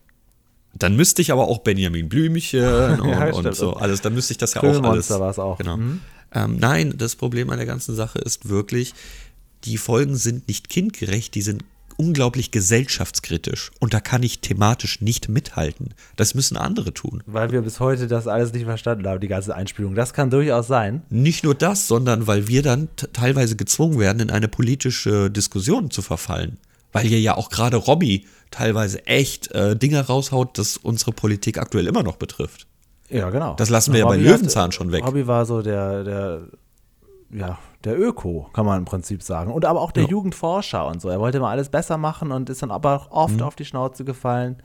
Dann 0.73 0.95
müsste 0.95 1.21
ich 1.21 1.32
aber 1.32 1.47
auch 1.47 1.60
Benjamin 1.60 2.10
Blümchen 2.10 2.99
und, 2.99 3.10
Ja, 3.10 3.34
und 3.34 3.55
so 3.55 3.73
alles. 3.73 4.01
Dann 4.01 4.13
müsste 4.13 4.34
ich 4.34 4.38
das 4.38 4.53
ja 4.53 4.62
auch 4.62 4.84
alles. 4.84 5.10
War 5.10 5.29
es 5.29 5.39
auch. 5.39 5.58
Genau. 5.58 5.77
Mhm. 5.77 6.01
Ähm, 6.34 6.58
nein, 6.60 6.93
das 6.97 7.15
Problem 7.15 7.49
an 7.49 7.58
der 7.58 7.65
ganzen 7.65 7.95
Sache 7.95 8.19
ist 8.19 8.49
wirklich, 8.49 8.93
die 9.63 9.77
Folgen 9.77 10.15
sind 10.15 10.47
nicht 10.47 10.69
kindgerecht, 10.69 11.34
die 11.36 11.41
sind 11.41 11.63
unglaublich 11.99 12.51
gesellschaftskritisch. 12.51 13.71
Und 13.79 13.93
da 13.93 13.99
kann 13.99 14.23
ich 14.23 14.39
thematisch 14.39 15.01
nicht 15.01 15.27
mithalten. 15.27 15.93
Das 16.15 16.34
müssen 16.34 16.55
andere 16.55 16.93
tun. 16.93 17.21
Weil 17.25 17.51
wir 17.51 17.62
bis 17.62 17.82
heute 17.82 18.08
das 18.08 18.25
alles 18.25 18.53
nicht 18.53 18.63
verstanden 18.63 19.05
haben, 19.05 19.19
die 19.19 19.27
ganze 19.27 19.53
Einspielung. 19.53 19.95
Das 19.95 20.13
kann 20.13 20.29
durchaus 20.29 20.67
sein. 20.67 21.01
Nicht 21.10 21.43
nur 21.43 21.55
das, 21.55 21.88
sondern 21.88 22.25
weil 22.25 22.47
wir 22.47 22.63
dann 22.63 22.88
teilweise 23.12 23.58
gezwungen 23.58 23.99
werden, 23.99 24.21
in 24.21 24.32
eine 24.32 24.47
politische 24.47 25.29
Diskussion 25.29 25.91
zu 25.91 26.01
verfallen. 26.01 26.58
Weil 26.93 27.05
hier 27.05 27.19
ja 27.19 27.36
auch 27.36 27.49
gerade 27.49 27.75
Robby 27.75 28.25
teilweise 28.51 29.05
echt 29.05 29.51
äh, 29.51 29.75
Dinge 29.75 30.05
raushaut, 30.05 30.57
das 30.57 30.77
unsere 30.77 31.12
Politik 31.12 31.57
aktuell 31.57 31.88
immer 31.88 32.03
noch 32.03 32.15
betrifft. 32.17 32.67
Ja, 33.09 33.29
genau. 33.29 33.55
Das 33.55 33.69
lassen 33.69 33.93
wir 33.93 34.01
ja 34.01 34.05
bei 34.07 34.17
Löwenzahn 34.17 34.65
hat- 34.65 34.73
schon 34.73 34.91
weg. 34.91 35.03
Hobby 35.05 35.25
war 35.27 35.45
so 35.45 35.62
der, 35.62 36.03
der, 36.03 36.41
ja, 37.31 37.57
der 37.83 37.99
Öko, 37.99 38.49
kann 38.53 38.65
man 38.65 38.79
im 38.79 38.85
Prinzip 38.85 39.23
sagen. 39.23 39.51
Und 39.51 39.65
aber 39.65 39.81
auch 39.81 39.91
der 39.91 40.03
Ja. 40.03 40.09
Jugendforscher 40.09 40.85
und 40.85 41.01
so. 41.01 41.09
Er 41.09 41.19
wollte 41.19 41.39
mal 41.39 41.49
alles 41.51 41.69
besser 41.69 41.97
machen 41.97 42.31
und 42.31 42.49
ist 42.49 42.62
dann 42.62 42.71
aber 42.71 42.95
auch 42.95 43.12
oft 43.12 43.35
Mhm. 43.35 43.41
auf 43.43 43.55
die 43.55 43.65
Schnauze 43.65 44.03
gefallen. 44.05 44.62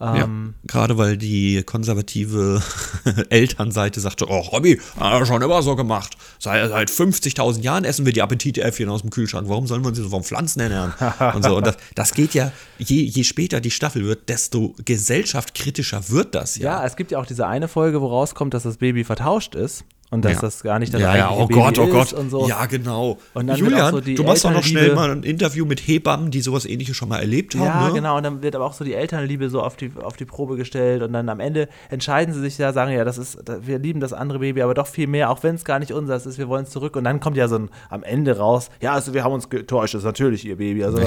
Ja, 0.00 0.24
Ähm, 0.24 0.54
gerade 0.64 0.98
weil 0.98 1.16
die 1.16 1.62
konservative 1.62 2.62
Elternseite 3.28 4.00
sagte, 4.00 4.26
oh, 4.28 4.52
hat 4.52 4.64
er 4.98 5.26
schon 5.26 5.42
immer 5.42 5.62
so 5.62 5.76
gemacht. 5.76 6.16
Seit, 6.38 6.68
seit 6.70 6.90
50.000 6.90 7.60
Jahren 7.60 7.84
essen 7.84 8.04
wir 8.04 8.12
die 8.12 8.22
Appetitäffchen 8.22 8.88
aus 8.88 9.02
dem 9.02 9.10
Kühlschrank. 9.10 9.48
Warum 9.48 9.66
sollen 9.66 9.82
wir 9.82 9.88
uns 9.88 9.98
so 9.98 10.08
von 10.08 10.24
Pflanzen 10.24 10.60
ernähren? 10.60 10.92
Und 11.34 11.44
so. 11.44 11.56
Und 11.56 11.66
das, 11.66 11.76
das 11.94 12.14
geht 12.14 12.34
ja, 12.34 12.52
je, 12.78 13.02
je 13.02 13.24
später 13.24 13.60
die 13.60 13.70
Staffel 13.70 14.04
wird, 14.04 14.28
desto 14.28 14.74
gesellschaftskritischer 14.84 16.08
wird 16.08 16.34
das 16.34 16.56
ja. 16.56 16.80
ja, 16.80 16.86
es 16.86 16.96
gibt 16.96 17.12
ja 17.12 17.18
auch 17.18 17.26
diese 17.26 17.46
eine 17.46 17.68
Folge, 17.68 18.00
wo 18.00 18.08
rauskommt, 18.08 18.54
dass 18.54 18.64
das 18.64 18.78
Baby 18.78 19.04
vertauscht 19.04 19.54
ist 19.54 19.84
und 20.12 20.24
dass 20.26 20.34
Ja. 20.34 20.40
das 20.42 20.62
gar 20.62 20.78
nicht 20.78 20.92
das 20.92 21.00
ja, 21.00 21.16
ja, 21.16 21.30
oh 21.30 21.46
Baby 21.46 21.54
Gott, 21.54 21.78
oh 21.78 21.84
ist 21.86 21.90
Gott. 21.90 22.12
und 22.12 22.28
so. 22.30 22.46
Ja, 22.46 22.66
genau. 22.66 23.18
Und 23.32 23.46
dann 23.46 23.58
wird 23.58 23.70
Julian, 23.70 23.90
so 23.92 24.00
du 24.00 24.22
machst 24.22 24.44
doch 24.44 24.52
noch 24.52 24.62
schnell 24.62 24.94
mal 24.94 25.10
ein 25.10 25.22
Interview 25.22 25.64
mit 25.64 25.80
Hebammen, 25.80 26.30
die 26.30 26.42
sowas 26.42 26.66
ähnliches 26.66 26.96
schon 26.96 27.08
mal 27.08 27.18
erlebt 27.18 27.54
haben. 27.54 27.64
Ja, 27.64 27.86
ne? 27.88 27.94
genau. 27.94 28.18
Und 28.18 28.22
dann 28.22 28.42
wird 28.42 28.54
aber 28.54 28.66
auch 28.66 28.74
so 28.74 28.84
die 28.84 28.92
Elternliebe 28.94 29.48
so 29.48 29.62
auf 29.62 29.74
die, 29.76 29.90
auf 30.00 30.16
die 30.18 30.26
Probe 30.26 30.56
gestellt. 30.56 31.02
Und 31.02 31.14
dann 31.14 31.28
am 31.30 31.40
Ende 31.40 31.66
entscheiden 31.88 32.34
sie 32.34 32.40
sich 32.40 32.58
ja, 32.58 32.74
sagen 32.74 32.92
ja, 32.92 33.04
das 33.04 33.16
ist, 33.16 33.38
da- 33.44 33.66
wir 33.66 33.78
lieben 33.78 34.00
das 34.00 34.12
andere 34.12 34.40
Baby, 34.40 34.60
aber 34.60 34.74
doch 34.74 34.86
viel 34.86 35.06
mehr, 35.06 35.30
auch 35.30 35.42
wenn 35.42 35.54
es 35.54 35.64
gar 35.64 35.78
nicht 35.78 35.92
unseres 35.92 36.26
ist, 36.26 36.36
wir 36.36 36.46
wollen 36.48 36.64
es 36.64 36.70
zurück. 36.70 36.94
Und 36.94 37.04
dann 37.04 37.18
kommt 37.18 37.38
ja 37.38 37.48
so 37.48 37.56
ein, 37.56 37.70
am 37.88 38.02
Ende 38.02 38.36
raus, 38.36 38.68
ja, 38.82 38.92
also 38.92 39.14
wir 39.14 39.24
haben 39.24 39.32
uns 39.32 39.48
getäuscht, 39.48 39.94
das 39.94 40.00
ist 40.02 40.04
natürlich 40.06 40.44
ihr 40.44 40.56
Baby. 40.58 40.84
Also, 40.84 41.00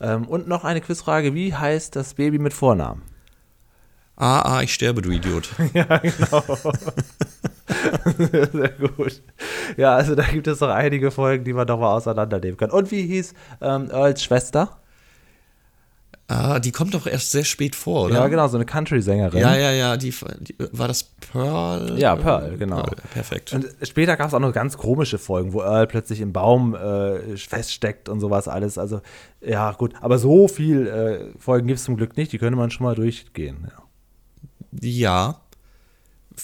ähm, 0.00 0.24
und 0.26 0.48
noch 0.48 0.64
eine 0.64 0.80
Quizfrage: 0.80 1.34
Wie 1.34 1.54
heißt 1.54 1.94
das 1.94 2.14
Baby 2.14 2.38
mit 2.40 2.52
Vornamen? 2.52 3.02
Ah, 4.20 4.40
ah, 4.56 4.62
ich 4.62 4.74
sterbe, 4.74 5.00
du 5.02 5.10
Idiot. 5.10 5.48
Sehr 8.52 8.68
gut. 8.70 9.22
Ja, 9.76 9.94
also 9.94 10.14
da 10.14 10.24
gibt 10.24 10.46
es 10.46 10.60
noch 10.60 10.70
einige 10.70 11.10
Folgen, 11.10 11.44
die 11.44 11.52
man 11.52 11.66
doch 11.66 11.78
mal 11.78 11.94
auseinandernehmen 11.94 12.56
kann. 12.56 12.70
Und 12.70 12.90
wie 12.90 13.02
hieß 13.02 13.34
ähm, 13.60 13.90
Earls 13.90 14.22
Schwester? 14.22 14.78
ah, 16.28 16.60
die 16.60 16.72
kommt 16.72 16.94
doch 16.94 17.06
erst 17.06 17.32
sehr 17.32 17.44
spät 17.44 17.74
vor, 17.74 18.06
oder? 18.06 18.16
Ja, 18.16 18.28
genau, 18.28 18.46
so 18.48 18.56
eine 18.56 18.66
Country-Sängerin. 18.66 19.40
Ja, 19.40 19.56
ja, 19.56 19.72
ja, 19.72 19.96
die, 19.96 20.14
die 20.40 20.54
war 20.72 20.86
das 20.86 21.02
Pearl? 21.02 21.98
Ja, 21.98 22.16
Pearl, 22.16 22.56
genau. 22.58 22.82
Pearl, 22.82 22.96
perfekt. 23.12 23.52
Und 23.54 23.66
später 23.82 24.16
gab 24.16 24.28
es 24.28 24.34
auch 24.34 24.40
noch 24.40 24.52
ganz 24.52 24.76
komische 24.76 25.18
Folgen, 25.18 25.52
wo 25.52 25.62
Earl 25.62 25.86
plötzlich 25.86 26.20
im 26.20 26.32
Baum 26.32 26.74
äh, 26.74 27.36
feststeckt 27.36 28.08
und 28.08 28.20
sowas 28.20 28.46
alles. 28.46 28.78
Also, 28.78 29.00
ja, 29.40 29.72
gut. 29.72 29.94
Aber 30.00 30.18
so 30.18 30.48
viel 30.48 30.86
äh, 30.86 31.38
Folgen 31.38 31.66
gibt 31.66 31.78
es 31.78 31.84
zum 31.84 31.96
Glück 31.96 32.16
nicht. 32.16 32.32
Die 32.32 32.38
könnte 32.38 32.56
man 32.56 32.70
schon 32.70 32.84
mal 32.84 32.94
durchgehen. 32.94 33.66
Ja. 34.72 34.88
ja. 34.88 35.40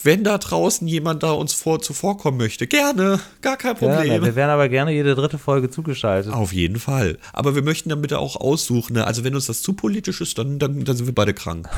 Wenn 0.03 0.25
da 0.25 0.39
draußen 0.39 0.87
jemand 0.89 1.23
da 1.23 1.33
uns 1.33 1.53
vor, 1.53 1.81
zuvorkommen 1.81 2.39
möchte, 2.39 2.67
gerne, 2.67 3.21
gar 3.43 3.57
kein 3.57 3.77
Problem. 3.77 4.25
wir 4.25 4.35
wären 4.35 4.51
aber 4.51 4.69
gerne 4.69 4.93
jede 4.93 5.15
dritte 5.15 5.39
Folge 5.39 5.71
zugeschaltet. 5.71 6.33
Auf 6.33 6.53
jeden 6.53 6.79
Fall. 6.79 7.19
Aber 7.33 7.55
wir 7.55 7.63
möchten 7.63 7.89
dann 7.91 8.03
bitte 8.03 8.19
auch 8.19 8.37
aussuchen. 8.37 8.95
Ne? 8.95 9.07
Also 9.07 9.25
wenn 9.25 9.35
uns 9.35 9.47
das 9.47 9.63
zu 9.63 9.75
politisch 9.75 10.21
ist, 10.21 10.37
dann, 10.39 10.59
dann, 10.59 10.85
dann 10.85 10.97
sind 10.97 11.07
wir 11.07 11.15
beide 11.15 11.35
krank. 11.35 11.69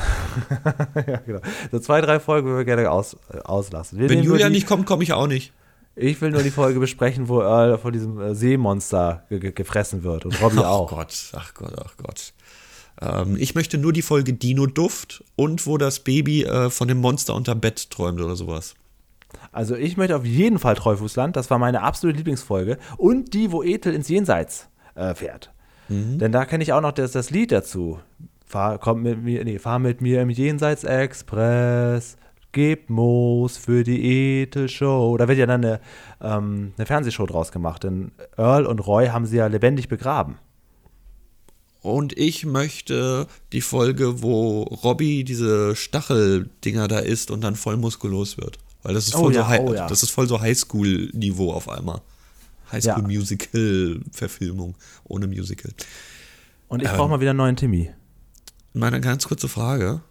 ja, 1.07 1.17
genau. 1.17 1.41
So 1.71 1.79
zwei, 1.79 2.01
drei 2.01 2.19
Folgen 2.19 2.47
würden 2.47 2.57
wir 2.57 2.65
gerne 2.65 2.89
aus, 2.89 3.17
auslassen. 3.43 3.99
Wir 3.99 4.09
Wenn 4.09 4.23
Julian 4.23 4.51
nicht 4.51 4.67
kommt, 4.67 4.85
komme 4.85 5.03
ich 5.03 5.13
auch 5.13 5.27
nicht. 5.27 5.53
Ich 5.99 6.21
will 6.21 6.29
nur 6.29 6.43
die 6.43 6.51
Folge 6.51 6.79
besprechen, 6.79 7.27
wo 7.27 7.41
Earl 7.41 7.79
von 7.79 7.91
diesem 7.91 8.21
äh, 8.21 8.35
Seemonster 8.35 9.25
ge 9.29 9.39
ge 9.39 9.51
gefressen 9.51 10.03
wird. 10.03 10.25
Und 10.25 10.39
Robbie 10.39 10.59
Ach 10.59 10.69
auch. 10.69 10.89
Gott, 10.91 11.31
ach 11.33 11.55
Gott, 11.55 11.73
ach 11.83 11.97
Gott. 11.97 12.33
Ähm, 13.01 13.37
ich 13.37 13.55
möchte 13.55 13.77
nur 13.77 13.93
die 13.93 14.01
Folge 14.01 14.33
Dino 14.33 14.65
Duft 14.65 15.23
und 15.35 15.65
wo 15.65 15.77
das 15.77 15.99
Baby 15.99 16.43
äh, 16.43 16.69
von 16.69 16.87
dem 16.87 16.99
Monster 16.99 17.35
unterm 17.35 17.59
Bett 17.59 17.89
träumt 17.89 18.21
oder 18.21 18.35
sowas. 18.35 18.75
Also 19.51 19.75
ich 19.75 19.97
möchte 19.97 20.15
auf 20.15 20.25
jeden 20.25 20.59
Fall 20.59 20.75
Treufußland, 20.75 21.35
das 21.35 21.49
war 21.49 21.59
meine 21.59 21.81
absolute 21.81 22.17
Lieblingsfolge. 22.17 22.77
Und 22.97 23.33
die, 23.33 23.51
wo 23.51 23.63
Ethel 23.63 23.93
ins 23.93 24.07
Jenseits 24.07 24.69
äh, 24.95 25.13
fährt. 25.13 25.51
Denn 25.89 26.31
da 26.31 26.45
kenne 26.45 26.63
ich 26.63 26.73
auch 26.73 26.81
noch 26.81 26.91
das, 26.91 27.13
das 27.13 27.29
Lied 27.29 27.51
dazu. 27.51 27.99
Fahr, 28.45 28.77
kommt 28.77 29.03
mit 29.03 29.23
mir, 29.23 29.43
nee, 29.43 29.59
fahr 29.59 29.79
mit 29.79 30.01
mir 30.01 30.21
im 30.21 30.29
Jenseits-Express, 30.29 32.17
gib 32.51 32.89
Moos 32.89 33.57
für 33.57 33.83
die 33.83 34.41
Ethel-Show. 34.41 35.17
Da 35.17 35.27
wird 35.27 35.37
ja 35.37 35.45
dann 35.45 35.63
eine, 35.63 35.79
ähm, 36.21 36.73
eine 36.77 36.85
Fernsehshow 36.85 37.25
draus 37.25 37.51
gemacht, 37.51 37.83
denn 37.83 38.11
Earl 38.37 38.65
und 38.65 38.79
Roy 38.79 39.07
haben 39.07 39.25
sie 39.25 39.37
ja 39.37 39.47
lebendig 39.47 39.87
begraben. 39.87 40.39
Und 41.81 42.15
ich 42.17 42.45
möchte 42.45 43.27
die 43.53 43.61
Folge, 43.61 44.21
wo 44.21 44.63
Robbie 44.63 45.23
diese 45.23 45.75
Stacheldinger 45.75 46.87
da 46.87 46.99
isst 46.99 47.31
und 47.31 47.41
dann 47.41 47.55
voll 47.55 47.77
muskulös 47.77 48.37
wird. 48.37 48.57
Weil 48.83 48.93
das 48.93 49.07
ist 49.07 49.15
Oh 49.15 49.19
voll, 49.23 49.33
ja, 49.35 49.41
so, 49.43 49.47
Hi- 49.47 49.59
oh 49.61 49.73
ja. 49.73 49.87
das 49.87 50.03
ist 50.03 50.09
voll 50.11 50.27
so 50.27 50.39
Highschool-Niveau 50.41 51.51
auf 51.53 51.69
einmal. 51.69 52.01
Highschool-Musical-Verfilmung 52.71 54.75
ohne 55.05 55.27
Musical. 55.27 55.71
Und 56.67 56.81
ich 56.83 56.89
Ähm. 56.89 56.95
brauche 56.97 57.09
mal 57.09 57.19
wieder 57.19 57.31
einen 57.31 57.37
neuen 57.37 57.55
Timmy. 57.55 57.89
Meine 58.73 59.01
ganz 59.01 59.27
kurze 59.27 59.47
Frage. 59.47 60.01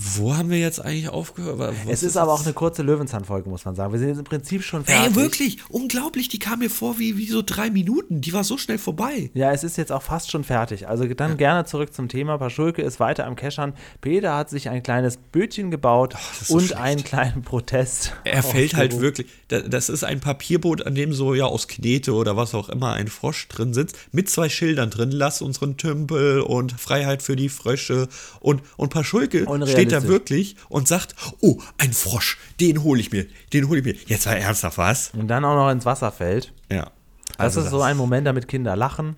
Wo 0.00 0.36
haben 0.36 0.50
wir 0.50 0.58
jetzt 0.58 0.80
eigentlich 0.84 1.08
aufgehört? 1.08 1.58
Was 1.58 1.74
Es 1.88 2.02
ist 2.02 2.16
aber 2.16 2.32
auch 2.32 2.44
eine 2.44 2.52
kurze 2.52 2.82
Löwenzahn-Folge, 2.82 3.48
muss 3.50 3.64
man 3.64 3.74
sagen. 3.74 3.92
Wir 3.92 3.98
sind 3.98 4.08
jetzt 4.08 4.18
im 4.18 4.24
Prinzip 4.24 4.62
schon 4.62 4.84
fertig. 4.84 5.06
Ey, 5.08 5.14
wirklich, 5.16 5.58
unglaublich, 5.68 6.28
die 6.28 6.38
kam 6.38 6.60
mir 6.60 6.70
vor 6.70 6.98
wie, 6.98 7.16
wie 7.16 7.26
so 7.26 7.42
drei 7.44 7.70
Minuten. 7.70 8.20
Die 8.20 8.32
war 8.32 8.44
so 8.44 8.58
schnell 8.58 8.78
vorbei. 8.78 9.30
Ja, 9.34 9.52
es 9.52 9.64
ist 9.64 9.76
jetzt 9.76 9.90
auch 9.92 10.02
fast 10.02 10.30
schon 10.30 10.44
fertig. 10.44 10.88
Also 10.88 11.04
dann 11.06 11.36
gerne 11.36 11.64
zurück 11.64 11.92
zum 11.92 12.08
Thema. 12.08 12.38
Paschulke 12.38 12.82
ist 12.82 13.00
weiter 13.00 13.26
am 13.26 13.34
Keschern. 13.36 13.74
Peter 14.00 14.36
hat 14.36 14.50
sich 14.50 14.68
ein 14.68 14.82
kleines 14.82 15.16
Bötchen 15.16 15.70
gebaut 15.70 16.14
ist 16.40 16.48
so 16.48 16.54
und 16.54 16.60
schlecht. 16.66 16.76
einen 16.80 17.02
kleinen 17.04 17.42
Protest. 17.42 18.12
Er 18.24 18.42
fällt 18.42 18.74
halt 18.74 19.00
wirklich. 19.00 19.26
da- 19.48 19.60
Das 19.60 19.88
ist 19.88 20.04
ein 20.04 20.20
Papierboot, 20.20 20.86
an 20.86 20.94
dem 20.94 21.12
so 21.12 21.34
ja 21.34 21.46
aus 21.46 21.66
Knete 21.68 22.12
oder 22.14 22.36
was 22.36 22.54
auch 22.54 22.68
immer 22.68 22.92
ein 22.92 23.08
Frosch 23.08 23.48
drin 23.48 23.74
sitzt, 23.74 23.96
mit 24.12 24.30
zwei 24.30 24.48
Schildern 24.48 24.90
drin. 24.90 25.10
Lass 25.10 25.42
unseren 25.42 25.76
Tümpel 25.76 26.40
und 26.40 26.72
Freiheit 26.78 27.22
für 27.22 27.36
die 27.36 27.48
Frösche. 27.48 28.08
Und, 28.40 28.62
und 28.76 28.90
Paschulke 28.90 29.46
steht 29.66 29.87
da 29.88 29.96
Unrealistisch. 29.98 30.08
wirklich 30.10 30.56
und 30.68 30.88
sagt: 30.88 31.14
Oh, 31.40 31.58
ein 31.78 31.92
Frosch, 31.92 32.38
den 32.60 32.82
hole 32.82 33.00
ich 33.00 33.12
mir, 33.12 33.26
den 33.52 33.68
hole 33.68 33.80
ich 33.80 33.84
mir. 33.84 33.94
Jetzt 34.06 34.26
war 34.26 34.36
ernsthaft 34.36 34.78
was? 34.78 35.10
Und 35.16 35.28
dann 35.28 35.44
auch 35.44 35.54
noch 35.54 35.70
ins 35.70 35.84
Wasser 35.86 36.12
fällt. 36.12 36.52
Ja. 36.70 36.90
Das 37.36 37.56
Also 37.56 37.60
ist 37.62 37.70
so 37.70 37.82
ein 37.82 37.96
Moment, 37.96 38.26
damit 38.26 38.48
Kinder 38.48 38.74
lachen. 38.76 39.16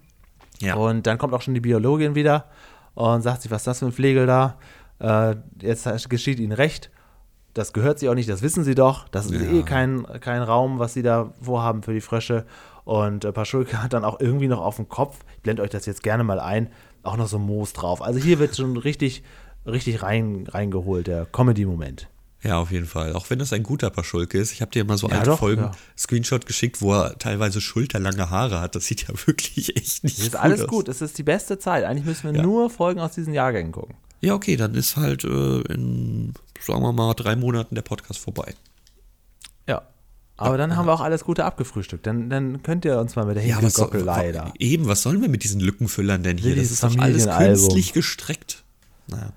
Ja. 0.60 0.74
Und 0.74 1.06
dann 1.06 1.16
kommt 1.18 1.32
auch 1.32 1.42
schon 1.42 1.54
die 1.54 1.60
Biologin 1.60 2.14
wieder 2.14 2.46
und 2.94 3.22
sagt 3.22 3.42
sich, 3.42 3.50
was 3.50 3.62
ist 3.62 3.66
das 3.66 3.78
für 3.78 3.86
ein 3.86 3.92
Flegel 3.92 4.26
da? 4.26 4.58
Äh, 4.98 5.36
jetzt 5.62 6.10
geschieht 6.10 6.38
ihnen 6.38 6.52
recht. 6.52 6.90
Das 7.54 7.72
gehört 7.72 7.98
sie 7.98 8.08
auch 8.08 8.14
nicht, 8.14 8.28
das 8.28 8.42
wissen 8.42 8.62
sie 8.62 8.74
doch. 8.74 9.08
Das 9.08 9.26
ist 9.26 9.32
Ja. 9.40 9.50
eh 9.50 9.62
kein, 9.62 10.06
kein 10.20 10.42
Raum, 10.42 10.78
was 10.78 10.92
sie 10.94 11.02
da 11.02 11.32
vorhaben 11.40 11.82
für 11.82 11.92
die 11.94 12.00
Frösche. 12.02 12.44
Und 12.84 13.24
äh, 13.24 13.32
Paschulke 13.32 13.82
hat 13.82 13.92
dann 13.92 14.04
auch 14.04 14.20
irgendwie 14.20 14.48
noch 14.48 14.60
auf 14.60 14.76
dem 14.76 14.88
Kopf, 14.88 15.18
ich 15.36 15.42
blende 15.42 15.62
euch 15.62 15.70
das 15.70 15.86
jetzt 15.86 16.02
gerne 16.02 16.22
mal 16.24 16.38
ein, 16.40 16.70
auch 17.02 17.16
noch 17.16 17.26
so 17.28 17.38
Moos 17.38 17.72
drauf. 17.72 18.02
Also 18.02 18.20
hier 18.20 18.38
wird 18.38 18.54
schon 18.56 18.76
richtig, 18.76 19.24
richtig 19.66 20.02
rein, 20.02 20.46
reingeholt, 20.48 21.06
der 21.06 21.26
Comedy-Moment. 21.26 22.08
Ja, 22.42 22.58
auf 22.58 22.70
jeden 22.70 22.86
Fall. 22.86 23.12
Auch 23.12 23.28
wenn 23.28 23.38
das 23.38 23.52
ein 23.52 23.62
guter 23.62 23.90
Paschulke 23.90 24.38
ist. 24.38 24.52
Ich 24.52 24.62
habe 24.62 24.70
dir 24.70 24.82
mal 24.86 24.96
so 24.96 25.08
Ja, 25.10 25.16
alte 25.16 25.30
doch, 25.30 25.38
Folgen 25.38 25.62
ja. 25.62 25.72
Screenshot 25.98 26.46
geschickt, 26.46 26.80
wo 26.80 26.94
er 26.94 27.18
teilweise 27.18 27.60
schulterlange 27.60 28.30
Haare 28.30 28.60
hat. 28.62 28.74
Das 28.74 28.86
sieht 28.86 29.06
ja 29.08 29.14
wirklich 29.26 29.76
echt 29.76 30.04
nicht 30.04 30.18
Es 30.18 30.24
ist 30.28 30.36
alles 30.36 30.62
aus. 30.62 30.66
gut, 30.68 30.88
es 30.88 31.02
ist 31.02 31.18
die 31.18 31.22
beste 31.22 31.58
Zeit. 31.58 31.84
Eigentlich 31.84 32.06
müssen 32.06 32.30
wir 32.32 32.36
Ja. 32.38 32.42
nur 32.42 32.70
Folgen 32.70 33.00
aus 33.00 33.12
diesen 33.12 33.34
Jahrgängen 33.34 33.72
gucken. 33.72 33.94
Ja, 34.22 34.34
okay, 34.34 34.56
dann 34.56 34.74
ist 34.74 34.96
halt 34.96 35.24
äh, 35.24 35.60
in, 35.72 36.32
sagen 36.60 36.80
wir 36.82 36.92
mal, 36.92 37.12
drei 37.14 37.36
Monaten 37.36 37.74
der 37.74 37.82
Podcast 37.82 38.20
vorbei. 38.20 38.54
Ja. 39.68 39.82
Aber 40.38 40.56
dann 40.56 40.76
haben 40.76 40.86
wir 40.86 40.94
auch 40.94 41.00
alles 41.02 41.24
Gute 41.24 41.44
abgefrühstückt. 41.44 42.06
Dann, 42.06 42.30
dann 42.30 42.62
könnt 42.62 42.86
ihr 42.86 42.98
uns 42.98 43.16
mal 43.16 43.26
mit 43.26 43.36
der 43.36 43.44
Ja, 43.44 43.56
soll, 43.56 43.64
Hinkelgockelei 43.90 44.32
da. 44.32 44.54
eben, 44.58 44.88
was 44.88 45.02
sollen 45.02 45.20
wir 45.20 45.28
mit 45.28 45.44
diesen 45.44 45.60
Lückenfüllern 45.60 46.22
denn 46.22 46.38
hier? 46.38 46.56
Das 46.56 46.70
ist 46.70 46.82
doch 46.82 46.96
alles 46.96 47.26
künstlich 47.28 47.92
gestreckt. 47.92 48.64
Naja. 49.10 49.32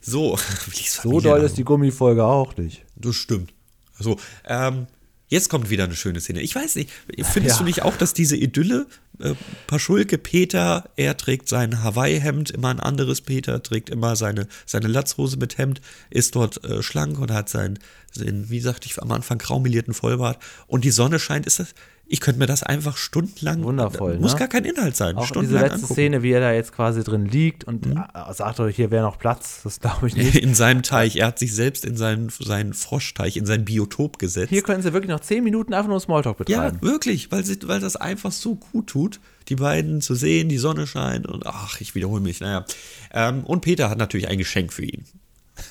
So, 0.00 0.36
So 0.72 1.20
doll 1.20 1.42
ist 1.42 1.56
die 1.58 1.64
Gummifolge 1.64 2.24
auch 2.24 2.56
nicht. 2.56 2.84
Das 2.96 3.14
stimmt. 3.16 3.52
So, 3.98 4.18
ähm, 4.46 4.86
jetzt 5.28 5.48
kommt 5.48 5.70
wieder 5.70 5.84
eine 5.84 5.94
schöne 5.94 6.20
Szene. 6.20 6.40
Ich 6.40 6.54
weiß 6.54 6.74
nicht, 6.76 6.90
findest 7.32 7.36
Ja. 7.56 7.58
du 7.58 7.64
nicht 7.64 7.82
auch, 7.82 7.96
dass 7.96 8.12
diese 8.14 8.36
Idylle, 8.36 8.86
äh, 9.20 9.34
Paschulke, 9.68 10.18
Peter, 10.18 10.90
er 10.96 11.16
trägt 11.16 11.48
sein 11.48 11.84
Hawaii-Hemd, 11.84 12.50
immer 12.50 12.68
ein 12.68 12.80
anderes 12.80 13.20
Peter, 13.20 13.62
trägt 13.62 13.90
immer 13.90 14.16
seine, 14.16 14.48
seine 14.66 14.88
Latzhose 14.88 15.36
mit 15.36 15.56
Hemd, 15.58 15.80
ist 16.10 16.34
dort 16.34 16.64
äh, 16.64 16.82
schlank 16.82 17.18
und 17.20 17.30
hat 17.30 17.48
seinen, 17.48 17.78
seinen, 18.10 18.50
wie 18.50 18.60
sagte 18.60 18.86
ich 18.86 19.00
am 19.00 19.12
Anfang, 19.12 19.38
graumelierten 19.38 19.94
Vollbart 19.94 20.38
und 20.66 20.84
die 20.84 20.90
Sonne 20.90 21.20
scheint, 21.20 21.46
ist 21.46 21.60
das, 21.60 21.74
ich 22.12 22.20
könnte 22.20 22.38
mir 22.38 22.46
das 22.46 22.62
einfach 22.62 22.98
stundenlang, 22.98 23.62
Wundervoll, 23.62 24.18
muss 24.18 24.34
ne? 24.34 24.40
gar 24.40 24.48
kein 24.48 24.64
Inhalt 24.64 24.94
sein, 24.94 25.16
Auch 25.16 25.30
diese 25.30 25.54
letzte 25.54 25.74
angucken. 25.76 25.92
Szene, 25.94 26.22
wie 26.22 26.30
er 26.32 26.40
da 26.40 26.52
jetzt 26.52 26.72
quasi 26.72 27.02
drin 27.02 27.24
liegt 27.24 27.64
und 27.64 27.86
Mhm. 27.86 28.04
äh, 28.14 28.34
sagt 28.34 28.60
euch, 28.60 28.76
hier 28.76 28.90
wäre 28.90 29.02
noch 29.02 29.18
Platz. 29.18 29.60
Das 29.64 29.80
glaube 29.80 30.08
ich 30.08 30.14
nicht. 30.16 30.34
In 30.42 30.54
seinem 30.54 30.82
Teich, 30.82 31.16
er 31.16 31.28
hat 31.28 31.38
sich 31.38 31.54
selbst 31.54 31.86
in 31.86 31.96
seinen, 31.96 32.28
seinen 32.28 32.74
Froschteich, 32.74 33.38
in 33.38 33.46
sein 33.46 33.64
Biotop 33.64 34.18
gesetzt. 34.18 34.50
Hier 34.50 34.62
können 34.62 34.82
sie 34.82 34.92
wirklich 34.92 35.10
noch 35.10 35.20
zehn 35.20 35.42
Minuten 35.42 35.72
einfach 35.72 35.88
nur 35.88 36.00
Smalltalk 36.00 36.36
betreiben. 36.36 36.78
Ja, 36.82 36.86
wirklich, 36.86 37.32
weil, 37.32 37.44
sie, 37.44 37.58
weil 37.64 37.80
das 37.80 37.96
einfach 37.96 38.30
so 38.30 38.56
gut 38.56 38.88
tut, 38.88 39.18
die 39.48 39.56
beiden 39.56 40.02
zu 40.02 40.14
sehen, 40.14 40.50
die 40.50 40.58
Sonne 40.58 40.86
scheint 40.86 41.26
und 41.26 41.46
ach, 41.46 41.80
ich 41.80 41.94
wiederhole 41.94 42.20
mich, 42.20 42.40
naja. 42.40 42.64
Ähm, 43.12 43.42
und 43.44 43.62
Peter 43.62 43.88
hat 43.88 43.96
natürlich 43.98 44.28
ein 44.28 44.36
Geschenk 44.38 44.72
für 44.72 44.84
ihn. 44.84 45.04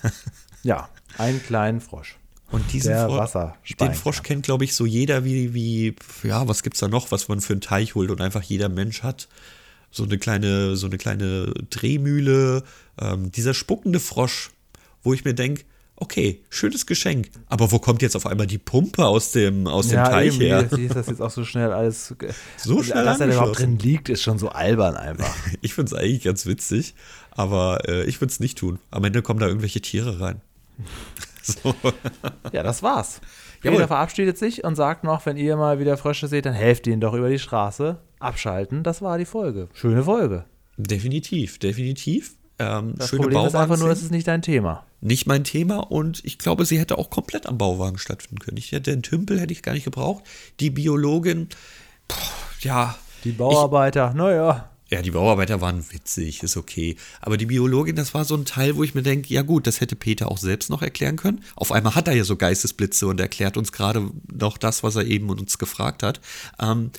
Ja, 0.64 0.90
einen 1.18 1.42
kleinen 1.44 1.82
Frosch. 1.82 2.18
Und 2.52 2.72
diesen 2.74 2.90
Der 2.90 3.06
Frosch, 3.08 3.18
Wasser 3.18 3.56
den 3.80 3.94
Frosch 3.94 4.24
kennt, 4.24 4.44
glaube 4.44 4.66
ich, 4.66 4.76
so 4.76 4.86
jeder 4.86 5.24
wie, 5.24 5.54
wie, 5.54 5.96
ja, 6.24 6.48
was 6.48 6.64
gibt's 6.64 6.80
da 6.80 6.88
noch, 6.88 7.12
was 7.12 7.28
man 7.28 7.40
für 7.40 7.54
einen 7.54 7.62
Teich 7.62 7.96
holt 7.96 8.12
und 8.12 8.22
einfach 8.22 8.42
jeder 8.42 8.70
Mensch 8.70 9.04
hat. 9.04 9.30
So 9.90 10.04
eine 10.04 10.18
kleine, 10.18 10.76
so 10.76 10.88
eine 10.88 10.98
kleine 10.98 11.54
Drehmühle, 11.70 12.64
ähm, 13.00 13.32
dieser 13.32 13.54
spuckende 13.54 14.00
Frosch, 14.00 14.52
wo 15.04 15.14
ich 15.14 15.24
mir 15.24 15.34
denke, 15.34 15.64
okay, 16.02 16.42
schönes 16.50 16.86
Geschenk. 16.86 17.30
Aber 17.48 17.72
wo 17.72 17.80
kommt 17.80 18.02
jetzt 18.02 18.16
auf 18.16 18.26
einmal 18.26 18.48
die 18.48 18.58
Pumpe 18.58 19.06
aus 19.06 19.32
dem, 19.32 19.68
aus 19.68 19.88
dem 19.88 19.98
ja, 19.98 20.10
Teich 20.10 20.36
eben, 20.36 20.42
her? 20.42 20.72
wie, 20.72 20.86
ist 20.86 20.96
das 20.96 21.08
jetzt 21.08 21.22
auch 21.22 21.30
so 21.30 21.46
schnell 21.46 21.72
alles. 21.72 22.16
So 22.58 22.84
schnell 22.84 23.06
Dass 23.06 23.20
er 23.20 23.28
da 23.28 23.34
überhaupt 23.34 23.60
drin 23.60 23.78
liegt, 23.78 24.10
ist 24.10 24.24
schon 24.24 24.40
so 24.40 24.50
albern 24.50 24.96
einfach. 24.98 25.34
Ich 25.62 25.74
finde 25.74 25.94
es 25.94 26.02
eigentlich 26.02 26.24
ganz 26.24 26.46
witzig, 26.46 26.96
aber 27.30 27.88
äh, 27.88 28.04
ich 28.06 28.20
würde 28.20 28.32
es 28.32 28.40
nicht 28.40 28.58
tun. 28.58 28.80
Am 28.90 29.04
Ende 29.04 29.22
kommen 29.22 29.40
da 29.40 29.48
irgendwelche 29.48 29.80
Tiere 29.80 30.20
rein. 30.20 30.42
so. 31.64 31.74
Ja, 32.52 32.64
das 32.64 32.84
war's. 32.84 33.22
Jawohl. 33.64 33.78
Peter 33.78 33.88
verabschiedet 33.88 34.38
sich 34.38 34.64
und 34.64 34.76
sagt 34.76 35.04
noch, 35.04 35.26
wenn 35.26 35.38
ihr 35.38 35.56
mal 35.56 35.80
wieder 35.80 35.98
Frösche 35.98 36.28
seht, 36.28 36.46
dann 36.46 36.54
helft 36.54 36.88
ihnen 36.88 37.02
doch 37.02 37.14
über 37.14 37.30
die 37.30 37.40
Straße. 37.40 37.98
Abschalten, 38.20 38.84
das 38.84 39.02
war 39.02 39.18
die 39.18 39.26
Folge. 39.26 39.68
Schöne 39.74 40.04
Folge. 40.04 40.46
Definitiv, 40.78 41.60
definitiv. 41.60 42.36
Ähm, 42.60 42.94
Das 42.98 43.10
schöne 43.10 43.24
Problem 43.24 43.46
ist 43.46 43.56
einfach 43.56 43.78
nur, 43.78 43.90
es 43.90 44.00
Bauwagen. 44.00 44.06
ist 44.06 44.12
nicht 44.12 44.28
dein 44.28 44.42
Thema. 44.42 44.86
Nicht 45.00 45.28
mein 45.28 45.44
Thema 45.44 45.78
und 45.92 46.24
ich 46.26 46.38
glaube, 46.40 46.66
sie 46.66 46.80
hätte 46.80 46.98
auch 46.98 47.10
komplett 47.10 47.48
am 47.48 47.58
Bauwagen 47.58 47.98
stattfinden 47.98 48.40
können. 48.40 48.58
Ich 48.58 48.72
hätte 48.72 48.92
den 48.92 49.02
Tümpel 49.04 49.40
hätte 49.40 49.54
ich 49.54 49.64
gar 49.64 49.74
nicht 49.74 49.84
gebraucht. 49.86 50.24
Die 50.60 50.70
Biologin, 50.70 51.48
puh, 52.08 52.16
ja. 52.62 52.96
Die 53.24 53.32
Bauarbeiter, 53.32 54.14
naja. 54.16 54.71
Ja, 54.92 55.02
die 55.02 55.12
Bauarbeiter 55.12 55.62
waren 55.62 55.86
witzig, 55.92 56.44
ist 56.44 56.58
okay. 56.58 56.98
Aber 57.22 57.38
die 57.38 57.46
Biologin, 57.46 57.96
das 57.96 58.14
war 58.14 58.26
so 58.26 58.36
ein 58.36 58.44
Teil, 58.44 58.76
wo 58.76 58.84
ich 58.84 58.94
mir 58.94 59.04
denke, 59.04 59.34
ja 59.34 59.42
gut, 59.42 59.66
das 59.66 59.80
hätte 59.80 59.96
Peter 59.96 60.30
auch 60.30 60.38
selbst 60.38 60.70
noch 60.70 60.82
erklären 60.82 61.16
können. 61.16 61.46
Auf 61.56 61.72
einmal 61.72 61.96
hat 61.96 62.10
er 62.10 62.14
ja 62.14 62.26
so 62.26 62.36
Geistesblitze 62.36 63.08
und 63.08 63.18
erklärt 63.22 63.56
uns 63.56 63.72
gerade 63.72 64.12
noch 64.30 64.58
das, 64.58 64.84
was 64.84 64.98
er 64.98 65.06
eben 65.06 65.30
uns 65.30 65.58
gefragt 65.58 66.04
hat. 66.04 66.20
Ähm, 66.60 66.92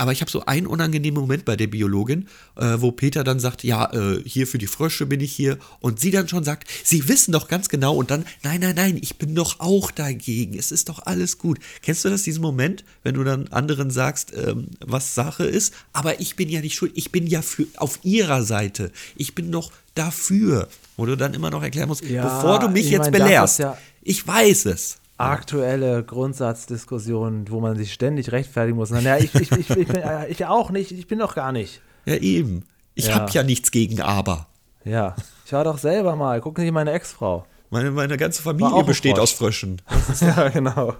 aber 0.00 0.12
ich 0.12 0.22
habe 0.22 0.30
so 0.30 0.44
einen 0.46 0.66
unangenehmen 0.66 1.20
Moment 1.20 1.44
bei 1.44 1.56
der 1.56 1.66
Biologin, 1.66 2.26
äh, 2.56 2.76
wo 2.78 2.90
Peter 2.90 3.22
dann 3.22 3.38
sagt, 3.38 3.64
ja, 3.64 3.92
äh, 3.92 4.22
hier 4.24 4.46
für 4.46 4.56
die 4.56 4.66
Frösche 4.66 5.04
bin 5.04 5.20
ich 5.20 5.30
hier. 5.32 5.58
Und 5.80 6.00
sie 6.00 6.10
dann 6.10 6.26
schon 6.26 6.42
sagt, 6.42 6.68
sie 6.84 7.06
wissen 7.08 7.32
doch 7.32 7.48
ganz 7.48 7.68
genau. 7.68 7.94
Und 7.96 8.10
dann, 8.10 8.24
nein, 8.42 8.60
nein, 8.60 8.74
nein, 8.76 8.98
ich 9.00 9.16
bin 9.18 9.34
doch 9.34 9.60
auch 9.60 9.90
dagegen. 9.90 10.58
Es 10.58 10.72
ist 10.72 10.88
doch 10.88 11.04
alles 11.04 11.36
gut. 11.36 11.58
Kennst 11.82 12.04
du 12.04 12.08
das, 12.08 12.22
diesen 12.22 12.40
Moment, 12.40 12.82
wenn 13.02 13.14
du 13.14 13.24
dann 13.24 13.48
anderen 13.48 13.90
sagst, 13.90 14.32
ähm, 14.34 14.68
was 14.80 15.14
Sache 15.14 15.44
ist? 15.44 15.74
Aber 15.92 16.18
ich 16.20 16.34
bin 16.34 16.48
ja 16.48 16.60
nicht 16.62 16.74
schuld. 16.76 16.92
Ich 16.94 17.12
bin 17.12 17.26
ja 17.26 17.42
für, 17.42 17.66
auf 17.76 17.98
ihrer 18.02 18.42
Seite. 18.42 18.90
Ich 19.16 19.34
bin 19.34 19.52
doch 19.52 19.70
dafür. 19.94 20.68
Wo 20.96 21.04
du 21.06 21.16
dann 21.16 21.34
immer 21.34 21.50
noch 21.50 21.62
erklären 21.62 21.88
musst, 21.88 22.04
Ja, 22.04 22.22
bevor 22.24 22.58
du 22.58 22.68
mich 22.68 22.86
ich 22.86 22.90
jetzt 22.92 23.04
mein, 23.10 23.12
das 23.12 23.22
belehrst. 23.22 23.58
ja- 23.58 23.78
ich 24.02 24.26
weiß 24.26 24.64
es. 24.66 24.96
Aktuelle 25.20 26.02
Grundsatzdiskussionen, 26.04 27.50
wo 27.50 27.60
man 27.60 27.76
sich 27.76 27.92
ständig 27.92 28.32
rechtfertigen 28.32 28.76
muss. 28.76 28.90
Na, 28.90 29.00
ja, 29.00 29.16
ich, 29.18 29.34
ich, 29.34 29.52
ich, 29.52 29.70
ich, 29.70 29.86
bin, 29.88 29.96
äh, 30.02 30.28
ich 30.28 30.44
auch 30.46 30.70
nicht, 30.70 30.92
ich 30.92 31.06
bin 31.06 31.18
doch 31.18 31.34
gar 31.34 31.52
nicht. 31.52 31.80
Ja, 32.04 32.14
eben. 32.16 32.64
Ich 32.94 33.06
Ja. 33.08 33.14
habe 33.14 33.30
ja 33.32 33.42
nichts 33.42 33.70
gegen 33.70 34.00
aber. 34.00 34.46
Ja, 34.84 35.14
ich 35.44 35.52
war 35.52 35.64
doch 35.64 35.78
selber 35.78 36.16
mal. 36.16 36.40
Gucken 36.40 36.64
Sie 36.64 36.70
meine 36.70 36.92
Ex-Frau. 36.92 37.44
Meine, 37.70 37.90
meine 37.90 38.16
ganze 38.16 38.42
Familie 38.42 38.82
besteht 38.82 39.18
aus 39.18 39.30
Fröschen. 39.32 39.80
ja, 40.20 40.48
genau. 40.48 40.94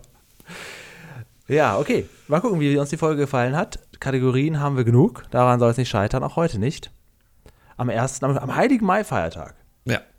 Ja, 1.48 1.78
okay. 1.78 2.08
Mal 2.28 2.40
gucken, 2.40 2.60
wie 2.60 2.78
uns 2.78 2.90
die 2.90 2.96
Folge 2.96 3.22
gefallen 3.22 3.56
hat. 3.56 3.80
Kategorien 3.98 4.60
haben 4.60 4.76
wir 4.76 4.84
genug. 4.84 5.24
Daran 5.30 5.58
soll 5.58 5.70
es 5.72 5.76
nicht 5.76 5.88
scheitern, 5.88 6.22
auch 6.22 6.36
heute 6.36 6.58
nicht. 6.60 6.92
Am 7.76 7.88
ersten, 7.88 8.24
am, 8.24 8.38
am 8.38 8.54
heiligen 8.54 8.86
Mai-Feiertag. 8.86 9.54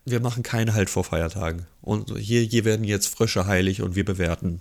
Wir 0.04 0.20
machen 0.20 0.41
keinen 0.41 0.74
Halt 0.74 0.89
vor 0.89 1.04
Feiertagen. 1.04 1.68
Und 1.80 2.18
hier, 2.18 2.41
hier 2.41 2.66
werden 2.66 2.84
jetzt 2.84 3.06
Frösche 3.06 3.45
heilig 3.45 3.84
und 3.84 3.95
wir 3.95 4.04
bewerten. 4.04 4.60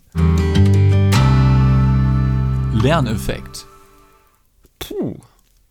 Lerneffekt. 2.74 3.66
Puh. 4.78 5.16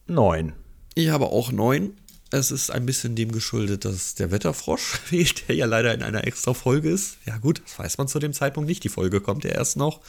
Neun. 0.07 0.53
Ich 0.95 1.09
habe 1.09 1.27
auch 1.27 1.51
neun. 1.51 1.95
Es 2.31 2.49
ist 2.49 2.71
ein 2.71 2.87
bisschen 2.87 3.15
dem 3.15 3.31
geschuldet, 3.31 3.85
dass 3.85 4.15
der 4.15 4.31
Wetterfrosch 4.31 4.81
fehlt, 5.05 5.47
der 5.47 5.55
ja 5.55 5.67
leider 5.67 5.93
in 5.93 6.01
einer 6.01 6.25
extra 6.25 6.55
Folge 6.55 6.89
ist. 6.89 7.17
Ja 7.27 7.37
gut, 7.37 7.61
das 7.63 7.77
weiß 7.77 7.97
man 7.99 8.07
zu 8.07 8.17
dem 8.17 8.33
Zeitpunkt 8.33 8.67
nicht. 8.67 8.83
Die 8.83 8.89
Folge 8.89 9.21
kommt 9.21 9.43
ja 9.43 9.51
erst 9.51 9.77
noch. 9.77 10.01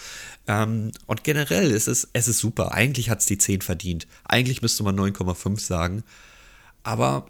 Ähm, 0.47 0.93
und 1.05 1.23
generell 1.23 1.71
ist 1.71 1.87
es, 1.87 2.09
es 2.15 2.29
ist 2.29 2.39
super. 2.39 2.73
Eigentlich 2.73 3.11
hat 3.11 3.21
es 3.21 3.27
die 3.27 3.37
10 3.37 3.61
verdient. 3.61 4.07
Eigentlich 4.25 4.63
müsste 4.63 4.85
man 4.85 4.99
9,5 4.99 5.61
sagen. 5.61 6.03
Aber 6.83 7.27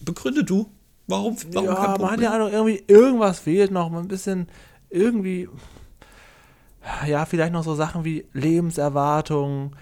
begründe 0.00 0.44
du, 0.44 0.70
warum, 1.06 1.36
warum 1.52 1.66
ja, 1.68 1.74
kein 1.74 1.84
man 1.84 1.96
Punkt 1.96 2.12
hat 2.12 2.20
ja 2.20 2.38
noch 2.38 2.52
irgendwie, 2.52 2.82
irgendwas 2.86 3.38
fehlt 3.40 3.70
noch, 3.70 3.92
ein 3.92 4.08
bisschen, 4.08 4.48
irgendwie, 4.90 5.48
ja, 7.06 7.24
vielleicht 7.26 7.52
noch 7.52 7.64
so 7.64 7.74
Sachen 7.74 8.04
wie 8.04 8.26
Lebenserwartung, 8.32 9.74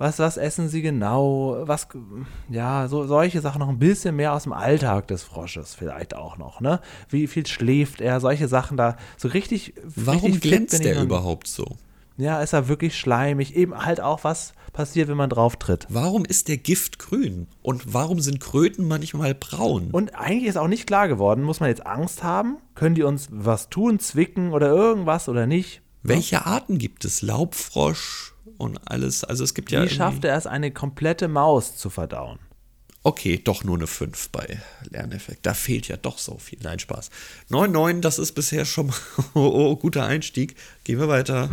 Was, 0.00 0.20
was 0.20 0.36
essen 0.36 0.68
sie 0.68 0.80
genau? 0.80 1.56
Was, 1.62 1.88
ja, 2.48 2.86
so 2.86 3.04
solche 3.06 3.40
Sachen 3.40 3.58
noch 3.58 3.68
ein 3.68 3.80
bisschen 3.80 4.14
mehr 4.14 4.32
aus 4.32 4.44
dem 4.44 4.52
Alltag 4.52 5.08
des 5.08 5.24
Frosches 5.24 5.74
vielleicht 5.74 6.14
auch 6.14 6.38
noch, 6.38 6.60
ne? 6.60 6.80
Wie 7.08 7.26
viel 7.26 7.44
schläft 7.46 8.00
er? 8.00 8.20
Solche 8.20 8.46
Sachen 8.46 8.76
da 8.76 8.96
so 9.16 9.26
richtig. 9.26 9.74
Warum 9.84 10.32
richtig 10.32 10.34
fit 10.34 10.42
glänzt 10.42 10.74
noch 10.74 10.80
nicht. 10.94 11.02
überhaupt 11.02 11.48
so? 11.48 11.64
Ja, 12.18 12.42
ist 12.42 12.52
er 12.52 12.66
wirklich 12.66 12.98
schleimig. 12.98 13.54
Eben 13.54 13.74
halt 13.84 14.00
auch, 14.00 14.24
was 14.24 14.52
passiert, 14.72 15.08
wenn 15.08 15.16
man 15.16 15.30
drauf 15.30 15.56
tritt. 15.56 15.86
Warum 15.88 16.24
ist 16.24 16.48
der 16.48 16.56
Gift 16.56 16.98
grün? 16.98 17.46
Und 17.62 17.94
warum 17.94 18.20
sind 18.20 18.40
Kröten 18.40 18.88
manchmal 18.88 19.34
braun? 19.34 19.90
Und 19.92 20.16
eigentlich 20.16 20.48
ist 20.48 20.58
auch 20.58 20.66
nicht 20.66 20.86
klar 20.86 21.06
geworden, 21.06 21.44
muss 21.44 21.60
man 21.60 21.68
jetzt 21.68 21.86
Angst 21.86 22.24
haben? 22.24 22.58
Können 22.74 22.96
die 22.96 23.04
uns 23.04 23.28
was 23.30 23.70
tun, 23.70 24.00
zwicken 24.00 24.52
oder 24.52 24.68
irgendwas 24.68 25.28
oder 25.28 25.46
nicht? 25.46 25.80
Welche 26.02 26.44
Arten 26.44 26.78
gibt 26.78 27.04
es? 27.04 27.22
Laubfrosch 27.22 28.34
und 28.56 28.80
alles. 28.90 29.22
Also 29.22 29.44
es 29.44 29.54
gibt 29.54 29.70
ja. 29.70 29.84
Wie 29.84 29.88
schafft 29.88 30.24
er 30.24 30.36
es, 30.36 30.46
eine 30.46 30.72
komplette 30.72 31.28
Maus 31.28 31.76
zu 31.76 31.88
verdauen? 31.88 32.40
Okay, 33.08 33.40
doch 33.42 33.64
nur 33.64 33.78
eine 33.78 33.86
5 33.86 34.28
bei 34.28 34.60
Lerneffekt. 34.90 35.46
Da 35.46 35.54
fehlt 35.54 35.88
ja 35.88 35.96
doch 35.96 36.18
so 36.18 36.36
viel. 36.36 36.58
Nein, 36.62 36.78
Spaß. 36.78 37.08
9, 37.48 37.72
9, 37.72 38.02
das 38.02 38.18
ist 38.18 38.32
bisher 38.32 38.66
schon 38.66 38.88
mal 38.88 38.96
oh, 39.32 39.50
oh, 39.50 39.76
guter 39.76 40.04
Einstieg. 40.04 40.56
Gehen 40.84 41.00
wir 41.00 41.08
weiter. 41.08 41.48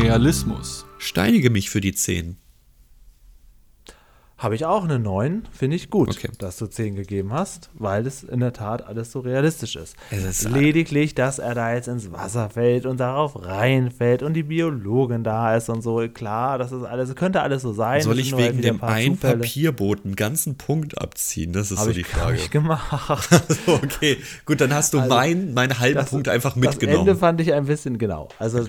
Realismus. 0.00 0.86
Steinige 0.98 1.50
mich 1.50 1.70
für 1.70 1.80
die 1.80 1.92
10. 1.92 2.36
Habe 4.44 4.54
ich 4.56 4.66
auch 4.66 4.84
eine 4.84 4.98
9, 4.98 5.44
finde 5.52 5.74
ich 5.76 5.88
gut, 5.88 6.10
Okay. 6.10 6.28
dass 6.38 6.58
du 6.58 6.66
10 6.66 6.96
gegeben 6.96 7.32
hast, 7.32 7.70
weil 7.72 8.06
es 8.06 8.22
in 8.22 8.40
der 8.40 8.52
Tat 8.52 8.86
alles 8.86 9.10
so 9.10 9.20
realistisch 9.20 9.74
ist. 9.74 9.96
Ist- 10.10 10.48
Lediglich, 10.50 11.14
dass 11.14 11.38
er 11.38 11.54
da 11.54 11.72
jetzt 11.72 11.88
ins 11.88 12.12
Wasser 12.12 12.50
fällt 12.50 12.84
und 12.84 13.00
darauf 13.00 13.42
reinfällt 13.42 14.22
und 14.22 14.34
die 14.34 14.42
Biologin 14.42 15.24
da 15.24 15.56
ist 15.56 15.70
und 15.70 15.80
so, 15.82 16.06
klar, 16.12 16.58
das 16.58 16.72
ist 16.72 16.84
alles, 16.84 17.14
könnte 17.16 17.40
alles 17.40 17.62
so 17.62 17.72
sein. 17.72 18.02
Soll 18.02 18.18
ich 18.18 18.34
halt 18.34 18.52
wegen 18.52 18.60
dem 18.62 18.82
ein 18.82 18.88
einen 18.90 19.14
Zufälle. 19.14 19.38
Papierboot 19.38 20.04
einen 20.04 20.14
ganzen 20.14 20.56
Punkt 20.58 21.00
abziehen? 21.00 21.52
Das 21.54 21.70
ist 21.70 21.78
Habe 21.78 21.94
so 21.94 21.98
ich, 21.98 22.06
die 22.06 22.12
hab 22.12 22.20
Frage. 22.20 22.36
ich 22.36 22.50
gemacht. 22.50 23.26
okay, 23.66 24.18
gut, 24.44 24.60
dann 24.60 24.74
hast 24.74 24.92
du 24.92 25.00
meinen, 25.00 25.54
meinen 25.54 25.78
halben 25.78 25.96
Das- 25.96 26.10
Punkt 26.10 26.28
einfach 26.28 26.50
Das 26.54 26.56
Ende 26.74 26.86
mitgenommen. 26.86 27.16
fand 27.16 27.40
ich 27.40 27.52
ein 27.54 27.64
bisschen 27.64 27.96
genau. 27.96 28.28
Also 28.38 28.60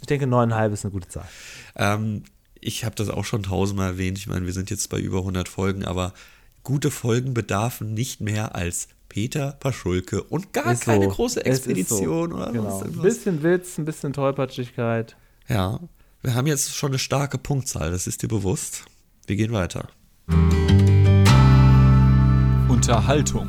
ich 0.00 0.06
denke, 0.06 0.26
9,5 0.26 0.72
ist 0.72 0.84
eine 0.84 0.92
gute 0.92 1.08
Zahl. 1.08 1.24
Ähm, 1.76 2.24
ich 2.62 2.84
habe 2.84 2.94
das 2.94 3.10
auch 3.10 3.24
schon 3.24 3.42
tausendmal 3.42 3.90
erwähnt. 3.90 4.18
Ich 4.18 4.28
meine, 4.28 4.46
wir 4.46 4.52
sind 4.52 4.70
jetzt 4.70 4.88
bei 4.88 4.98
über 4.98 5.18
100 5.18 5.48
Folgen, 5.48 5.84
aber 5.84 6.14
gute 6.62 6.90
Folgen 6.90 7.34
bedarfen 7.34 7.92
nicht 7.92 8.20
mehr 8.20 8.54
als 8.54 8.88
Peter 9.08 9.52
Paschulke 9.52 10.22
und 10.22 10.52
gar 10.52 10.72
Ist 10.72 10.84
keine 10.84 11.04
so. 11.04 11.10
große 11.10 11.44
Expedition 11.44 12.30
so. 12.30 12.36
oder 12.36 12.52
genau. 12.52 12.80
Ein 12.80 12.92
bisschen 12.92 13.42
Witz, 13.42 13.76
ein 13.78 13.84
bisschen 13.84 14.12
Tollpatschigkeit. 14.12 15.16
Ja, 15.48 15.80
wir 16.22 16.34
haben 16.34 16.46
jetzt 16.46 16.74
schon 16.74 16.92
eine 16.92 16.98
starke 16.98 17.36
Punktzahl, 17.36 17.90
das 17.90 18.06
ist 18.06 18.22
dir 18.22 18.28
bewusst. 18.28 18.84
Wir 19.26 19.36
gehen 19.36 19.52
weiter. 19.52 19.88
Unterhaltung. 22.68 23.48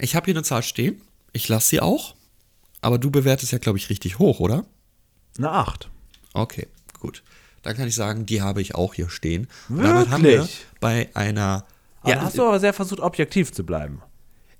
Ich 0.00 0.16
habe 0.16 0.26
hier 0.26 0.34
eine 0.34 0.42
Zahl 0.42 0.62
stehen. 0.62 1.00
Ich 1.32 1.48
lasse 1.48 1.70
sie 1.70 1.80
auch. 1.80 2.14
Aber 2.80 2.98
du 2.98 3.12
bewertest 3.12 3.52
ja, 3.52 3.58
glaube 3.58 3.78
ich, 3.78 3.90
richtig 3.90 4.18
hoch, 4.18 4.40
oder? 4.40 4.66
Eine 5.38 5.50
8. 5.50 5.88
Okay. 6.34 6.66
Dann 7.62 7.76
kann 7.76 7.86
ich 7.88 7.94
sagen, 7.94 8.26
die 8.26 8.42
habe 8.42 8.60
ich 8.60 8.74
auch 8.74 8.94
hier 8.94 9.08
stehen. 9.08 9.46
Und 9.68 9.82
damit 9.82 10.10
haben 10.10 10.24
wir 10.24 10.30
Wirklich? 10.38 10.66
bei 10.80 11.08
einer. 11.14 11.64
Aber 12.02 12.10
Ja, 12.10 12.20
hast 12.22 12.36
du 12.38 12.42
aber 12.44 12.58
sehr 12.60 12.72
versucht, 12.72 13.00
objektiv 13.00 13.52
zu 13.52 13.64
bleiben. 13.64 14.02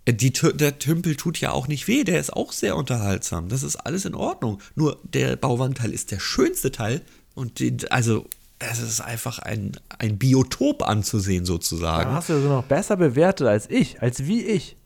die, 0.09 0.30
Tü- 0.30 0.53
der 0.53 0.78
Tümpel 0.78 1.16
tut 1.16 1.38
ja 1.40 1.50
auch 1.50 1.66
nicht 1.68 1.88
weh, 1.88 2.05
der 2.05 2.20
ist 2.20 2.32
auch 2.32 2.53
sehr 2.53 2.76
unterhaltsam. 2.76 3.48
Das 3.48 3.62
ist 3.64 3.76
alles 3.76 4.05
in 4.05 4.14
Ordnung. 4.14 4.61
Nur 4.76 5.00
der 5.03 5.36
Bauwagenteil 5.36 5.92
ist 5.92 6.11
der 6.12 6.20
schönste 6.20 6.70
Teil. 6.72 7.03
Und 7.34 7.59
die, 7.59 7.76
also, 7.90 8.26
es 8.61 8.78
ist 8.80 9.00
einfach 9.00 9.40
ein, 9.40 9.72
ein 9.98 10.18
Biotop 10.18 10.82
anzusehen, 10.88 11.42
Da 11.44 11.46
sozusagen. 11.46 12.12
hast 12.12 12.28
du 12.28 12.40
so 12.40 12.48
noch 12.48 12.64
besser 12.64 12.96
bewertet 12.96 13.48
als 13.48 13.68
ich, 13.68 14.00
als 14.00 14.26
wie 14.26 14.42
ich. 14.42 14.76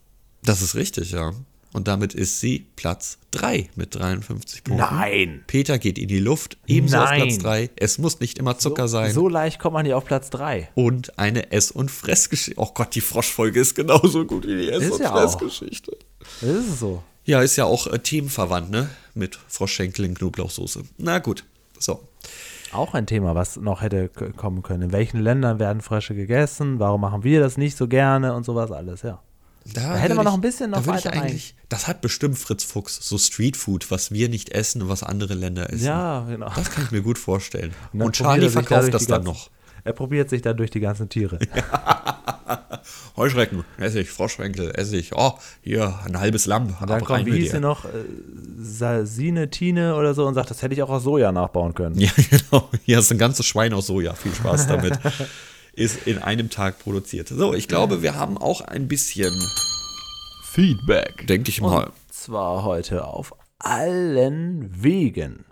Das 0.43 0.62
ist 0.62 0.75
richtig, 0.75 1.11
ja. 1.11 1.33
Und 1.77 1.89
damit 1.89 2.14
ist 2.14 2.41
sie 2.41 2.64
Platz 2.74 3.18
3 3.33 3.68
mit 3.77 3.95
53 3.95 4.64
Punkten. 4.64 4.83
Nein. 4.83 5.45
Peter 5.47 5.79
geht 5.79 5.99
in 5.99 6.09
die 6.09 6.20
Luft, 6.20 6.57
ebenso 6.66 6.97
auf 6.97 7.11
Nein. 7.11 7.20
Platz 7.29 7.39
3. 7.39 7.70
Es 7.77 7.99
muss 7.99 8.18
nicht 8.18 8.39
immer 8.39 8.57
Zucker 8.57 8.89
sein. 8.89 9.12
So 9.12 9.29
leicht 9.29 9.59
kommt 9.59 9.74
man 9.74 9.83
nicht 9.85 9.93
auf 9.93 10.07
Platz 10.07 10.31
3. 10.31 10.70
Und 10.74 11.18
eine 11.18 11.53
Ess- 11.53 11.70
und 11.70 11.91
Fressgeschichte. 11.91 12.59
Oh 12.59 12.70
Gott, 12.72 12.95
die 12.95 13.03
Froschfolge 13.03 13.61
ist 13.61 13.74
genauso 13.74 14.24
gut 14.24 14.47
wie 14.47 14.57
die 14.57 14.70
Ess- 14.70 14.85
Ist 14.85 14.93
und 14.93 15.03
ja 15.03 15.12
auch. 15.12 15.20
Fressgeschichte. 15.20 15.99
Das 16.41 16.51
ist 16.51 16.81
so. 16.81 17.03
Ja, 17.27 17.43
ist 17.43 17.57
ja 17.57 17.66
auch 17.66 17.87
äh, 17.89 17.99
themenverwandt, 17.99 18.70
ne? 18.70 18.89
Mit 19.12 19.39
Froschschenkel 19.47 20.07
in 20.07 20.14
Knoblauchsoße. 20.14 20.83
Na 20.97 21.18
gut. 21.18 21.45
So. 21.79 22.01
Auch 22.72 22.95
ein 22.95 23.07
Thema, 23.07 23.35
was 23.35 23.57
noch 23.59 23.83
hätte 23.83 24.09
kommen 24.09 24.62
können. 24.62 24.85
In 24.85 24.93
welchen 24.93 25.20
Ländern 25.20 25.59
werden 25.59 25.83
Frösche 25.83 26.14
gegessen? 26.14 26.79
Warum 26.79 27.03
machen 27.03 27.22
wir 27.22 27.41
das 27.41 27.59
nicht 27.59 27.77
so 27.77 27.87
gerne 27.87 28.33
und 28.35 28.45
sowas 28.47 28.70
alles, 28.72 29.03
ja. 29.03 29.22
Da, 29.75 29.97
hätte 29.97 30.14
man 30.14 30.25
noch 30.25 30.35
ein 30.35 30.41
bisschen 30.41 30.71
noch 30.71 30.79
da 30.81 30.87
würd 30.87 30.99
ich 31.01 31.05
weiter 31.07 31.17
rein. 31.17 31.25
eigentlich, 31.29 31.55
Das 31.69 31.87
hat 31.89 32.01
bestimmt 32.01 32.39
Fritz 32.39 32.64
Fuchs, 32.64 32.99
so 33.03 33.19
Streetfood, 33.19 33.91
was 33.91 34.11
wir 34.12 34.29
nicht 34.29 34.51
essen 34.51 34.83
und 34.83 34.89
was 34.89 35.03
andere 35.03 35.35
Länder 35.35 35.73
essen. 35.73 35.85
Ja, 35.87 36.25
genau. 36.29 36.51
Das 36.55 36.71
kann 36.71 36.85
ich 36.85 36.91
mir 36.93 37.03
gut 37.03 37.19
vorstellen. 37.19 37.73
Und 37.93 38.03
Und, 38.03 38.12
Charlie 38.17 38.45
er 38.47 38.51
verkauft 38.51 38.95
das 38.95 39.07
dann 39.07 39.25
ganzen- 39.25 39.27
noch. 39.33 39.51
Er 39.85 39.93
probiert 39.93 40.29
sich 40.31 40.43
dann 40.43 40.57
durch 40.57 40.71
die 40.71 40.81
ganzen 40.81 41.09
Tiere. 41.09 41.39
Heuschrecken, 43.17 43.64
Essig, 43.79 44.11
Froschschenkel, 44.11 44.73
Essig. 44.75 45.12
Oh, 45.14 45.33
hier, 45.62 45.99
ein 46.05 46.19
halbes 46.19 46.47
Lamm. 46.47 46.75
Und 46.81 46.91
dann 46.91 47.05
kommt, 47.05 47.27
wie 47.27 47.33
hieß 47.41 47.53
sie 47.53 47.61
noch, 47.61 47.85
äh, 47.85 47.89
Sasine, 48.61 49.49
Tine 49.51 49.95
oder 49.97 50.12
so 50.14 50.27
und 50.27 50.35
sagt, 50.35 50.51
das 50.51 50.62
hätte 50.62 50.75
ich 50.75 50.83
auch 50.83 50.91
aus 50.91 51.05
Soja 51.05 51.33
nachbauen 51.33 51.75
können. 51.75 51.97
Ja, 52.01 52.11
genau. 52.31 52.69
Hier 52.85 52.99
hast 52.99 53.11
du 53.11 53.14
ein 53.14 53.19
ganzes 53.19 53.47
Schwein 53.47 53.73
aus 53.73 53.87
Soja. 53.87 54.14
Viel 54.14 54.35
Spaß 54.35 54.67
damit. 54.67 54.99
Ist 55.77 56.07
in 56.07 56.18
einem 56.18 56.51
Tag 56.51 56.79
produziert. 56.79 57.29
So, 57.29 57.53
ich 57.53 57.68
glaube, 57.68 58.03
wir 58.03 58.14
haben 58.14 58.39
auch 58.39 58.62
ein 58.62 58.89
bisschen, 58.89 59.31
Feedback. 60.43 61.27
denke 61.27 61.51
ich 61.51 61.61
mal. 61.61 61.85
Und 61.85 61.93
zwar 62.11 62.64
heute 62.64 63.05
auf 63.05 63.35
allen 63.59 64.83
Wegen. 64.83 65.45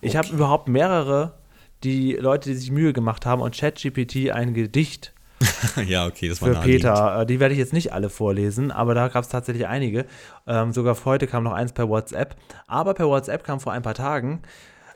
Ich 0.00 0.16
habe 0.16 0.28
überhaupt 0.28 0.68
mehrere, 0.68 1.40
die 1.82 2.12
Leute, 2.12 2.50
die 2.50 2.56
sich 2.56 2.70
Mühe 2.70 2.92
gemacht 2.92 3.26
haben 3.26 3.42
und 3.42 3.56
ChatGPT 3.56 4.30
ein 4.30 4.54
Gedicht 4.54 5.12
ja, 5.86 6.06
okay, 6.06 6.28
das 6.28 6.40
war 6.42 6.54
für. 6.54 6.60
Peter. 6.60 7.22
Äh, 7.22 7.26
Die 7.26 7.40
werde 7.40 7.52
ich 7.52 7.58
jetzt 7.58 7.72
nicht 7.72 7.92
alle 7.92 8.10
vorlesen, 8.10 8.70
aber 8.70 8.94
da 8.94 9.08
gab 9.08 9.24
es 9.24 9.28
tatsächlich 9.30 9.66
einige. 9.66 10.06
Ähm, 10.46 10.72
sogar 10.72 10.96
heute 11.04 11.26
kam 11.26 11.42
noch 11.44 11.52
eins 11.52 11.72
per 11.72 11.88
WhatsApp. 11.88 12.36
Aber 12.66 12.94
per 12.94 13.08
WhatsApp 13.08 13.44
kam 13.44 13.60
vor 13.60 13.72
ein 13.72 13.82
paar 13.82 13.94
Tagen 13.94 14.42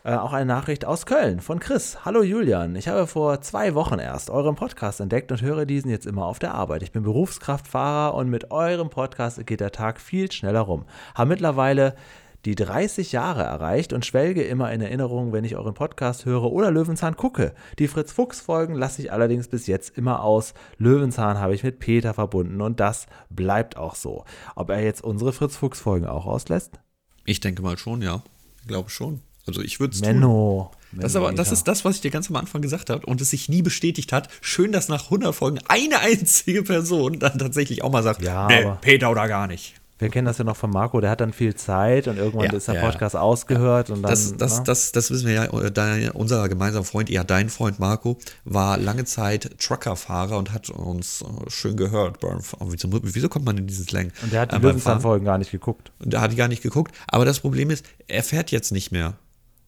äh, 0.06 0.14
auch 0.14 0.32
eine 0.32 0.46
Nachricht 0.46 0.84
aus 0.84 1.04
Köln 1.04 1.40
von 1.40 1.58
Chris. 1.58 2.04
Hallo 2.04 2.22
Julian, 2.22 2.76
ich 2.76 2.86
habe 2.86 3.08
vor 3.08 3.40
zwei 3.40 3.74
Wochen 3.74 3.98
erst 3.98 4.30
euren 4.30 4.54
Podcast 4.54 5.00
entdeckt 5.00 5.32
und 5.32 5.42
höre 5.42 5.66
diesen 5.66 5.90
jetzt 5.90 6.06
immer 6.06 6.26
auf 6.26 6.38
der 6.38 6.54
Arbeit. 6.54 6.84
Ich 6.84 6.92
bin 6.92 7.02
Berufskraftfahrer 7.02 8.14
und 8.14 8.30
mit 8.30 8.52
eurem 8.52 8.88
Podcast 8.88 9.44
geht 9.46 9.58
der 9.58 9.72
Tag 9.72 10.00
viel 10.00 10.30
schneller 10.30 10.60
rum. 10.60 10.84
Habe 11.16 11.30
mittlerweile 11.30 11.96
die 12.44 12.54
30 12.54 13.10
Jahre 13.10 13.42
erreicht 13.42 13.92
und 13.92 14.06
schwelge 14.06 14.44
immer 14.44 14.70
in 14.70 14.80
Erinnerung, 14.80 15.32
wenn 15.32 15.42
ich 15.42 15.56
euren 15.56 15.74
Podcast 15.74 16.24
höre 16.24 16.52
oder 16.52 16.70
Löwenzahn 16.70 17.16
gucke. 17.16 17.52
Die 17.80 17.88
Fritz 17.88 18.12
Fuchs 18.12 18.40
Folgen 18.40 18.76
lasse 18.76 19.02
ich 19.02 19.10
allerdings 19.10 19.48
bis 19.48 19.66
jetzt 19.66 19.98
immer 19.98 20.22
aus. 20.22 20.54
Löwenzahn 20.78 21.40
habe 21.40 21.56
ich 21.56 21.64
mit 21.64 21.80
Peter 21.80 22.14
verbunden 22.14 22.60
und 22.60 22.78
das 22.78 23.06
bleibt 23.28 23.76
auch 23.76 23.96
so. 23.96 24.24
Ob 24.54 24.70
er 24.70 24.84
jetzt 24.84 25.02
unsere 25.02 25.32
Fritz 25.32 25.56
Fuchs 25.56 25.80
Folgen 25.80 26.06
auch 26.06 26.26
auslässt? 26.26 26.78
Ich 27.24 27.40
denke 27.40 27.62
mal 27.62 27.76
schon, 27.76 28.02
ja. 28.02 28.22
Ich 28.60 28.68
glaube 28.68 28.90
schon. 28.90 29.25
Also 29.46 29.60
ich 29.62 29.78
würde 29.80 29.94
es 29.94 30.00
tun. 30.00 30.08
Menno. 30.14 30.70
Das 30.92 31.12
ist 31.12 31.16
aber, 31.16 31.32
das 31.32 31.52
ist 31.52 31.64
das, 31.68 31.84
was 31.84 31.96
ich 31.96 32.00
dir 32.00 32.10
ganz 32.10 32.28
am 32.30 32.36
Anfang 32.36 32.62
gesagt 32.62 32.90
habe 32.90 33.04
und 33.06 33.20
es 33.20 33.30
sich 33.30 33.48
nie 33.48 33.62
bestätigt 33.62 34.12
hat. 34.12 34.28
Schön, 34.40 34.72
dass 34.72 34.88
nach 34.88 35.04
100 35.04 35.34
Folgen 35.34 35.58
eine 35.68 36.00
einzige 36.00 36.62
Person 36.62 37.18
dann 37.18 37.38
tatsächlich 37.38 37.82
auch 37.82 37.90
mal 37.92 38.02
sagt, 38.02 38.22
Ja, 38.22 38.46
nee, 38.46 38.64
aber- 38.64 38.78
Peter 38.80 39.10
oder 39.10 39.28
gar 39.28 39.46
nicht. 39.46 39.74
Wir 39.98 40.10
kennen 40.10 40.26
das 40.26 40.36
ja 40.36 40.44
noch 40.44 40.56
von 40.58 40.68
Marco, 40.70 41.00
der 41.00 41.08
hat 41.08 41.22
dann 41.22 41.32
viel 41.32 41.54
Zeit 41.54 42.06
und 42.06 42.18
irgendwann 42.18 42.44
Ja, 42.50 42.52
ist 42.52 42.68
der 42.68 42.74
ja, 42.74 42.82
ja. 42.82 42.86
Podcast 42.90 43.16
ausgehört 43.16 43.88
und 43.88 44.02
dann. 44.02 44.10
Das, 44.10 44.36
das, 44.36 44.58
ne? 44.58 44.64
das, 44.66 44.92
das 44.92 45.10
wissen 45.10 45.26
wir 45.26 45.34
ja, 45.34 45.44
äh, 45.44 45.70
dein, 45.72 46.10
unser 46.10 46.50
gemeinsamer 46.50 46.84
Freund, 46.84 47.08
ja, 47.08 47.24
dein 47.24 47.48
Freund 47.48 47.78
Marco, 47.78 48.18
war 48.44 48.76
lange 48.76 49.06
Zeit 49.06 49.58
Truckerfahrer 49.58 50.36
und 50.36 50.52
hat 50.52 50.68
uns 50.68 51.22
äh, 51.22 51.50
schön 51.50 51.78
gehört. 51.78 52.18
Wieso, 52.60 52.90
wieso 53.02 53.28
kommt 53.30 53.46
man 53.46 53.56
in 53.56 53.66
diesen 53.66 53.86
Slang? 53.86 54.12
und 54.22 54.34
der 54.34 54.42
hat 54.42 54.52
die 54.52 54.56
Äh. 54.56 54.60
Löwenzahn-Folgen 54.60 55.24
gar 55.24 55.38
nicht 55.38 55.50
geguckt. 55.50 55.92
Und 55.98 56.12
Da 56.12 56.20
hat 56.20 56.30
die 56.32 56.36
gar 56.36 56.48
nicht 56.48 56.62
geguckt. 56.62 56.94
Aber 57.08 57.24
das 57.24 57.40
Problem 57.40 57.70
ist, 57.70 57.86
er 58.06 58.22
fährt 58.22 58.50
jetzt 58.50 58.72
nicht 58.72 58.92
mehr. 58.92 59.14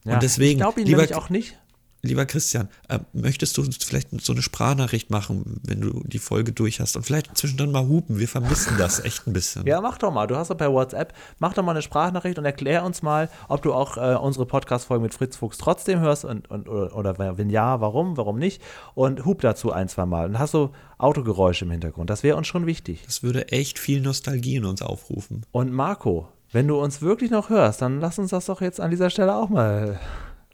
Ja, 0.04 0.14
und 0.14 0.22
deswegen, 0.22 0.58
ich 0.58 0.64
glaube 0.64 0.80
ihn 0.80 0.86
lieber, 0.86 1.04
auch 1.16 1.28
nicht. 1.28 1.58
lieber 2.02 2.24
Christian, 2.24 2.68
äh, 2.88 3.00
möchtest 3.12 3.56
du 3.56 3.62
uns 3.62 3.76
vielleicht 3.84 4.08
so 4.20 4.32
eine 4.32 4.42
Sprachnachricht 4.42 5.10
machen, 5.10 5.60
wenn 5.64 5.80
du 5.80 6.02
die 6.06 6.18
Folge 6.18 6.52
durch 6.52 6.80
hast? 6.80 6.96
Und 6.96 7.02
vielleicht 7.02 7.36
zwischendrin 7.36 7.72
mal 7.72 7.86
hupen. 7.86 8.18
Wir 8.18 8.28
vermissen 8.28 8.76
das 8.78 9.00
echt 9.04 9.26
ein 9.26 9.32
bisschen. 9.32 9.66
Ja, 9.66 9.80
mach 9.80 9.98
doch 9.98 10.12
mal. 10.12 10.26
Du 10.26 10.36
hast 10.36 10.50
doch 10.50 10.56
per 10.56 10.72
WhatsApp, 10.72 11.12
mach 11.38 11.54
doch 11.54 11.64
mal 11.64 11.72
eine 11.72 11.82
Sprachnachricht 11.82 12.38
und 12.38 12.44
erklär 12.44 12.84
uns 12.84 13.02
mal, 13.02 13.28
ob 13.48 13.62
du 13.62 13.74
auch 13.74 13.96
äh, 13.96 14.14
unsere 14.16 14.46
Podcast-Folgen 14.46 15.02
mit 15.02 15.14
Fritz 15.14 15.36
Fuchs 15.36 15.58
trotzdem 15.58 16.00
hörst 16.00 16.24
und, 16.24 16.50
und 16.50 16.68
oder, 16.68 16.96
oder 16.96 17.18
wenn 17.36 17.50
ja, 17.50 17.80
warum, 17.80 18.16
warum 18.16 18.38
nicht? 18.38 18.62
Und 18.94 19.24
hub 19.24 19.40
dazu 19.40 19.72
ein, 19.72 19.88
zwei 19.88 20.06
Mal. 20.06 20.26
Und 20.26 20.38
hast 20.38 20.54
du 20.54 20.70
Autogeräusche 20.98 21.64
im 21.64 21.70
Hintergrund. 21.70 22.10
Das 22.10 22.22
wäre 22.22 22.36
uns 22.36 22.46
schon 22.46 22.66
wichtig. 22.66 23.02
Das 23.06 23.22
würde 23.22 23.48
echt 23.48 23.78
viel 23.78 24.00
Nostalgie 24.00 24.56
in 24.56 24.64
uns 24.64 24.82
aufrufen. 24.82 25.44
Und 25.52 25.72
Marco, 25.72 26.28
wenn 26.52 26.66
du 26.68 26.80
uns 26.80 27.02
wirklich 27.02 27.30
noch 27.30 27.50
hörst, 27.50 27.82
dann 27.82 28.00
lass 28.00 28.18
uns 28.18 28.30
das 28.30 28.46
doch 28.46 28.60
jetzt 28.60 28.80
an 28.80 28.90
dieser 28.90 29.10
Stelle 29.10 29.34
auch 29.34 29.48
mal 29.48 29.98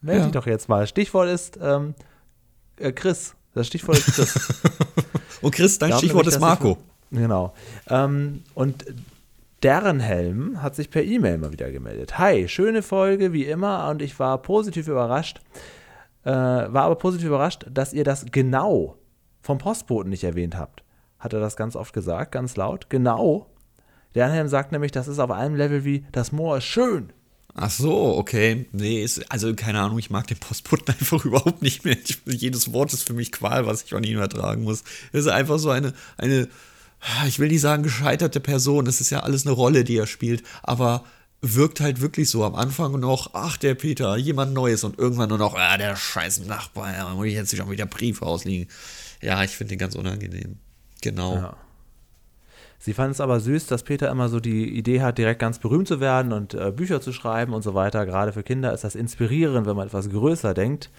Melde 0.00 0.18
Ja. 0.20 0.24
dich 0.26 0.32
doch 0.32 0.46
jetzt 0.46 0.68
mal. 0.68 0.86
Stichwort 0.86 1.28
ist 1.28 1.58
ähm, 1.62 1.94
äh, 2.78 2.92
Chris. 2.92 3.34
Das 3.54 3.66
Stichwort 3.68 3.98
ist 3.98 4.14
Chris. 4.14 4.62
Und 5.40 5.54
Chris, 5.54 5.78
dein 5.78 5.92
Stichwort 5.92 6.26
nämlich, 6.26 6.26
ist 6.26 6.34
dass 6.34 6.34
ich- 6.36 6.40
Marco. 6.64 6.78
Genau. 7.10 7.54
Ähm, 7.88 8.42
und 8.54 8.84
deren 9.62 10.00
Helm 10.00 10.60
hat 10.62 10.74
sich 10.74 10.90
per 10.90 11.04
E-Mail 11.04 11.38
mal 11.38 11.52
wieder 11.52 11.70
gemeldet. 11.70 12.18
Hi, 12.18 12.48
schöne 12.48 12.82
Folge 12.82 13.32
wie 13.32 13.44
immer 13.44 13.88
und 13.88 14.02
ich 14.02 14.18
war 14.18 14.38
positiv 14.38 14.88
überrascht, 14.88 15.40
äh, 16.24 16.30
war 16.32 16.82
aber 16.84 16.96
positiv 16.96 17.28
überrascht, 17.28 17.66
dass 17.70 17.92
ihr 17.92 18.04
das 18.04 18.26
genau 18.30 18.96
vom 19.40 19.58
Postboten 19.58 20.10
nicht 20.10 20.24
erwähnt 20.24 20.56
habt. 20.58 20.82
Hat 21.18 21.32
er 21.32 21.40
das 21.40 21.56
ganz 21.56 21.76
oft 21.76 21.94
gesagt, 21.94 22.32
ganz 22.32 22.56
laut? 22.56 22.90
Genau. 22.90 23.46
Deren 24.14 24.32
Helm 24.32 24.48
sagt 24.48 24.72
nämlich, 24.72 24.92
das 24.92 25.08
ist 25.08 25.18
auf 25.18 25.30
einem 25.30 25.56
Level 25.56 25.84
wie 25.84 26.04
das 26.12 26.32
Moor 26.32 26.58
ist 26.58 26.64
schön. 26.64 27.12
Ach 27.54 27.70
so, 27.70 28.16
okay. 28.16 28.66
Nee, 28.72 29.02
ist, 29.02 29.30
also 29.30 29.54
keine 29.54 29.80
Ahnung, 29.80 29.98
ich 29.98 30.10
mag 30.10 30.26
den 30.26 30.38
Postboten 30.38 30.88
einfach 30.98 31.24
überhaupt 31.24 31.62
nicht 31.62 31.84
mehr. 31.84 31.96
Ich, 32.04 32.20
jedes 32.26 32.72
Wort 32.72 32.92
ist 32.92 33.06
für 33.06 33.14
mich 33.14 33.32
Qual, 33.32 33.66
was 33.66 33.82
ich 33.82 33.90
von 33.90 34.04
ihm 34.04 34.18
ertragen 34.18 34.64
muss. 34.64 34.82
Das 35.12 35.22
ist 35.22 35.30
einfach 35.30 35.58
so 35.58 35.70
eine, 35.70 35.92
eine, 36.16 36.48
ich 37.26 37.38
will 37.38 37.48
nicht 37.48 37.60
sagen 37.60 37.82
gescheiterte 37.82 38.40
Person, 38.40 38.84
das 38.84 39.00
ist 39.00 39.10
ja 39.10 39.20
alles 39.20 39.46
eine 39.46 39.54
Rolle, 39.54 39.84
die 39.84 39.96
er 39.96 40.06
spielt, 40.06 40.42
aber 40.62 41.04
wirkt 41.42 41.80
halt 41.80 42.00
wirklich 42.00 42.30
so 42.30 42.42
am 42.44 42.54
Anfang 42.54 42.98
noch, 42.98 43.34
ach 43.34 43.56
der 43.58 43.74
Peter, 43.74 44.16
jemand 44.16 44.54
Neues 44.54 44.82
und 44.82 44.98
irgendwann 44.98 45.28
nur 45.28 45.38
noch, 45.38 45.54
ah, 45.54 45.76
der 45.76 45.94
scheiß 45.94 46.46
Nachbar, 46.46 46.92
ja, 46.92 47.14
muss 47.14 47.26
ich 47.26 47.34
jetzt 47.34 47.54
schon 47.54 47.70
wieder 47.70 47.86
Briefe 47.86 48.24
ausliegen. 48.24 48.68
Ja, 49.20 49.44
ich 49.44 49.50
finde 49.50 49.70
den 49.70 49.78
ganz 49.78 49.94
unangenehm. 49.94 50.56
Genau. 51.02 51.34
Ja. 51.36 51.56
Sie 52.78 52.92
fand 52.92 53.12
es 53.12 53.20
aber 53.20 53.40
süß, 53.40 53.66
dass 53.66 53.82
Peter 53.82 54.10
immer 54.10 54.28
so 54.28 54.40
die 54.40 54.76
Idee 54.76 55.02
hat, 55.02 55.18
direkt 55.18 55.40
ganz 55.40 55.58
berühmt 55.58 55.88
zu 55.88 56.00
werden 56.00 56.32
und 56.32 56.54
äh, 56.54 56.70
Bücher 56.70 57.00
zu 57.00 57.12
schreiben 57.12 57.54
und 57.54 57.62
so 57.62 57.74
weiter. 57.74 58.04
Gerade 58.06 58.32
für 58.32 58.42
Kinder 58.42 58.72
ist 58.72 58.84
das 58.84 58.94
inspirierend, 58.94 59.66
wenn 59.66 59.76
man 59.76 59.86
etwas 59.86 60.10
größer 60.10 60.54
denkt. 60.54 60.90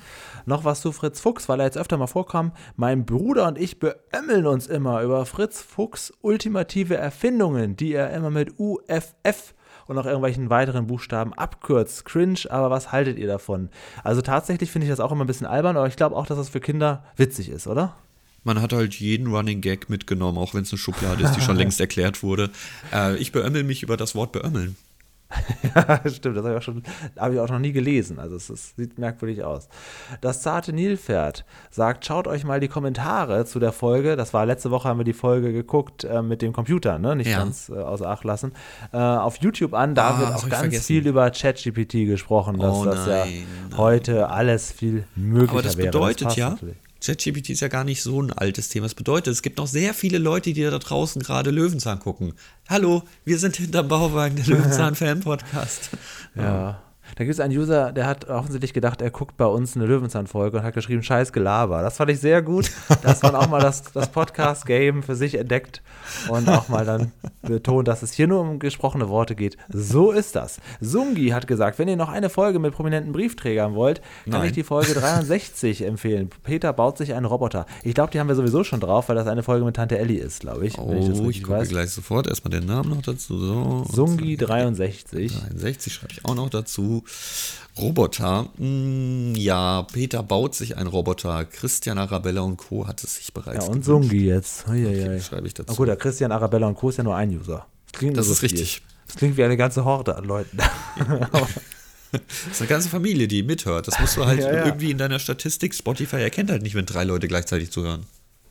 Noch 0.46 0.64
was 0.64 0.82
zu 0.82 0.92
Fritz 0.92 1.20
Fuchs, 1.20 1.48
weil 1.50 1.60
er 1.60 1.66
jetzt 1.66 1.78
öfter 1.78 1.98
mal 1.98 2.08
vorkam. 2.08 2.52
Mein 2.76 3.06
Bruder 3.06 3.48
und 3.48 3.58
ich 3.58 3.80
beömmeln 3.80 4.48
uns 4.48 4.68
immer 4.68 5.02
über 5.02 5.26
Fritz 5.26 5.62
Fuchs 5.62 6.14
ultimative 6.22 6.96
Erfindungen, 6.96 7.76
die 7.76 7.94
er 7.94 8.12
immer 8.12 8.30
mit 8.30 8.60
UFF 8.60 9.54
und 9.88 9.96
noch 9.96 10.06
irgendwelchen 10.06 10.50
weiteren 10.50 10.88
Buchstaben 10.88 11.34
abkürzt. 11.34 12.06
Cringe, 12.06 12.40
aber 12.50 12.70
was 12.70 12.92
haltet 12.92 13.18
ihr 13.18 13.28
davon? 13.28 13.70
Also 14.04 14.22
tatsächlich 14.22 14.72
finde 14.72 14.86
ich 14.86 14.92
das 14.92 15.00
auch 15.00 15.12
immer 15.12 15.24
ein 15.24 15.28
bisschen 15.28 15.48
albern, 15.48 15.78
aber 15.78 15.88
ich 15.88 15.96
glaube 15.96 16.16
auch, 16.16 16.26
dass 16.26 16.38
das 16.38 16.50
für 16.50 16.60
Kinder 16.60 17.04
witzig 17.16 17.50
ist, 17.50 17.68
oder? 17.68 17.96
Man 18.46 18.62
hat 18.62 18.72
halt 18.72 18.94
jeden 18.96 19.28
Running 19.28 19.60
Gag 19.60 19.90
mitgenommen, 19.90 20.38
auch 20.38 20.54
wenn 20.54 20.62
es 20.62 20.72
eine 20.72 20.78
Schublade 20.80 21.22
ist, 21.24 21.34
die 21.36 21.42
schon 21.42 21.56
längst 21.58 21.80
erklärt 21.82 22.24
wurde. 22.24 22.50
Äh, 22.94 23.18
ich 23.18 23.32
beömmel 23.34 23.64
mich 23.66 23.84
über 23.84 23.98
das 23.98 24.16
Wort 24.16 24.32
beömmeln. 24.32 24.78
Stimmt, 26.06 26.38
das 26.38 26.46
habe 26.46 26.52
ich, 26.54 26.58
auch 26.60 26.62
schon- 26.62 26.84
habe 27.18 27.34
ich 27.34 27.40
auch 27.40 27.50
noch 27.50 27.58
nie 27.60 27.72
gelesen. 27.72 28.20
Also 28.20 28.36
es, 28.36 28.50
ist, 28.52 28.76
sieht 28.78 29.00
merkwürdig 29.00 29.44
aus. 29.44 29.68
Das 30.22 30.42
zarte 30.44 30.72
Nilpferd 30.72 31.44
sagt, 31.72 32.06
schaut 32.06 32.28
euch 32.28 32.44
mal 32.44 32.60
die 32.60 32.68
Kommentare 32.68 33.44
zu 33.46 33.60
der 33.60 33.72
Folge. 33.72 34.16
Das 34.16 34.34
war 34.36 34.46
letzte 34.46 34.70
Woche, 34.70 34.88
haben 34.88 35.00
wir 35.00 35.04
die 35.04 35.14
Folge 35.14 35.52
geguckt 35.52 36.04
äh, 36.04 36.22
mit 36.22 36.44
dem 36.44 36.54
Computer, 36.54 37.00
ne? 37.00 37.16
nicht 37.16 37.32
Ja. 37.32 37.40
ganz 37.40 37.70
äh, 37.70 37.74
außer 37.74 38.08
Acht 38.08 38.24
lassen. 38.24 38.54
Äh, 38.94 38.98
auf 38.98 39.38
YouTube 39.38 39.74
an, 39.74 39.96
da 39.96 40.12
Ah, 40.12 40.20
wird 40.20 40.30
das 40.30 40.36
auch 40.38 40.44
hab 40.44 40.50
ganz 40.52 40.62
vergessen. 40.62 40.84
viel 40.86 41.08
über 41.08 41.30
ChatGPT 41.32 41.92
gesprochen, 42.06 42.60
dass 42.60 42.76
Oh 42.76 42.86
das 42.86 43.08
ja 43.08 43.26
nein, 43.26 43.44
nein. 43.72 43.78
heute 43.80 44.30
alles 44.30 44.72
viel 44.72 45.06
möglicher 45.16 45.52
Aber 45.54 45.62
das 45.64 45.78
wäre. 45.78 45.88
bedeutet 45.88 46.26
passt 46.28 46.38
ja, 46.38 46.50
natürlich. 46.52 46.76
ChatGPT 47.06 47.52
ist 47.52 47.62
ja 47.62 47.68
gar 47.68 47.84
nicht 47.84 48.02
so 48.02 48.22
ein 48.22 48.34
altes 48.34 48.70
Thema. 48.70 48.86
Das 48.86 48.96
bedeutet, 48.96 49.32
es 49.32 49.42
gibt 49.42 49.58
noch 49.58 49.68
sehr 49.68 49.94
viele 49.94 50.18
Leute, 50.18 50.54
die 50.54 50.64
da 50.64 50.78
draußen 50.78 51.22
gerade 51.22 51.52
Löwenzahn 51.52 52.00
gucken. 52.00 52.34
Hallo, 52.68 53.04
wir 53.24 53.38
sind 53.38 53.58
hinterm 53.58 53.88
Bauwagen, 53.88 54.36
der 54.36 54.46
Löwenzahn-Fan-Podcast. 54.48 55.92
Ja. 56.36 56.82
Da 57.16 57.24
gibt 57.24 57.34
es 57.34 57.40
einen 57.40 57.58
User, 57.58 57.92
der 57.94 58.08
hat 58.08 58.28
offensichtlich 58.30 58.74
gedacht, 58.74 59.02
er 59.02 59.10
guckt 59.10 59.38
bei 59.38 59.46
uns 59.46 59.76
eine 59.76 59.86
Löwenzahn-Folge 59.86 60.58
und 60.58 60.64
hat 60.64 60.74
geschrieben, 60.74 61.02
scheiß 61.02 61.32
Gelaber. 61.32 61.82
Das 61.82 61.96
fand 61.98 62.12
ich 62.12 62.20
sehr 62.20 62.42
gut, 62.42 62.72
dass 63.04 63.22
man 63.24 63.36
auch 63.36 63.48
mal 63.48 63.62
das, 63.62 63.84
das 63.94 64.10
Podcast-Game 64.12 65.02
für 65.02 65.16
sich 65.16 65.36
entdeckt 65.36 65.82
und 66.30 66.50
auch 66.50 66.68
mal 66.68 66.84
dann 66.86 67.14
betont, 67.42 67.88
dass 67.88 68.04
es 68.04 68.12
hier 68.12 68.28
nur 68.28 68.42
um 68.42 68.60
gesprochene 68.60 69.08
Worte 69.08 69.34
geht. 69.36 69.56
So 69.70 70.12
ist 70.12 70.36
das. 70.36 70.60
Sungi 70.82 71.30
hat 71.30 71.48
gesagt, 71.48 71.80
wenn 71.80 71.88
ihr 71.88 71.96
noch 71.96 72.10
eine 72.10 72.30
Folge 72.30 72.60
mit 72.60 72.74
prominenten 72.74 73.14
Briefträgern 73.14 73.76
wollt, 73.76 74.02
kann 74.26 74.34
Nein. 74.42 74.46
ich 74.48 74.52
die 74.52 74.64
Folge 74.64 74.94
63 74.94 75.84
empfehlen. 75.84 76.30
Peter 76.44 76.74
baut 76.74 76.98
sich 76.98 77.14
einen 77.14 77.26
Roboter. 77.26 77.66
Ich 77.84 77.94
glaube, 77.94 78.12
die 78.12 78.20
haben 78.20 78.28
wir 78.28 78.36
sowieso 78.36 78.66
schon 78.66 78.82
drauf, 78.82 79.08
weil 79.08 79.16
das 79.16 79.28
eine 79.28 79.42
Folge 79.44 79.64
mit 79.64 79.78
Tante 79.78 79.98
Ellie 79.98 80.20
ist, 80.22 80.42
glaube 80.42 80.68
ich. 80.68 80.78
wenn 80.78 80.98
ich 80.98 81.08
das 81.08 81.18
Oh, 81.20 81.22
ich 81.22 81.28
richtig 81.30 81.44
gucke 81.44 81.60
weiß. 81.60 81.70
gleich 81.70 81.92
sofort 81.92 82.28
erstmal 82.28 82.52
den 82.60 82.66
Namen 82.68 82.90
noch 82.90 83.02
dazu. 83.02 83.38
So. 83.40 83.86
Sungi 83.90 84.36
63. 84.36 85.32
63 85.34 85.94
schreibe 85.94 86.12
ich 86.12 86.26
auch 86.26 86.36
noch 86.36 86.50
dazu. 86.50 87.04
Roboter. 87.78 88.48
Hm, 88.58 89.36
ja, 89.36 89.84
Peter 89.84 90.24
baut 90.24 90.56
sich 90.56 90.78
einen 90.78 90.88
Roboter. 90.88 91.44
Christian 91.46 91.98
Arabella 91.98 92.42
und 92.42 92.58
Co. 92.58 92.88
hat 92.88 93.04
es 93.04 93.16
sich 93.18 93.28
Ja, 93.28 93.42
bereits 93.42 93.66
und 93.68 93.82
gewünscht. 93.86 94.10
Sungi 94.10 94.26
jetzt. 94.26 94.66
Okay, 94.68 95.20
schreibe 95.22 95.48
ich 95.48 95.54
dazu. 95.54 95.72
Na 95.72 95.76
gut, 95.76 95.88
der 95.90 95.98
Christian 95.98 96.32
Arabella 96.32 96.68
und 96.68 96.76
Co. 96.76 96.90
ist 96.90 96.98
ja 96.98 97.04
nur 97.04 97.16
ein 97.16 97.30
User. 97.38 97.66
Das, 97.92 98.00
klingt 98.00 98.18
Das 98.18 98.28
ist 98.30 98.40
viel. 98.40 98.50
richtig. 98.50 98.82
Das 99.08 99.18
klingt 99.18 99.38
wie 99.38 99.44
eine 99.44 99.58
ganze 99.58 99.84
Horde 99.86 100.16
an 100.16 100.24
Leuten. 100.26 100.58
Das 102.12 102.22
ist 102.54 102.62
eine 102.62 102.70
ganze 102.70 102.88
Familie, 102.88 103.28
die 103.28 103.44
mithört. 103.44 103.88
Das 103.90 104.00
musst 104.00 104.16
du 104.16 104.26
halt 104.26 104.40
Ja, 104.42 104.54
ja. 104.54 104.66
irgendwie 104.66 104.90
in 104.92 104.98
deiner 104.98 105.20
Statistik. 105.20 105.76
Spotify 105.76 106.18
erkennt 106.18 106.50
halt 106.50 106.62
nicht, 106.62 106.74
wenn 106.76 106.86
drei 106.86 107.04
Leute 107.04 107.28
gleichzeitig 107.28 107.72
zuhören. 107.72 108.06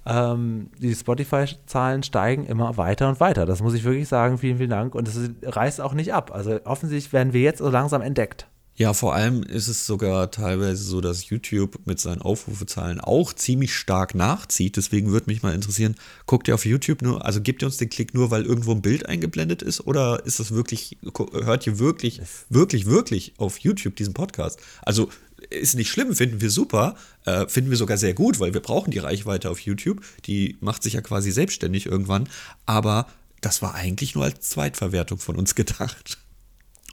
Ähm, 0.07 0.71
die 0.79 0.95
Spotify-Zahlen 0.95 2.03
steigen 2.03 2.47
immer 2.47 2.77
weiter 2.77 3.09
und 3.09 3.21
weiter. 3.21 3.47
Das 3.47 3.63
muss 3.63 3.75
ich 3.75 3.85
wirklich 3.85 4.09
sagen. 4.09 4.39
Vielen, 4.39 4.59
vielen 4.59 4.71
Dank. 4.71 4.95
Und 4.95 5.09
es 5.09 5.19
reißt 5.43 5.81
auch 5.81 5.95
nicht 5.95 6.13
ab. 6.13 6.31
Also 6.35 6.61
offensichtlich 6.65 7.13
werden 7.13 7.33
wir 7.33 7.41
jetzt 7.41 7.59
so 7.59 7.71
langsam 7.71 8.03
entdeckt. 8.03 8.47
Ja, 8.77 8.93
vor 8.93 9.15
allem 9.15 9.45
ist 9.45 9.69
es 9.69 9.87
sogar 9.87 10.33
teilweise 10.33 10.83
so, 10.83 11.01
dass 11.01 11.29
YouTube 11.29 11.79
mit 11.85 12.01
seinen 12.01 12.21
Aufrufezahlen 12.21 13.01
auch 13.01 13.33
ziemlich 13.33 13.73
stark 13.73 14.17
nachzieht. 14.17 14.77
Deswegen 14.77 15.13
würde 15.13 15.31
mich 15.31 15.45
mal 15.45 15.55
interessieren, 15.55 15.95
guckt 16.27 16.49
ihr 16.49 16.55
auf 16.55 16.67
YouTube 16.67 17.01
nur, 17.01 17.25
also 17.25 17.41
gebt 17.41 17.63
ihr 17.63 17.67
uns 17.67 17.77
den 17.77 17.89
Klick 17.89 18.15
nur, 18.15 18.33
weil 18.33 18.45
irgendwo 18.45 18.73
ein 18.73 18.83
Bild 18.83 19.07
eingeblendet 19.07 19.63
ist? 19.63 19.87
Oder 19.87 20.27
ist 20.27 20.41
das 20.41 20.51
wirklich, 20.51 20.99
hört 21.33 21.69
ihr 21.69 21.79
wirklich, 21.79 22.21
wirklich, 22.49 22.87
wirklich 22.87 23.35
auf 23.39 23.59
YouTube 23.59 23.95
diesen 23.95 24.13
Podcast? 24.13 24.59
Also 24.83 25.09
ist 25.51 25.75
nicht 25.75 25.91
schlimm, 25.91 26.15
finden 26.15 26.41
wir 26.41 26.51
super, 26.51 26.97
äh, 27.25 27.47
finden 27.49 27.71
wir 27.71 27.77
sogar 27.77 27.97
sehr 27.97 28.15
gut, 28.15 28.41
weil 28.41 28.55
wir 28.55 28.61
brauchen 28.61 28.91
die 28.91 28.99
Reichweite 28.99 29.51
auf 29.51 29.61
YouTube. 29.61 30.03
Die 30.27 30.57
macht 30.61 30.83
sich 30.83 30.95
ja 30.95 31.01
quasi 31.01 31.31
selbstständig 31.31 31.87
irgendwann. 31.87 32.29
Aber 32.67 33.07
das 33.41 33.63
war 33.63 33.75
eigentlich 33.75 34.15
nur 34.15 34.25
als 34.25 34.49
Zweitverwertung 34.49 35.19
von 35.19 35.37
uns 35.37 35.55
gedacht. 35.55 36.19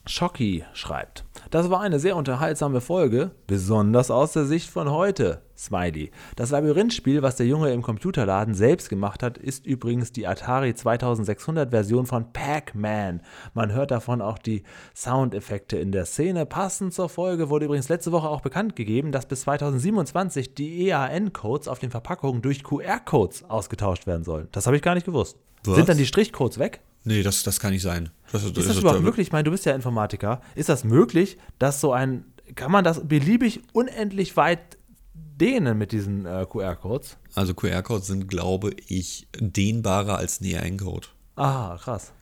Schocki 0.06 0.64
schreibt, 0.74 1.26
das 1.52 1.70
war 1.70 1.82
eine 1.82 1.99
sehr 1.99 2.16
unterhaltsame 2.16 2.82
Folge, 2.82 3.32
besonders 3.45 4.10
aus 4.10 4.34
der 4.34 4.45
Sicht 4.45 4.70
von 4.70 4.89
heute. 4.89 5.41
Smiley. 5.62 6.10
Das 6.36 6.49
Labyrinthspiel, 6.49 7.22
was 7.22 7.36
der 7.36 7.45
Junge 7.45 7.72
im 7.72 7.84
Computerladen 7.84 8.56
selbst 8.56 8.89
gemacht 8.89 9.22
hat, 9.22 9.38
ist 9.38 9.68
übrigens 9.68 10.12
die 10.12 10.26
Atari 10.26 10.74
2600 10.74 11.70
Version 11.70 12.08
von 12.08 12.34
Pac-Man. 12.34 13.22
Man 13.54 13.72
hört 13.72 13.91
davon 13.91 14.22
auch 14.22 14.39
die 14.39 14.64
Soundeffekte 14.95 15.78
in 15.78 15.91
der 15.91 16.06
Szene. 16.06 16.47
Passend 16.47 16.95
zur 16.95 17.10
Folge 17.10 17.49
wurde 17.49 17.66
übrigens 17.66 17.89
letzte 17.89 18.12
Woche 18.12 18.28
auch 18.28 18.41
bekannt 18.41 18.76
gegeben, 18.76 19.12
dass 19.12 19.28
bis 19.28 19.41
2027 19.41 20.56
die 20.56 20.88
EAN-Codes 20.88 21.68
auf 21.68 21.78
den 21.78 21.91
Verpackungen 21.91 22.41
durch 22.41 22.64
QR-Codes 22.64 23.47
ausgetauscht 23.47 24.08
werden 24.08 24.24
sollen. 24.24 24.47
Das 24.52 24.66
habe 24.66 24.76
ich 24.76 24.82
gar 24.82 24.95
nicht 24.95 25.06
gewusst. 25.06 25.38
Was? 25.64 25.76
Sind 25.76 25.89
dann 25.89 25.97
die 25.97 26.08
Strichcodes 26.08 26.58
weg? 26.58 26.82
Nee, 27.04 27.24
das, 27.24 27.43
das 27.43 27.60
kann 27.60 27.72
nicht 27.72 27.82
sein. 27.82 28.10
Das, 28.32 28.43
Ist 28.43 28.58
das 28.58 28.78
überhaupt 28.78 29.02
möglich? 29.02 29.28
Ich 29.28 29.32
meine, 29.32 29.43
du 29.43 29.52
bist 29.52 29.66
ja 29.66 29.74
Informatiker. 29.74 30.41
Ist 30.56 30.70
das 30.70 30.84
möglich, 30.84 31.38
dass 31.60 31.82
so 31.82 31.93
ein, 31.93 32.26
kann 32.56 32.72
man 32.72 32.84
das 32.84 33.08
beliebig 33.08 33.62
unendlich 33.74 34.38
weit 34.38 34.78
dehnen 35.14 35.78
mit 35.78 35.91
diesen 35.91 36.26
äh, 36.26 36.45
QR-Codes? 36.49 37.18
Also 37.34 37.54
QR-Codes 37.54 38.08
sind, 38.08 38.28
glaube 38.28 38.72
ich, 38.88 39.28
dehnbarer 39.39 40.18
als 40.18 40.41
NEA-Encode. 40.41 41.10
Ah, 41.36 41.78
krass. 41.82 42.14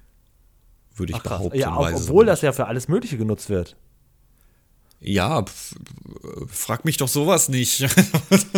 Würde 0.96 1.12
ich 1.12 1.18
Ach, 1.18 1.24
krass. 1.24 1.38
behaupten. 1.40 1.60
Ja, 1.60 1.76
auch, 1.76 1.92
obwohl 1.92 2.26
das 2.26 2.42
ja 2.42 2.54
für 2.54 2.68
alles 2.68 2.88
Mögliche 2.88 3.18
genutzt 3.18 3.50
wird. 3.50 3.76
Ja, 5.02 5.46
frag 6.48 6.84
mich 6.84 6.98
doch 6.98 7.08
sowas 7.08 7.48
nicht. 7.48 7.80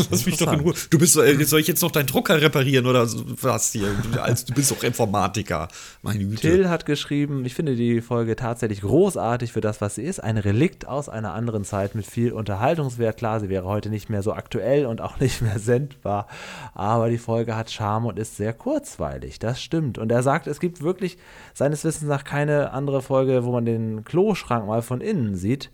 Lass 0.10 0.26
mich 0.26 0.38
doch 0.38 0.52
in. 0.52 0.62
Ruhe. 0.62 0.74
Du 0.90 0.98
bist, 0.98 1.16
äh, 1.16 1.44
soll 1.44 1.60
ich 1.60 1.68
jetzt 1.68 1.84
noch 1.84 1.92
deinen 1.92 2.08
Drucker 2.08 2.42
reparieren 2.42 2.88
oder 2.88 3.08
was 3.42 3.72
hier? 3.72 3.94
Du 4.12 4.54
bist 4.56 4.72
doch 4.72 4.82
Informatiker. 4.82 5.68
Meine 6.02 6.26
Güte. 6.26 6.42
Till 6.42 6.70
hat 6.70 6.88
geschrieben, 6.88 7.46
ich 7.46 7.54
finde 7.54 7.76
die 7.76 8.02
Folge 8.02 8.36
tatsächlich 8.36 8.82
großartig 8.82 9.52
für 9.52 9.62
das, 9.62 9.82
was 9.82 9.96
sie 9.96 10.02
ist. 10.02 10.20
Ein 10.20 10.38
Relikt 10.38 10.88
aus 10.88 11.10
einer 11.10 11.34
anderen 11.34 11.64
Zeit 11.64 11.94
mit 11.94 12.08
viel 12.08 12.32
Unterhaltungswert. 12.32 13.18
Klar, 13.18 13.40
sie 13.40 13.50
wäre 13.50 13.66
heute 13.66 13.90
nicht 13.90 14.10
mehr 14.10 14.24
so 14.24 14.34
aktuell 14.34 14.88
und 14.88 15.00
auch 15.00 15.20
nicht 15.20 15.44
mehr 15.44 15.60
sendbar. 15.60 16.28
Aber 16.74 17.10
die 17.10 17.20
Folge 17.20 17.56
hat 17.56 17.70
Charme 17.70 18.08
und 18.08 18.18
ist 18.18 18.38
sehr 18.38 18.54
kurzweilig. 18.54 19.38
Das 19.38 19.62
stimmt. 19.62 20.00
Und 20.00 20.12
er 20.12 20.24
sagt, 20.24 20.48
es 20.48 20.60
gibt 20.60 20.82
wirklich 20.82 21.20
seines 21.54 21.84
Wissens 21.84 22.10
nach 22.10 22.24
keine 22.24 22.72
andere 22.72 23.04
Folge, 23.04 23.44
wo 23.44 23.52
man 23.52 23.66
den 23.66 24.04
Kloschrank 24.06 24.66
mal 24.66 24.82
von 24.82 25.02
innen 25.02 25.36
sieht. 25.36 25.70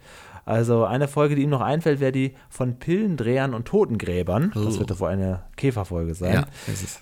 Also 0.48 0.86
eine 0.86 1.08
Folge, 1.10 1.36
die 1.36 1.43
ihm 1.43 1.50
noch 1.50 1.62
einfällt, 1.62 2.00
wäre 2.00 2.14
die 2.14 2.34
von 2.50 2.80
Pillendrehern 2.80 3.54
und 3.54 3.66
Totengräbern. 3.66 4.52
Das 4.54 4.78
Oh. 4.78 4.80
wird 4.80 4.91
doch 4.91 5.00
wohl 5.02 5.10
eine 5.10 5.41
Käferfolge 5.58 6.16
sein. 6.16 6.45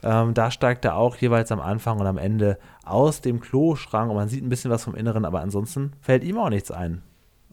Ja. 0.04 0.24
Ähm, 0.24 0.34
da 0.34 0.50
steigt 0.50 0.84
er 0.84 0.96
auch 0.98 1.16
jeweils 1.18 1.52
am 1.52 1.60
Anfang 1.60 2.00
und 2.00 2.08
am 2.08 2.18
Ende 2.18 2.58
aus 2.84 3.22
dem 3.22 3.39
Kloschrank 3.39 4.10
und 4.10 4.16
man 4.16 4.30
sieht 4.30 4.43
ein 4.43 4.50
bisschen 4.50 4.72
was 4.72 4.84
vom 4.84 4.96
Inneren, 4.96 5.26
aber 5.26 5.41
ansonsten 5.41 5.91
fällt 6.02 6.24
ihm 6.24 6.38
auch 6.39 6.50
nichts 6.50 6.72
ein. 6.72 7.04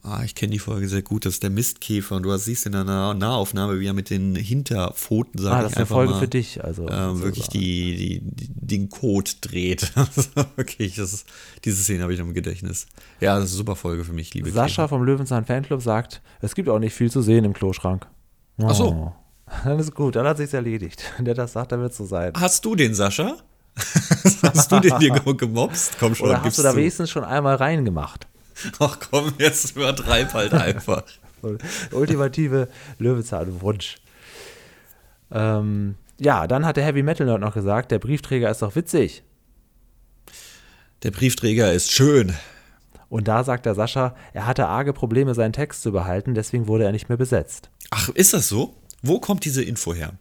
Ah, 0.05 0.21
ich 0.25 0.35
kenne 0.35 0.51
die 0.51 0.59
Folge 0.59 0.89
sehr 0.89 1.01
gut. 1.01 1.25
Das 1.25 1.35
ist 1.35 1.43
der 1.43 1.49
Mistkäfer 1.49 2.17
und 2.17 2.23
du 2.23 2.37
siehst 2.37 2.65
in 2.65 2.75
einer 2.75 3.13
Nahaufnahme, 3.13 3.79
wie 3.79 3.87
er 3.87 3.93
mit 3.93 4.09
den 4.09 4.35
Hinterpfoten, 4.35 5.39
sag 5.41 5.53
Ah, 5.53 5.57
ich 5.59 5.63
das 5.63 5.71
ist 5.71 5.77
eine 5.77 5.85
Folge 5.85 6.11
mal, 6.11 6.19
für 6.19 6.27
dich. 6.27 6.61
Also, 6.61 6.89
ähm, 6.89 7.21
wirklich 7.21 7.47
die, 7.47 7.95
die, 7.95 8.19
die, 8.21 8.47
den 8.49 8.89
Code 8.89 9.31
dreht. 9.39 9.93
wirklich, 10.57 10.95
das 10.97 11.13
ist, 11.13 11.27
diese 11.63 11.81
Szene 11.81 12.03
habe 12.03 12.11
ich 12.13 12.19
noch 12.19 12.25
im 12.27 12.33
Gedächtnis. 12.33 12.85
Ja, 13.21 13.35
das 13.35 13.45
ist 13.45 13.51
eine 13.51 13.57
super 13.59 13.77
Folge 13.77 14.03
für 14.03 14.11
mich, 14.11 14.33
liebe 14.33 14.51
Sascha 14.51 14.89
vom 14.89 15.03
Löwenzahn 15.03 15.45
Fanclub 15.45 15.81
sagt, 15.81 16.21
es 16.41 16.53
gibt 16.53 16.67
auch 16.67 16.79
nicht 16.79 16.93
viel 16.93 17.09
zu 17.09 17.21
sehen 17.21 17.45
im 17.45 17.53
Kloschrank. 17.53 18.05
Oh. 18.57 18.65
Ach 18.67 18.75
so. 18.75 19.13
Dann 19.63 19.79
ist 19.79 19.95
gut, 19.95 20.17
dann 20.17 20.25
hat 20.27 20.35
sich's 20.35 20.53
erledigt. 20.53 21.01
Der 21.19 21.33
das 21.33 21.53
sagt, 21.53 21.71
dann 21.71 21.79
wird 21.79 21.93
so 21.93 22.05
sein. 22.05 22.33
Hast 22.35 22.65
du 22.65 22.75
den, 22.75 22.93
Sascha? 22.93 23.37
hast 23.77 24.69
du 24.71 24.79
den 24.81 24.99
dir 24.99 25.11
ge- 25.11 25.33
gemobst? 25.37 25.95
Komm 25.97 26.13
schon, 26.13 26.27
Oder 26.27 26.43
hast 26.43 26.57
du 26.57 26.61
da 26.63 26.71
zu. 26.71 26.77
wenigstens 26.77 27.09
schon 27.09 27.23
einmal 27.23 27.55
reingemacht? 27.55 28.27
Ach 28.79 28.97
komm, 28.99 29.33
jetzt 29.37 29.75
übertreib 29.75 30.33
halt 30.33 30.53
einfach. 30.53 31.03
Ultimative 31.91 32.69
Löwenzahn-Wunsch. 32.99 33.97
Ähm, 35.31 35.95
ja, 36.19 36.47
dann 36.47 36.65
hat 36.65 36.77
der 36.77 36.85
Heavy 36.85 37.03
Metal 37.03 37.25
Nerd 37.25 37.41
noch 37.41 37.53
gesagt, 37.53 37.91
der 37.91 37.99
Briefträger 37.99 38.49
ist 38.49 38.61
doch 38.61 38.75
witzig. 38.75 39.23
Der 41.03 41.11
Briefträger 41.11 41.73
ist 41.73 41.91
schön. 41.91 42.33
Und 43.09 43.27
da 43.27 43.43
sagt 43.43 43.65
der 43.65 43.75
Sascha, 43.75 44.15
er 44.33 44.47
hatte 44.47 44.67
arge 44.67 44.93
Probleme, 44.93 45.35
seinen 45.35 45.53
Text 45.53 45.83
zu 45.83 45.91
behalten, 45.91 46.33
deswegen 46.33 46.67
wurde 46.67 46.85
er 46.85 46.91
nicht 46.91 47.09
mehr 47.09 47.17
besetzt. 47.17 47.69
Ach, 47.91 48.09
ist 48.09 48.33
das 48.33 48.47
so? 48.47 48.75
Wo 49.01 49.19
kommt 49.19 49.45
diese 49.45 49.63
Info 49.63 49.93
her? 49.93 50.13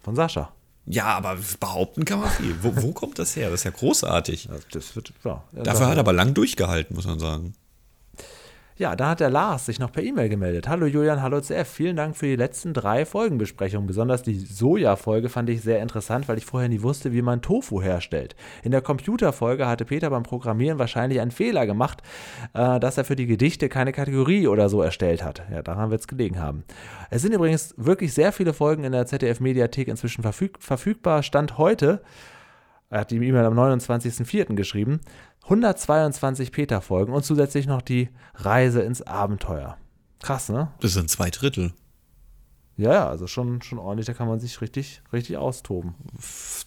Von 0.00 0.14
Sascha. 0.14 0.52
Ja, 0.90 1.04
aber 1.04 1.36
behaupten 1.60 2.04
kann 2.04 2.20
man 2.20 2.30
viel. 2.30 2.56
Wo, 2.62 2.72
wo 2.76 2.92
kommt 2.92 3.18
das 3.18 3.36
her? 3.36 3.50
Das 3.50 3.60
ist 3.60 3.64
ja 3.64 3.70
großartig. 3.70 4.48
Das 4.72 4.96
wird, 4.96 5.12
ja, 5.24 5.44
Dafür 5.52 5.86
hat 5.86 5.96
er 5.96 6.00
aber 6.00 6.14
lang 6.14 6.32
durchgehalten, 6.32 6.96
muss 6.96 7.06
man 7.06 7.18
sagen. 7.18 7.54
Ja, 8.78 8.94
da 8.94 9.10
hat 9.10 9.18
der 9.18 9.28
Lars 9.28 9.66
sich 9.66 9.80
noch 9.80 9.90
per 9.90 10.04
E-Mail 10.04 10.28
gemeldet. 10.28 10.68
Hallo 10.68 10.86
Julian, 10.86 11.20
hallo 11.20 11.40
CF. 11.40 11.66
Vielen 11.66 11.96
Dank 11.96 12.16
für 12.16 12.26
die 12.26 12.36
letzten 12.36 12.72
drei 12.72 13.04
Folgenbesprechungen. 13.04 13.88
Besonders 13.88 14.22
die 14.22 14.38
Soja-Folge 14.38 15.28
fand 15.28 15.50
ich 15.50 15.62
sehr 15.62 15.82
interessant, 15.82 16.28
weil 16.28 16.38
ich 16.38 16.44
vorher 16.44 16.68
nie 16.68 16.80
wusste, 16.80 17.12
wie 17.12 17.20
man 17.20 17.42
Tofu 17.42 17.82
herstellt. 17.82 18.36
In 18.62 18.70
der 18.70 18.80
Computerfolge 18.80 19.66
hatte 19.66 19.84
Peter 19.84 20.10
beim 20.10 20.22
Programmieren 20.22 20.78
wahrscheinlich 20.78 21.20
einen 21.20 21.32
Fehler 21.32 21.66
gemacht, 21.66 22.02
äh, 22.54 22.78
dass 22.78 22.96
er 22.96 23.04
für 23.04 23.16
die 23.16 23.26
Gedichte 23.26 23.68
keine 23.68 23.90
Kategorie 23.90 24.46
oder 24.46 24.68
so 24.68 24.80
erstellt 24.80 25.24
hat. 25.24 25.42
Ja, 25.50 25.62
daran 25.62 25.90
wird 25.90 26.02
es 26.02 26.06
gelegen 26.06 26.38
haben. 26.38 26.62
Es 27.10 27.22
sind 27.22 27.34
übrigens 27.34 27.74
wirklich 27.76 28.14
sehr 28.14 28.30
viele 28.30 28.52
Folgen 28.52 28.84
in 28.84 28.92
der 28.92 29.06
ZDF-Mediathek 29.06 29.88
inzwischen 29.88 30.22
verfüg 30.22 30.56
verfügbar. 30.60 31.24
Stand 31.24 31.58
heute, 31.58 32.00
er 32.90 33.00
hat 33.00 33.10
die 33.10 33.16
E-Mail 33.16 33.44
am 33.44 33.58
29.04. 33.58 34.54
geschrieben, 34.54 35.00
122 35.44 36.52
Peter-Folgen 36.52 37.12
und 37.12 37.24
zusätzlich 37.24 37.66
noch 37.66 37.82
die 37.82 38.10
Reise 38.34 38.82
ins 38.82 39.02
Abenteuer. 39.02 39.78
Krass, 40.20 40.48
ne? 40.48 40.72
Das 40.80 40.92
sind 40.92 41.08
zwei 41.10 41.30
Drittel. 41.30 41.72
Ja, 42.76 42.92
ja, 42.92 43.08
also 43.08 43.26
schon, 43.26 43.60
schon 43.60 43.78
ordentlich, 43.78 44.06
da 44.06 44.14
kann 44.14 44.28
man 44.28 44.38
sich 44.38 44.60
richtig, 44.60 45.02
richtig 45.12 45.36
austoben. 45.36 45.94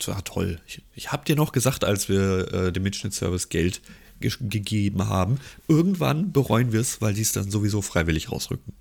War 0.08 0.24
toll. 0.26 0.60
Ich, 0.68 0.84
ich 0.94 1.12
habe 1.12 1.24
dir 1.24 1.38
noch 1.38 1.54
gesagt, 1.54 1.86
als 1.86 2.10
wir 2.10 2.54
äh, 2.54 2.72
dem 2.74 2.84
Mitschnittservice 2.84 3.48
Geld 3.48 3.82
ge 4.20 4.32
gegeben 4.42 5.08
haben, 5.08 5.40
irgendwann 5.70 6.34
bereuen 6.34 6.74
wir 6.74 6.82
es, 6.82 7.02
weil 7.02 7.14
die 7.14 7.22
es 7.22 7.32
dann 7.32 7.50
sowieso 7.50 7.82
freiwillig 7.82 8.30
rausrücken. 8.30 8.74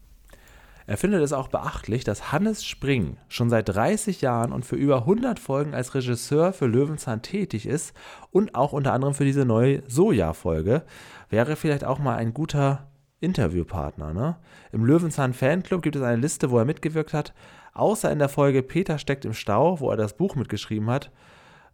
Er 0.91 0.97
findet 0.97 1.23
es 1.23 1.33
auch 1.33 1.47
beachtlich, 1.47 2.03
dass 2.03 2.33
Hannes 2.33 2.65
Spring 2.65 3.17
schon 3.29 3.49
seit 3.49 3.69
30 3.69 4.23
Jahren 4.23 4.51
und 4.51 4.65
für 4.65 4.75
über 4.75 4.97
100 4.97 5.39
Folgen 5.39 5.73
als 5.73 5.95
Regisseur 5.95 6.53
für 6.53 6.67
Löwenzahn 6.67 7.23
tätig 7.23 7.65
ist 7.65 7.95
und 8.33 8.57
auch 8.57 8.73
unter 8.73 8.93
anderem 8.93 9.15
für 9.15 9.25
diese 9.25 9.45
neue 9.45 9.85
Soja-Folge. 9.87 10.83
Wäre 11.29 11.55
vielleicht 11.55 11.85
auch 11.85 12.01
mal 12.01 12.17
ein 12.17 12.35
guter 12.35 12.89
Interviewpartner. 13.21 14.13
Ne? 14.13 14.37
Im 14.73 14.85
Löwenzahn 14.85 15.33
Fanclub 15.33 15.81
gibt 15.83 15.95
es 15.95 16.03
eine 16.03 16.21
Liste, 16.21 16.51
wo 16.51 16.59
er 16.59 16.65
mitgewirkt 16.65 17.15
hat, 17.15 17.35
außer 17.73 18.11
in 18.11 18.19
der 18.19 18.29
Folge 18.29 18.65
Peter 18.65 18.99
steckt 18.99 19.25
im 19.25 19.33
Stau, 19.33 19.79
wo 19.79 19.93
er 19.93 19.97
das 19.97 20.17
Buch 20.17 20.35
mitgeschrieben 20.35 20.91
hat. 20.91 21.13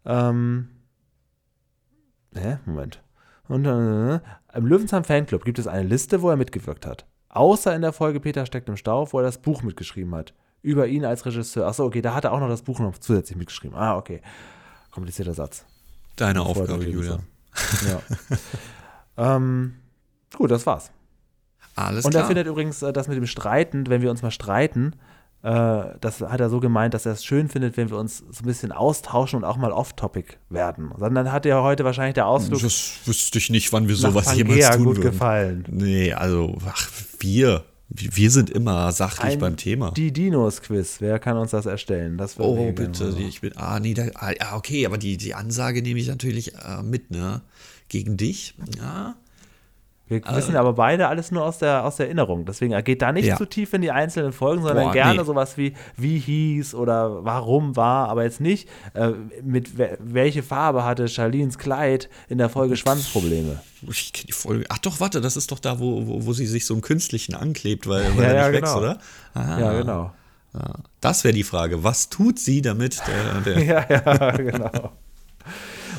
Ähm, 0.05 0.67
hä? 2.35 2.59
Moment. 2.67 3.01
Und, 3.47 3.65
äh, 3.65 4.19
Im 4.53 4.67
Löwenzahn 4.67 5.05
Fanclub 5.05 5.43
gibt 5.43 5.57
es 5.57 5.65
eine 5.65 5.87
Liste, 5.87 6.21
wo 6.21 6.29
er 6.29 6.37
mitgewirkt 6.37 6.85
hat. 6.85 7.07
Außer 7.29 7.75
in 7.75 7.81
der 7.81 7.93
Folge 7.93 8.19
Peter 8.19 8.45
steckt 8.45 8.69
im 8.69 8.77
Stau, 8.77 9.11
wo 9.11 9.19
er 9.19 9.23
das 9.23 9.37
Buch 9.37 9.61
mitgeschrieben 9.61 10.15
hat. 10.15 10.33
Über 10.61 10.87
ihn 10.87 11.05
als 11.05 11.25
Regisseur. 11.25 11.67
Achso, 11.67 11.85
okay, 11.85 12.01
da 12.01 12.13
hat 12.13 12.23
er 12.23 12.33
auch 12.33 12.39
noch 12.39 12.49
das 12.49 12.61
Buch 12.61 12.79
noch 12.79 12.97
zusätzlich 12.97 13.37
mitgeschrieben. 13.37 13.77
Ah, 13.77 13.97
okay. 13.97 14.21
Komplizierter 14.91 15.33
Satz. 15.33 15.65
Deine 16.15 16.41
Aufgabe, 16.41 16.83
Julia. 16.85 17.19
Ja. 17.87 18.01
ähm, 19.35 19.75
gut, 20.35 20.51
das 20.51 20.65
war's. 20.65 20.91
Alles 21.75 22.05
Und 22.05 22.11
klar. 22.11 22.23
er 22.23 22.27
findet 22.27 22.47
übrigens 22.47 22.81
äh, 22.81 22.91
das 22.91 23.07
mit 23.07 23.17
dem 23.17 23.27
Streiten, 23.27 23.87
wenn 23.87 24.01
wir 24.01 24.09
uns 24.09 24.23
mal 24.23 24.31
streiten, 24.31 24.93
das 25.41 26.21
hat 26.21 26.39
er 26.39 26.49
so 26.49 26.59
gemeint, 26.59 26.93
dass 26.93 27.05
er 27.05 27.13
es 27.13 27.23
schön 27.23 27.47
findet, 27.47 27.77
wenn 27.77 27.89
wir 27.89 27.97
uns 27.97 28.17
so 28.17 28.43
ein 28.43 28.47
bisschen 28.47 28.71
austauschen 28.71 29.37
und 29.37 29.45
auch 29.45 29.57
mal 29.57 29.71
off-topic 29.71 30.37
werden. 30.49 30.91
Sondern 30.97 31.31
hat 31.31 31.45
ja 31.45 31.61
heute 31.61 31.83
wahrscheinlich 31.85 32.15
der 32.15 32.27
Ausflug 32.27 32.61
das 32.61 32.99
wüsste 33.05 33.37
ich 33.37 33.49
nicht, 33.49 33.71
wann 33.71 33.87
wir 33.87 33.95
sowas 33.95 34.35
jemals 34.35 34.69
tun 34.71 34.83
gut 34.83 34.97
würden. 34.97 35.11
gefallen. 35.11 35.65
Nee, 35.69 36.13
also, 36.13 36.57
ach, 36.65 36.89
wir. 37.19 37.63
Wir 37.89 38.31
sind 38.31 38.49
immer 38.49 38.91
sachlich 38.91 39.33
Ein 39.33 39.39
beim 39.39 39.55
Thema. 39.55 39.91
Die 39.91 40.11
Dinos-Quiz, 40.11 40.97
wer 40.99 41.19
kann 41.19 41.37
uns 41.37 41.51
das 41.51 41.65
erstellen? 41.65 42.17
Das 42.17 42.37
Oh, 42.37 42.55
gerne 42.55 42.73
bitte. 42.73 43.15
Ich 43.17 43.39
bin, 43.39 43.55
ah, 43.55 43.79
nee, 43.79 43.93
da, 43.93 44.07
ah, 44.15 44.57
okay, 44.57 44.85
aber 44.85 44.97
die, 44.97 45.15
die 45.15 45.33
Ansage 45.33 45.81
nehme 45.81 45.97
ich 45.97 46.09
natürlich 46.09 46.53
äh, 46.55 46.83
mit, 46.83 47.11
ne? 47.11 47.41
Gegen 47.87 48.17
dich, 48.17 48.55
ja. 48.77 49.15
Wir 50.09 50.21
wissen 50.35 50.55
aber 50.55 50.73
beide 50.73 51.07
alles 51.09 51.31
nur 51.31 51.43
aus 51.43 51.57
der, 51.57 51.83
aus 51.85 51.97
der 51.97 52.05
Erinnerung. 52.05 52.45
Deswegen 52.45 52.71
er 52.71 52.81
geht 52.81 53.01
da 53.01 53.11
nicht 53.11 53.25
Ja. 53.25 53.35
zu 53.35 53.45
tief 53.45 53.73
in 53.73 53.81
die 53.81 53.91
einzelnen 53.91 54.31
Folgen, 54.31 54.63
sondern 54.63 54.85
Boah, 54.85 54.93
gerne 54.93 55.19
nee. 55.19 55.25
sowas 55.25 55.57
wie 55.57 55.73
wie 55.97 56.17
hieß 56.19 56.75
oder 56.75 57.25
warum 57.25 57.75
war, 57.75 58.07
aber 58.09 58.23
jetzt 58.23 58.39
nicht 58.39 58.69
äh, 58.93 59.09
mit 59.43 59.77
we 59.77 59.97
welche 59.99 60.43
Farbe 60.43 60.85
hatte 60.85 61.07
Charlines 61.09 61.57
Kleid 61.57 62.09
in 62.29 62.37
der 62.37 62.49
Folge 62.49 62.77
Schwanzprobleme. 62.77 63.59
Ich 63.89 64.13
kenne 64.13 64.27
die 64.27 64.31
Folge. 64.31 64.65
Ach 64.69 64.77
doch, 64.79 64.99
warte, 64.99 65.19
das 65.21 65.35
ist 65.37 65.51
doch 65.51 65.59
da, 65.59 65.79
wo, 65.79 66.07
wo, 66.07 66.25
wo 66.25 66.33
sie 66.33 66.47
sich 66.47 66.65
so 66.65 66.73
einen 66.73 66.81
künstlichen 66.81 67.35
anklebt, 67.35 67.85
weil, 67.87 68.05
weil 68.17 68.23
Ja, 68.23 68.29
er 68.29 68.35
ja, 68.35 68.49
nicht 68.49 68.61
wächst, 68.61 68.73
genau. 68.75 68.85
oder? 68.85 68.97
Ah, 69.33 69.59
Ja, 69.59 69.73
genau. 69.73 70.11
ja. 70.53 70.73
Das 71.01 71.23
wäre 71.23 71.33
die 71.33 71.43
Frage. 71.43 71.83
Was 71.83 72.09
tut 72.09 72.39
sie, 72.39 72.61
damit 72.61 73.01
der, 73.07 73.41
der 73.41 73.63
Ja, 73.63 73.85
ja, 73.89 74.31
genau. 74.31 74.91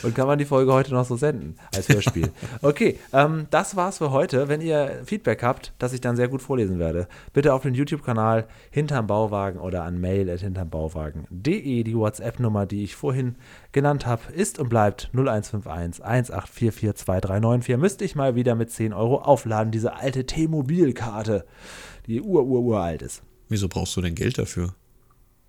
Und 0.02 0.14
kann 0.14 0.26
man 0.26 0.38
die 0.38 0.44
Folge 0.44 0.72
heute 0.72 0.92
noch 0.92 1.04
so 1.04 1.16
senden 1.16 1.56
als 1.74 1.88
Hörspiel? 1.88 2.30
Okay, 2.62 2.98
ähm, 3.12 3.46
das 3.50 3.76
war's 3.76 3.98
für 3.98 4.10
heute. 4.10 4.48
Wenn 4.48 4.60
ihr 4.60 5.02
Feedback 5.04 5.42
habt, 5.42 5.72
das 5.78 5.92
ich 5.92 6.00
dann 6.00 6.16
sehr 6.16 6.28
gut 6.28 6.42
vorlesen 6.42 6.78
werde, 6.78 7.08
bitte 7.32 7.54
auf 7.54 7.62
den 7.62 7.74
YouTube-Kanal 7.74 8.46
Hinterm 8.70 9.06
Bauwagen 9.06 9.60
oder 9.60 9.84
an 9.84 10.00
mail.hintermbauwagen.de. 10.00 11.82
Die 11.82 11.96
WhatsApp-Nummer, 11.96 12.66
die 12.66 12.84
ich 12.84 12.96
vorhin 12.96 13.36
genannt 13.72 14.06
habe, 14.06 14.32
ist 14.32 14.58
und 14.58 14.68
bleibt 14.68 15.10
0151 15.12 16.04
1844 16.04 17.04
2394. 17.04 17.76
Müsste 17.76 18.04
ich 18.04 18.14
mal 18.14 18.34
wieder 18.34 18.54
mit 18.54 18.70
10 18.70 18.92
Euro 18.92 19.18
aufladen, 19.20 19.70
diese 19.70 19.94
alte 19.94 20.26
T-Mobil-Karte, 20.26 21.44
die 22.06 22.20
ur, 22.20 22.44
ur, 22.44 22.60
uralt 22.60 23.02
ist. 23.02 23.22
Wieso 23.48 23.68
brauchst 23.68 23.96
du 23.96 24.00
denn 24.00 24.14
Geld 24.14 24.38
dafür? 24.38 24.74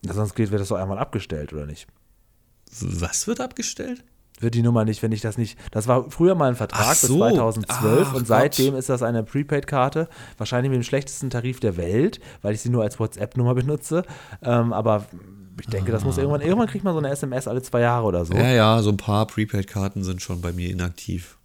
Sonst 0.03 0.37
wird 0.37 0.53
das 0.53 0.69
doch 0.69 0.77
einmal 0.77 0.97
abgestellt, 0.97 1.53
oder 1.53 1.65
nicht? 1.65 1.87
Was 2.79 3.27
wird 3.27 3.41
abgestellt? 3.41 4.03
Wird 4.39 4.55
die 4.55 4.61
Nummer 4.61 4.85
nicht, 4.85 5.01
wenn 5.03 5.11
ich 5.11 5.21
das 5.21 5.37
nicht. 5.37 5.57
Das 5.71 5.87
war 5.87 6.09
früher 6.09 6.35
mal 6.35 6.49
ein 6.49 6.55
Vertrag 6.55 6.81
Ach 6.85 6.89
bis 6.91 7.01
so. 7.01 7.17
2012 7.17 7.67
Ach 8.09 8.13
und 8.13 8.19
Gott. 8.19 8.27
seitdem 8.27 8.75
ist 8.75 8.89
das 8.89 9.03
eine 9.03 9.23
Prepaid-Karte. 9.23 10.07
Wahrscheinlich 10.37 10.69
mit 10.71 10.79
dem 10.79 10.83
schlechtesten 10.83 11.29
Tarif 11.29 11.59
der 11.59 11.77
Welt, 11.77 12.19
weil 12.41 12.53
ich 12.53 12.61
sie 12.61 12.69
nur 12.69 12.83
als 12.83 12.99
WhatsApp-Nummer 12.99 13.55
benutze. 13.55 14.03
Ähm, 14.41 14.73
aber 14.73 15.05
ich 15.59 15.67
denke, 15.67 15.91
das 15.91 16.03
muss 16.05 16.17
irgendwann. 16.17 16.41
Irgendwann 16.41 16.67
kriegt 16.67 16.83
man 16.85 16.93
so 16.93 16.99
eine 16.99 17.09
SMS 17.09 17.47
alle 17.47 17.61
zwei 17.61 17.81
Jahre 17.81 18.05
oder 18.05 18.23
so. 18.25 18.33
Ja, 18.33 18.49
ja, 18.49 18.81
so 18.81 18.89
ein 18.89 18.97
paar 18.97 19.27
Prepaid-Karten 19.27 20.03
sind 20.03 20.21
schon 20.21 20.41
bei 20.41 20.53
mir 20.53 20.69
inaktiv. 20.69 21.37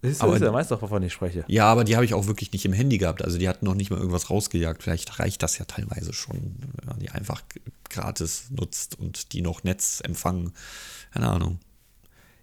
Siehst 0.00 0.22
du, 0.22 0.26
aber- 0.26 0.38
ja 0.38 0.52
meist 0.52 0.70
doch, 0.70 0.80
wovon 0.80 1.02
ich 1.02 1.12
spreche. 1.12 1.44
Ja, 1.48 1.66
aber 1.66 1.82
die 1.84 1.96
habe 1.96 2.04
ich 2.04 2.14
auch 2.14 2.26
wirklich 2.28 2.52
nicht 2.52 2.64
im 2.64 2.72
Handy 2.72 2.98
gehabt. 2.98 3.22
Also 3.22 3.36
die 3.36 3.48
hatten 3.48 3.64
noch 3.66 3.74
nicht 3.74 3.90
mal 3.90 3.98
irgendwas 3.98 4.30
rausgejagt. 4.30 4.82
Vielleicht 4.82 5.18
reicht 5.18 5.42
das 5.42 5.58
ja 5.58 5.64
teilweise 5.64 6.12
schon, 6.12 6.36
wenn 6.76 6.86
man 6.86 6.98
die 7.00 7.10
einfach 7.10 7.42
gratis 7.90 8.44
nutzt 8.50 8.98
und 8.98 9.32
die 9.32 9.42
noch 9.42 9.64
Netz 9.64 10.00
empfangen. 10.04 10.52
Keine 11.12 11.28
Ahnung. 11.28 11.58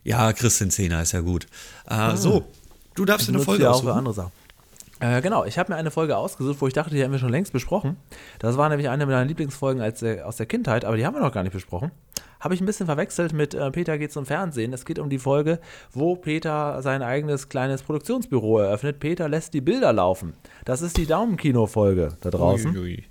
Ja, 0.06 0.32
Christian 0.32 0.70
Zehner 0.72 1.02
ist 1.02 1.12
ja 1.12 1.20
gut. 1.20 1.48
Äh, 1.90 2.16
So, 2.16 2.46
du 2.94 3.04
darfst 3.04 3.28
dir 3.28 3.34
eine 3.34 3.44
Folge 3.44 3.64
die 3.64 3.68
auch 3.68 3.84
für 3.84 3.94
andere 3.94 4.14
Sachen. 4.14 4.32
Äh, 5.02 5.22
genau, 5.22 5.44
ich 5.44 5.58
habe 5.60 5.74
mir 5.74 5.78
eine 5.78 5.92
Folge 5.92 6.16
ausgesucht, 6.16 6.62
wo 6.62 6.68
ich 6.68 6.74
dachte, 6.74 6.96
die 6.96 7.04
haben 7.04 7.12
wir 7.12 7.20
schon 7.20 7.30
längst 7.30 7.52
besprochen. 7.52 7.98
Das 8.40 8.56
war 8.56 8.70
nämlich 8.70 8.88
eine 8.88 9.06
meiner 9.06 9.26
Lieblingsfolgen 9.26 9.82
als, 9.84 10.02
äh, 10.04 10.22
aus 10.22 10.38
der 10.38 10.46
Kindheit, 10.46 10.86
aber 10.86 10.96
die 10.96 11.06
haben 11.06 11.16
wir 11.16 11.22
noch 11.22 11.34
gar 11.34 11.44
nicht 11.44 11.52
besprochen. 11.52 11.92
Habe 12.40 12.54
ich 12.54 12.62
ein 12.62 12.66
bisschen 12.66 12.86
verwechselt 12.86 13.34
mit 13.34 13.54
äh, 13.56 13.72
Peter 13.72 13.98
geht 13.98 14.14
zum 14.14 14.26
Fernsehen. 14.26 14.72
Es 14.72 14.86
geht 14.86 15.00
um 15.00 15.10
die 15.10 15.18
Folge, 15.20 15.60
wo 15.92 16.16
Peter 16.16 16.82
sein 16.82 17.02
eigenes 17.02 17.50
kleines 17.50 17.82
Produktionsbüro 17.82 18.60
eröffnet. 18.60 19.00
Peter 19.00 19.28
lässt 19.28 19.54
die 19.54 19.62
Bilder 19.62 19.92
laufen. 19.92 20.34
Das 20.64 20.82
ist 20.82 20.96
die 20.98 21.08
Daumenkino-Folge 21.08 22.16
da 22.22 22.30
draußen. 22.30 22.72
Uiuiui. 22.72 23.04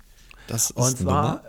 Das 0.47 0.69
ist 0.71 0.77
Und 0.77 0.97
zwar, 0.97 1.27
Nummer. 1.27 1.43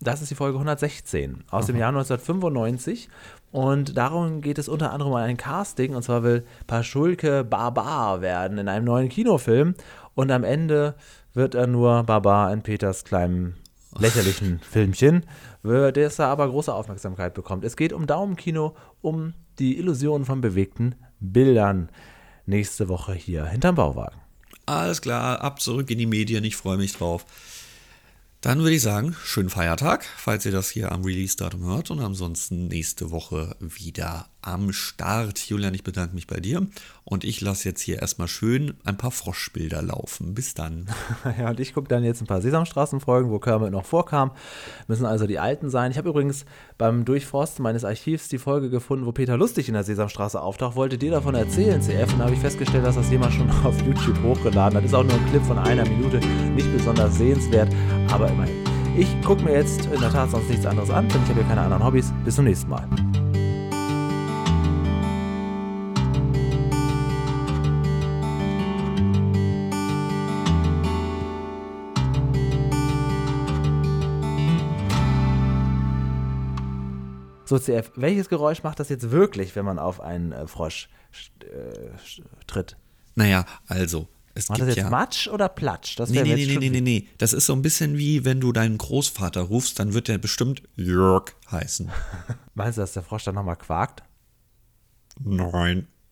das 0.00 0.22
ist 0.22 0.30
die 0.30 0.34
Folge 0.36 0.56
116 0.56 1.42
aus 1.50 1.66
dem 1.66 1.76
Jahr 1.76 1.88
1995. 1.88 3.08
Und 3.52 3.96
darum 3.96 4.40
geht 4.40 4.58
es 4.58 4.68
unter 4.68 4.92
anderem 4.92 5.12
um 5.12 5.18
ein 5.18 5.36
Casting. 5.36 5.94
Und 5.94 6.02
zwar 6.02 6.22
will 6.24 6.44
Paschulke 6.66 7.44
Barbar 7.44 8.20
werden 8.22 8.58
in 8.58 8.68
einem 8.68 8.86
neuen 8.86 9.08
Kinofilm. 9.08 9.74
Und 10.14 10.30
am 10.30 10.42
Ende 10.42 10.94
wird 11.34 11.54
er 11.54 11.66
nur 11.66 12.02
Barbar 12.02 12.52
in 12.52 12.62
Peters 12.62 13.04
kleinem 13.04 13.54
lächerlichen 13.98 14.58
Filmchen, 14.60 15.26
das 15.62 16.18
er 16.18 16.28
aber 16.28 16.48
große 16.48 16.72
Aufmerksamkeit 16.72 17.34
bekommt. 17.34 17.62
Es 17.64 17.76
geht 17.76 17.92
um 17.92 18.06
Daumenkino, 18.06 18.74
um 19.02 19.34
die 19.58 19.78
Illusion 19.78 20.24
von 20.24 20.40
bewegten 20.40 20.94
Bildern. 21.20 21.90
Nächste 22.46 22.88
Woche 22.88 23.12
hier 23.12 23.44
hinterm 23.44 23.74
Bauwagen. 23.74 24.18
Alles 24.64 25.02
klar, 25.02 25.42
ab 25.42 25.60
zurück 25.60 25.90
in 25.90 25.98
die 25.98 26.06
Medien, 26.06 26.42
ich 26.44 26.56
freue 26.56 26.78
mich 26.78 26.96
drauf. 26.96 27.26
Dann 28.42 28.58
würde 28.58 28.74
ich 28.74 28.82
sagen, 28.82 29.14
schönen 29.22 29.50
Feiertag, 29.50 30.04
falls 30.16 30.44
ihr 30.44 30.50
das 30.50 30.68
hier 30.68 30.90
am 30.90 31.04
Release-Datum 31.04 31.64
hört 31.64 31.92
und 31.92 32.00
ansonsten 32.00 32.66
nächste 32.66 33.12
Woche 33.12 33.54
wieder 33.60 34.26
am 34.42 34.72
Start. 34.72 35.38
Julian, 35.48 35.74
ich 35.74 35.84
bedanke 35.84 36.16
mich 36.16 36.26
bei 36.26 36.40
dir 36.40 36.66
und 37.04 37.22
ich 37.22 37.40
lasse 37.40 37.68
jetzt 37.68 37.80
hier 37.80 38.00
erstmal 38.00 38.26
schön 38.26 38.74
ein 38.84 38.96
paar 38.96 39.12
Froschbilder 39.12 39.80
laufen. 39.80 40.34
Bis 40.34 40.54
dann. 40.54 40.88
ja, 41.38 41.50
und 41.50 41.60
ich 41.60 41.72
gucke 41.72 41.86
dann 41.86 42.02
jetzt 42.02 42.20
ein 42.20 42.26
paar 42.26 42.42
Sesamstraßenfolgen, 42.42 43.30
wo 43.30 43.38
Kermit 43.38 43.70
noch 43.70 43.84
vorkam. 43.84 44.32
Müssen 44.88 45.06
also 45.06 45.28
die 45.28 45.38
alten 45.38 45.70
sein. 45.70 45.92
Ich 45.92 45.98
habe 45.98 46.08
übrigens 46.08 46.44
beim 46.78 47.04
Durchforsten 47.04 47.62
meines 47.62 47.84
Archivs 47.84 48.26
die 48.26 48.38
Folge 48.38 48.68
gefunden, 48.70 49.06
wo 49.06 49.12
Peter 49.12 49.36
Lustig 49.36 49.68
in 49.68 49.74
der 49.74 49.84
Sesamstraße 49.84 50.40
auftaucht. 50.40 50.74
Wollte 50.74 50.98
dir 50.98 51.12
davon 51.12 51.36
erzählen, 51.36 51.80
CF, 51.80 52.12
und 52.12 52.18
da 52.18 52.24
habe 52.24 52.34
ich 52.34 52.40
festgestellt, 52.40 52.84
dass 52.84 52.96
das 52.96 53.08
jemand 53.08 53.32
schon 53.32 53.48
auf 53.64 53.80
YouTube 53.82 54.20
hochgeladen 54.24 54.76
hat. 54.76 54.84
Ist 54.84 54.94
auch 54.94 55.04
nur 55.04 55.14
ein 55.14 55.26
Clip 55.30 55.44
von 55.44 55.58
einer 55.58 55.88
Minute, 55.88 56.18
nicht 56.56 56.72
besonders 56.72 57.16
sehenswert, 57.16 57.72
aber 58.12 58.28
immerhin. 58.28 58.62
Ich 58.96 59.22
gucke 59.22 59.42
mir 59.42 59.54
jetzt 59.54 59.86
in 59.86 60.00
der 60.00 60.10
Tat 60.10 60.30
sonst 60.30 60.50
nichts 60.50 60.66
anderes 60.66 60.90
an, 60.90 61.08
denn 61.08 61.22
ich 61.22 61.28
habe 61.30 61.40
hier 61.40 61.48
keine 61.48 61.62
anderen 61.62 61.82
Hobbys. 61.82 62.12
Bis 62.24 62.36
zum 62.36 62.44
nächsten 62.44 62.68
Mal. 62.68 62.86
So, 77.46 77.58
CF, 77.58 77.92
welches 77.96 78.28
Geräusch 78.28 78.62
macht 78.62 78.80
das 78.80 78.88
jetzt 78.88 79.10
wirklich, 79.10 79.56
wenn 79.56 79.64
man 79.66 79.78
auf 79.78 80.00
einen 80.00 80.32
äh, 80.32 80.46
Frosch 80.46 80.88
äh, 81.40 81.90
tritt? 82.46 82.76
Naja, 83.14 83.44
also. 83.66 84.08
Es 84.34 84.48
gibt 84.48 84.60
das 84.60 84.68
jetzt 84.68 84.76
ja, 84.78 84.90
Matsch 84.90 85.28
oder 85.28 85.48
Platsch? 85.48 85.96
Das 85.96 86.08
Nee, 86.10 86.22
nee, 86.22 86.34
nee, 86.34 86.56
nee, 86.56 86.70
nee, 86.70 86.80
nee. 86.80 87.08
Das 87.18 87.32
ist 87.32 87.46
so 87.46 87.52
ein 87.52 87.62
bisschen 87.62 87.98
wie 87.98 88.24
wenn 88.24 88.40
du 88.40 88.52
deinen 88.52 88.78
Großvater 88.78 89.42
rufst, 89.42 89.78
dann 89.78 89.92
wird 89.92 90.08
der 90.08 90.18
bestimmt 90.18 90.62
Jörg 90.76 91.34
heißen. 91.50 91.90
Meinst 92.54 92.78
du, 92.78 92.82
dass 92.82 92.94
der 92.94 93.02
Frosch 93.02 93.24
dann 93.24 93.34
nochmal 93.34 93.56
quakt? 93.56 94.02
Nein. 95.20 95.86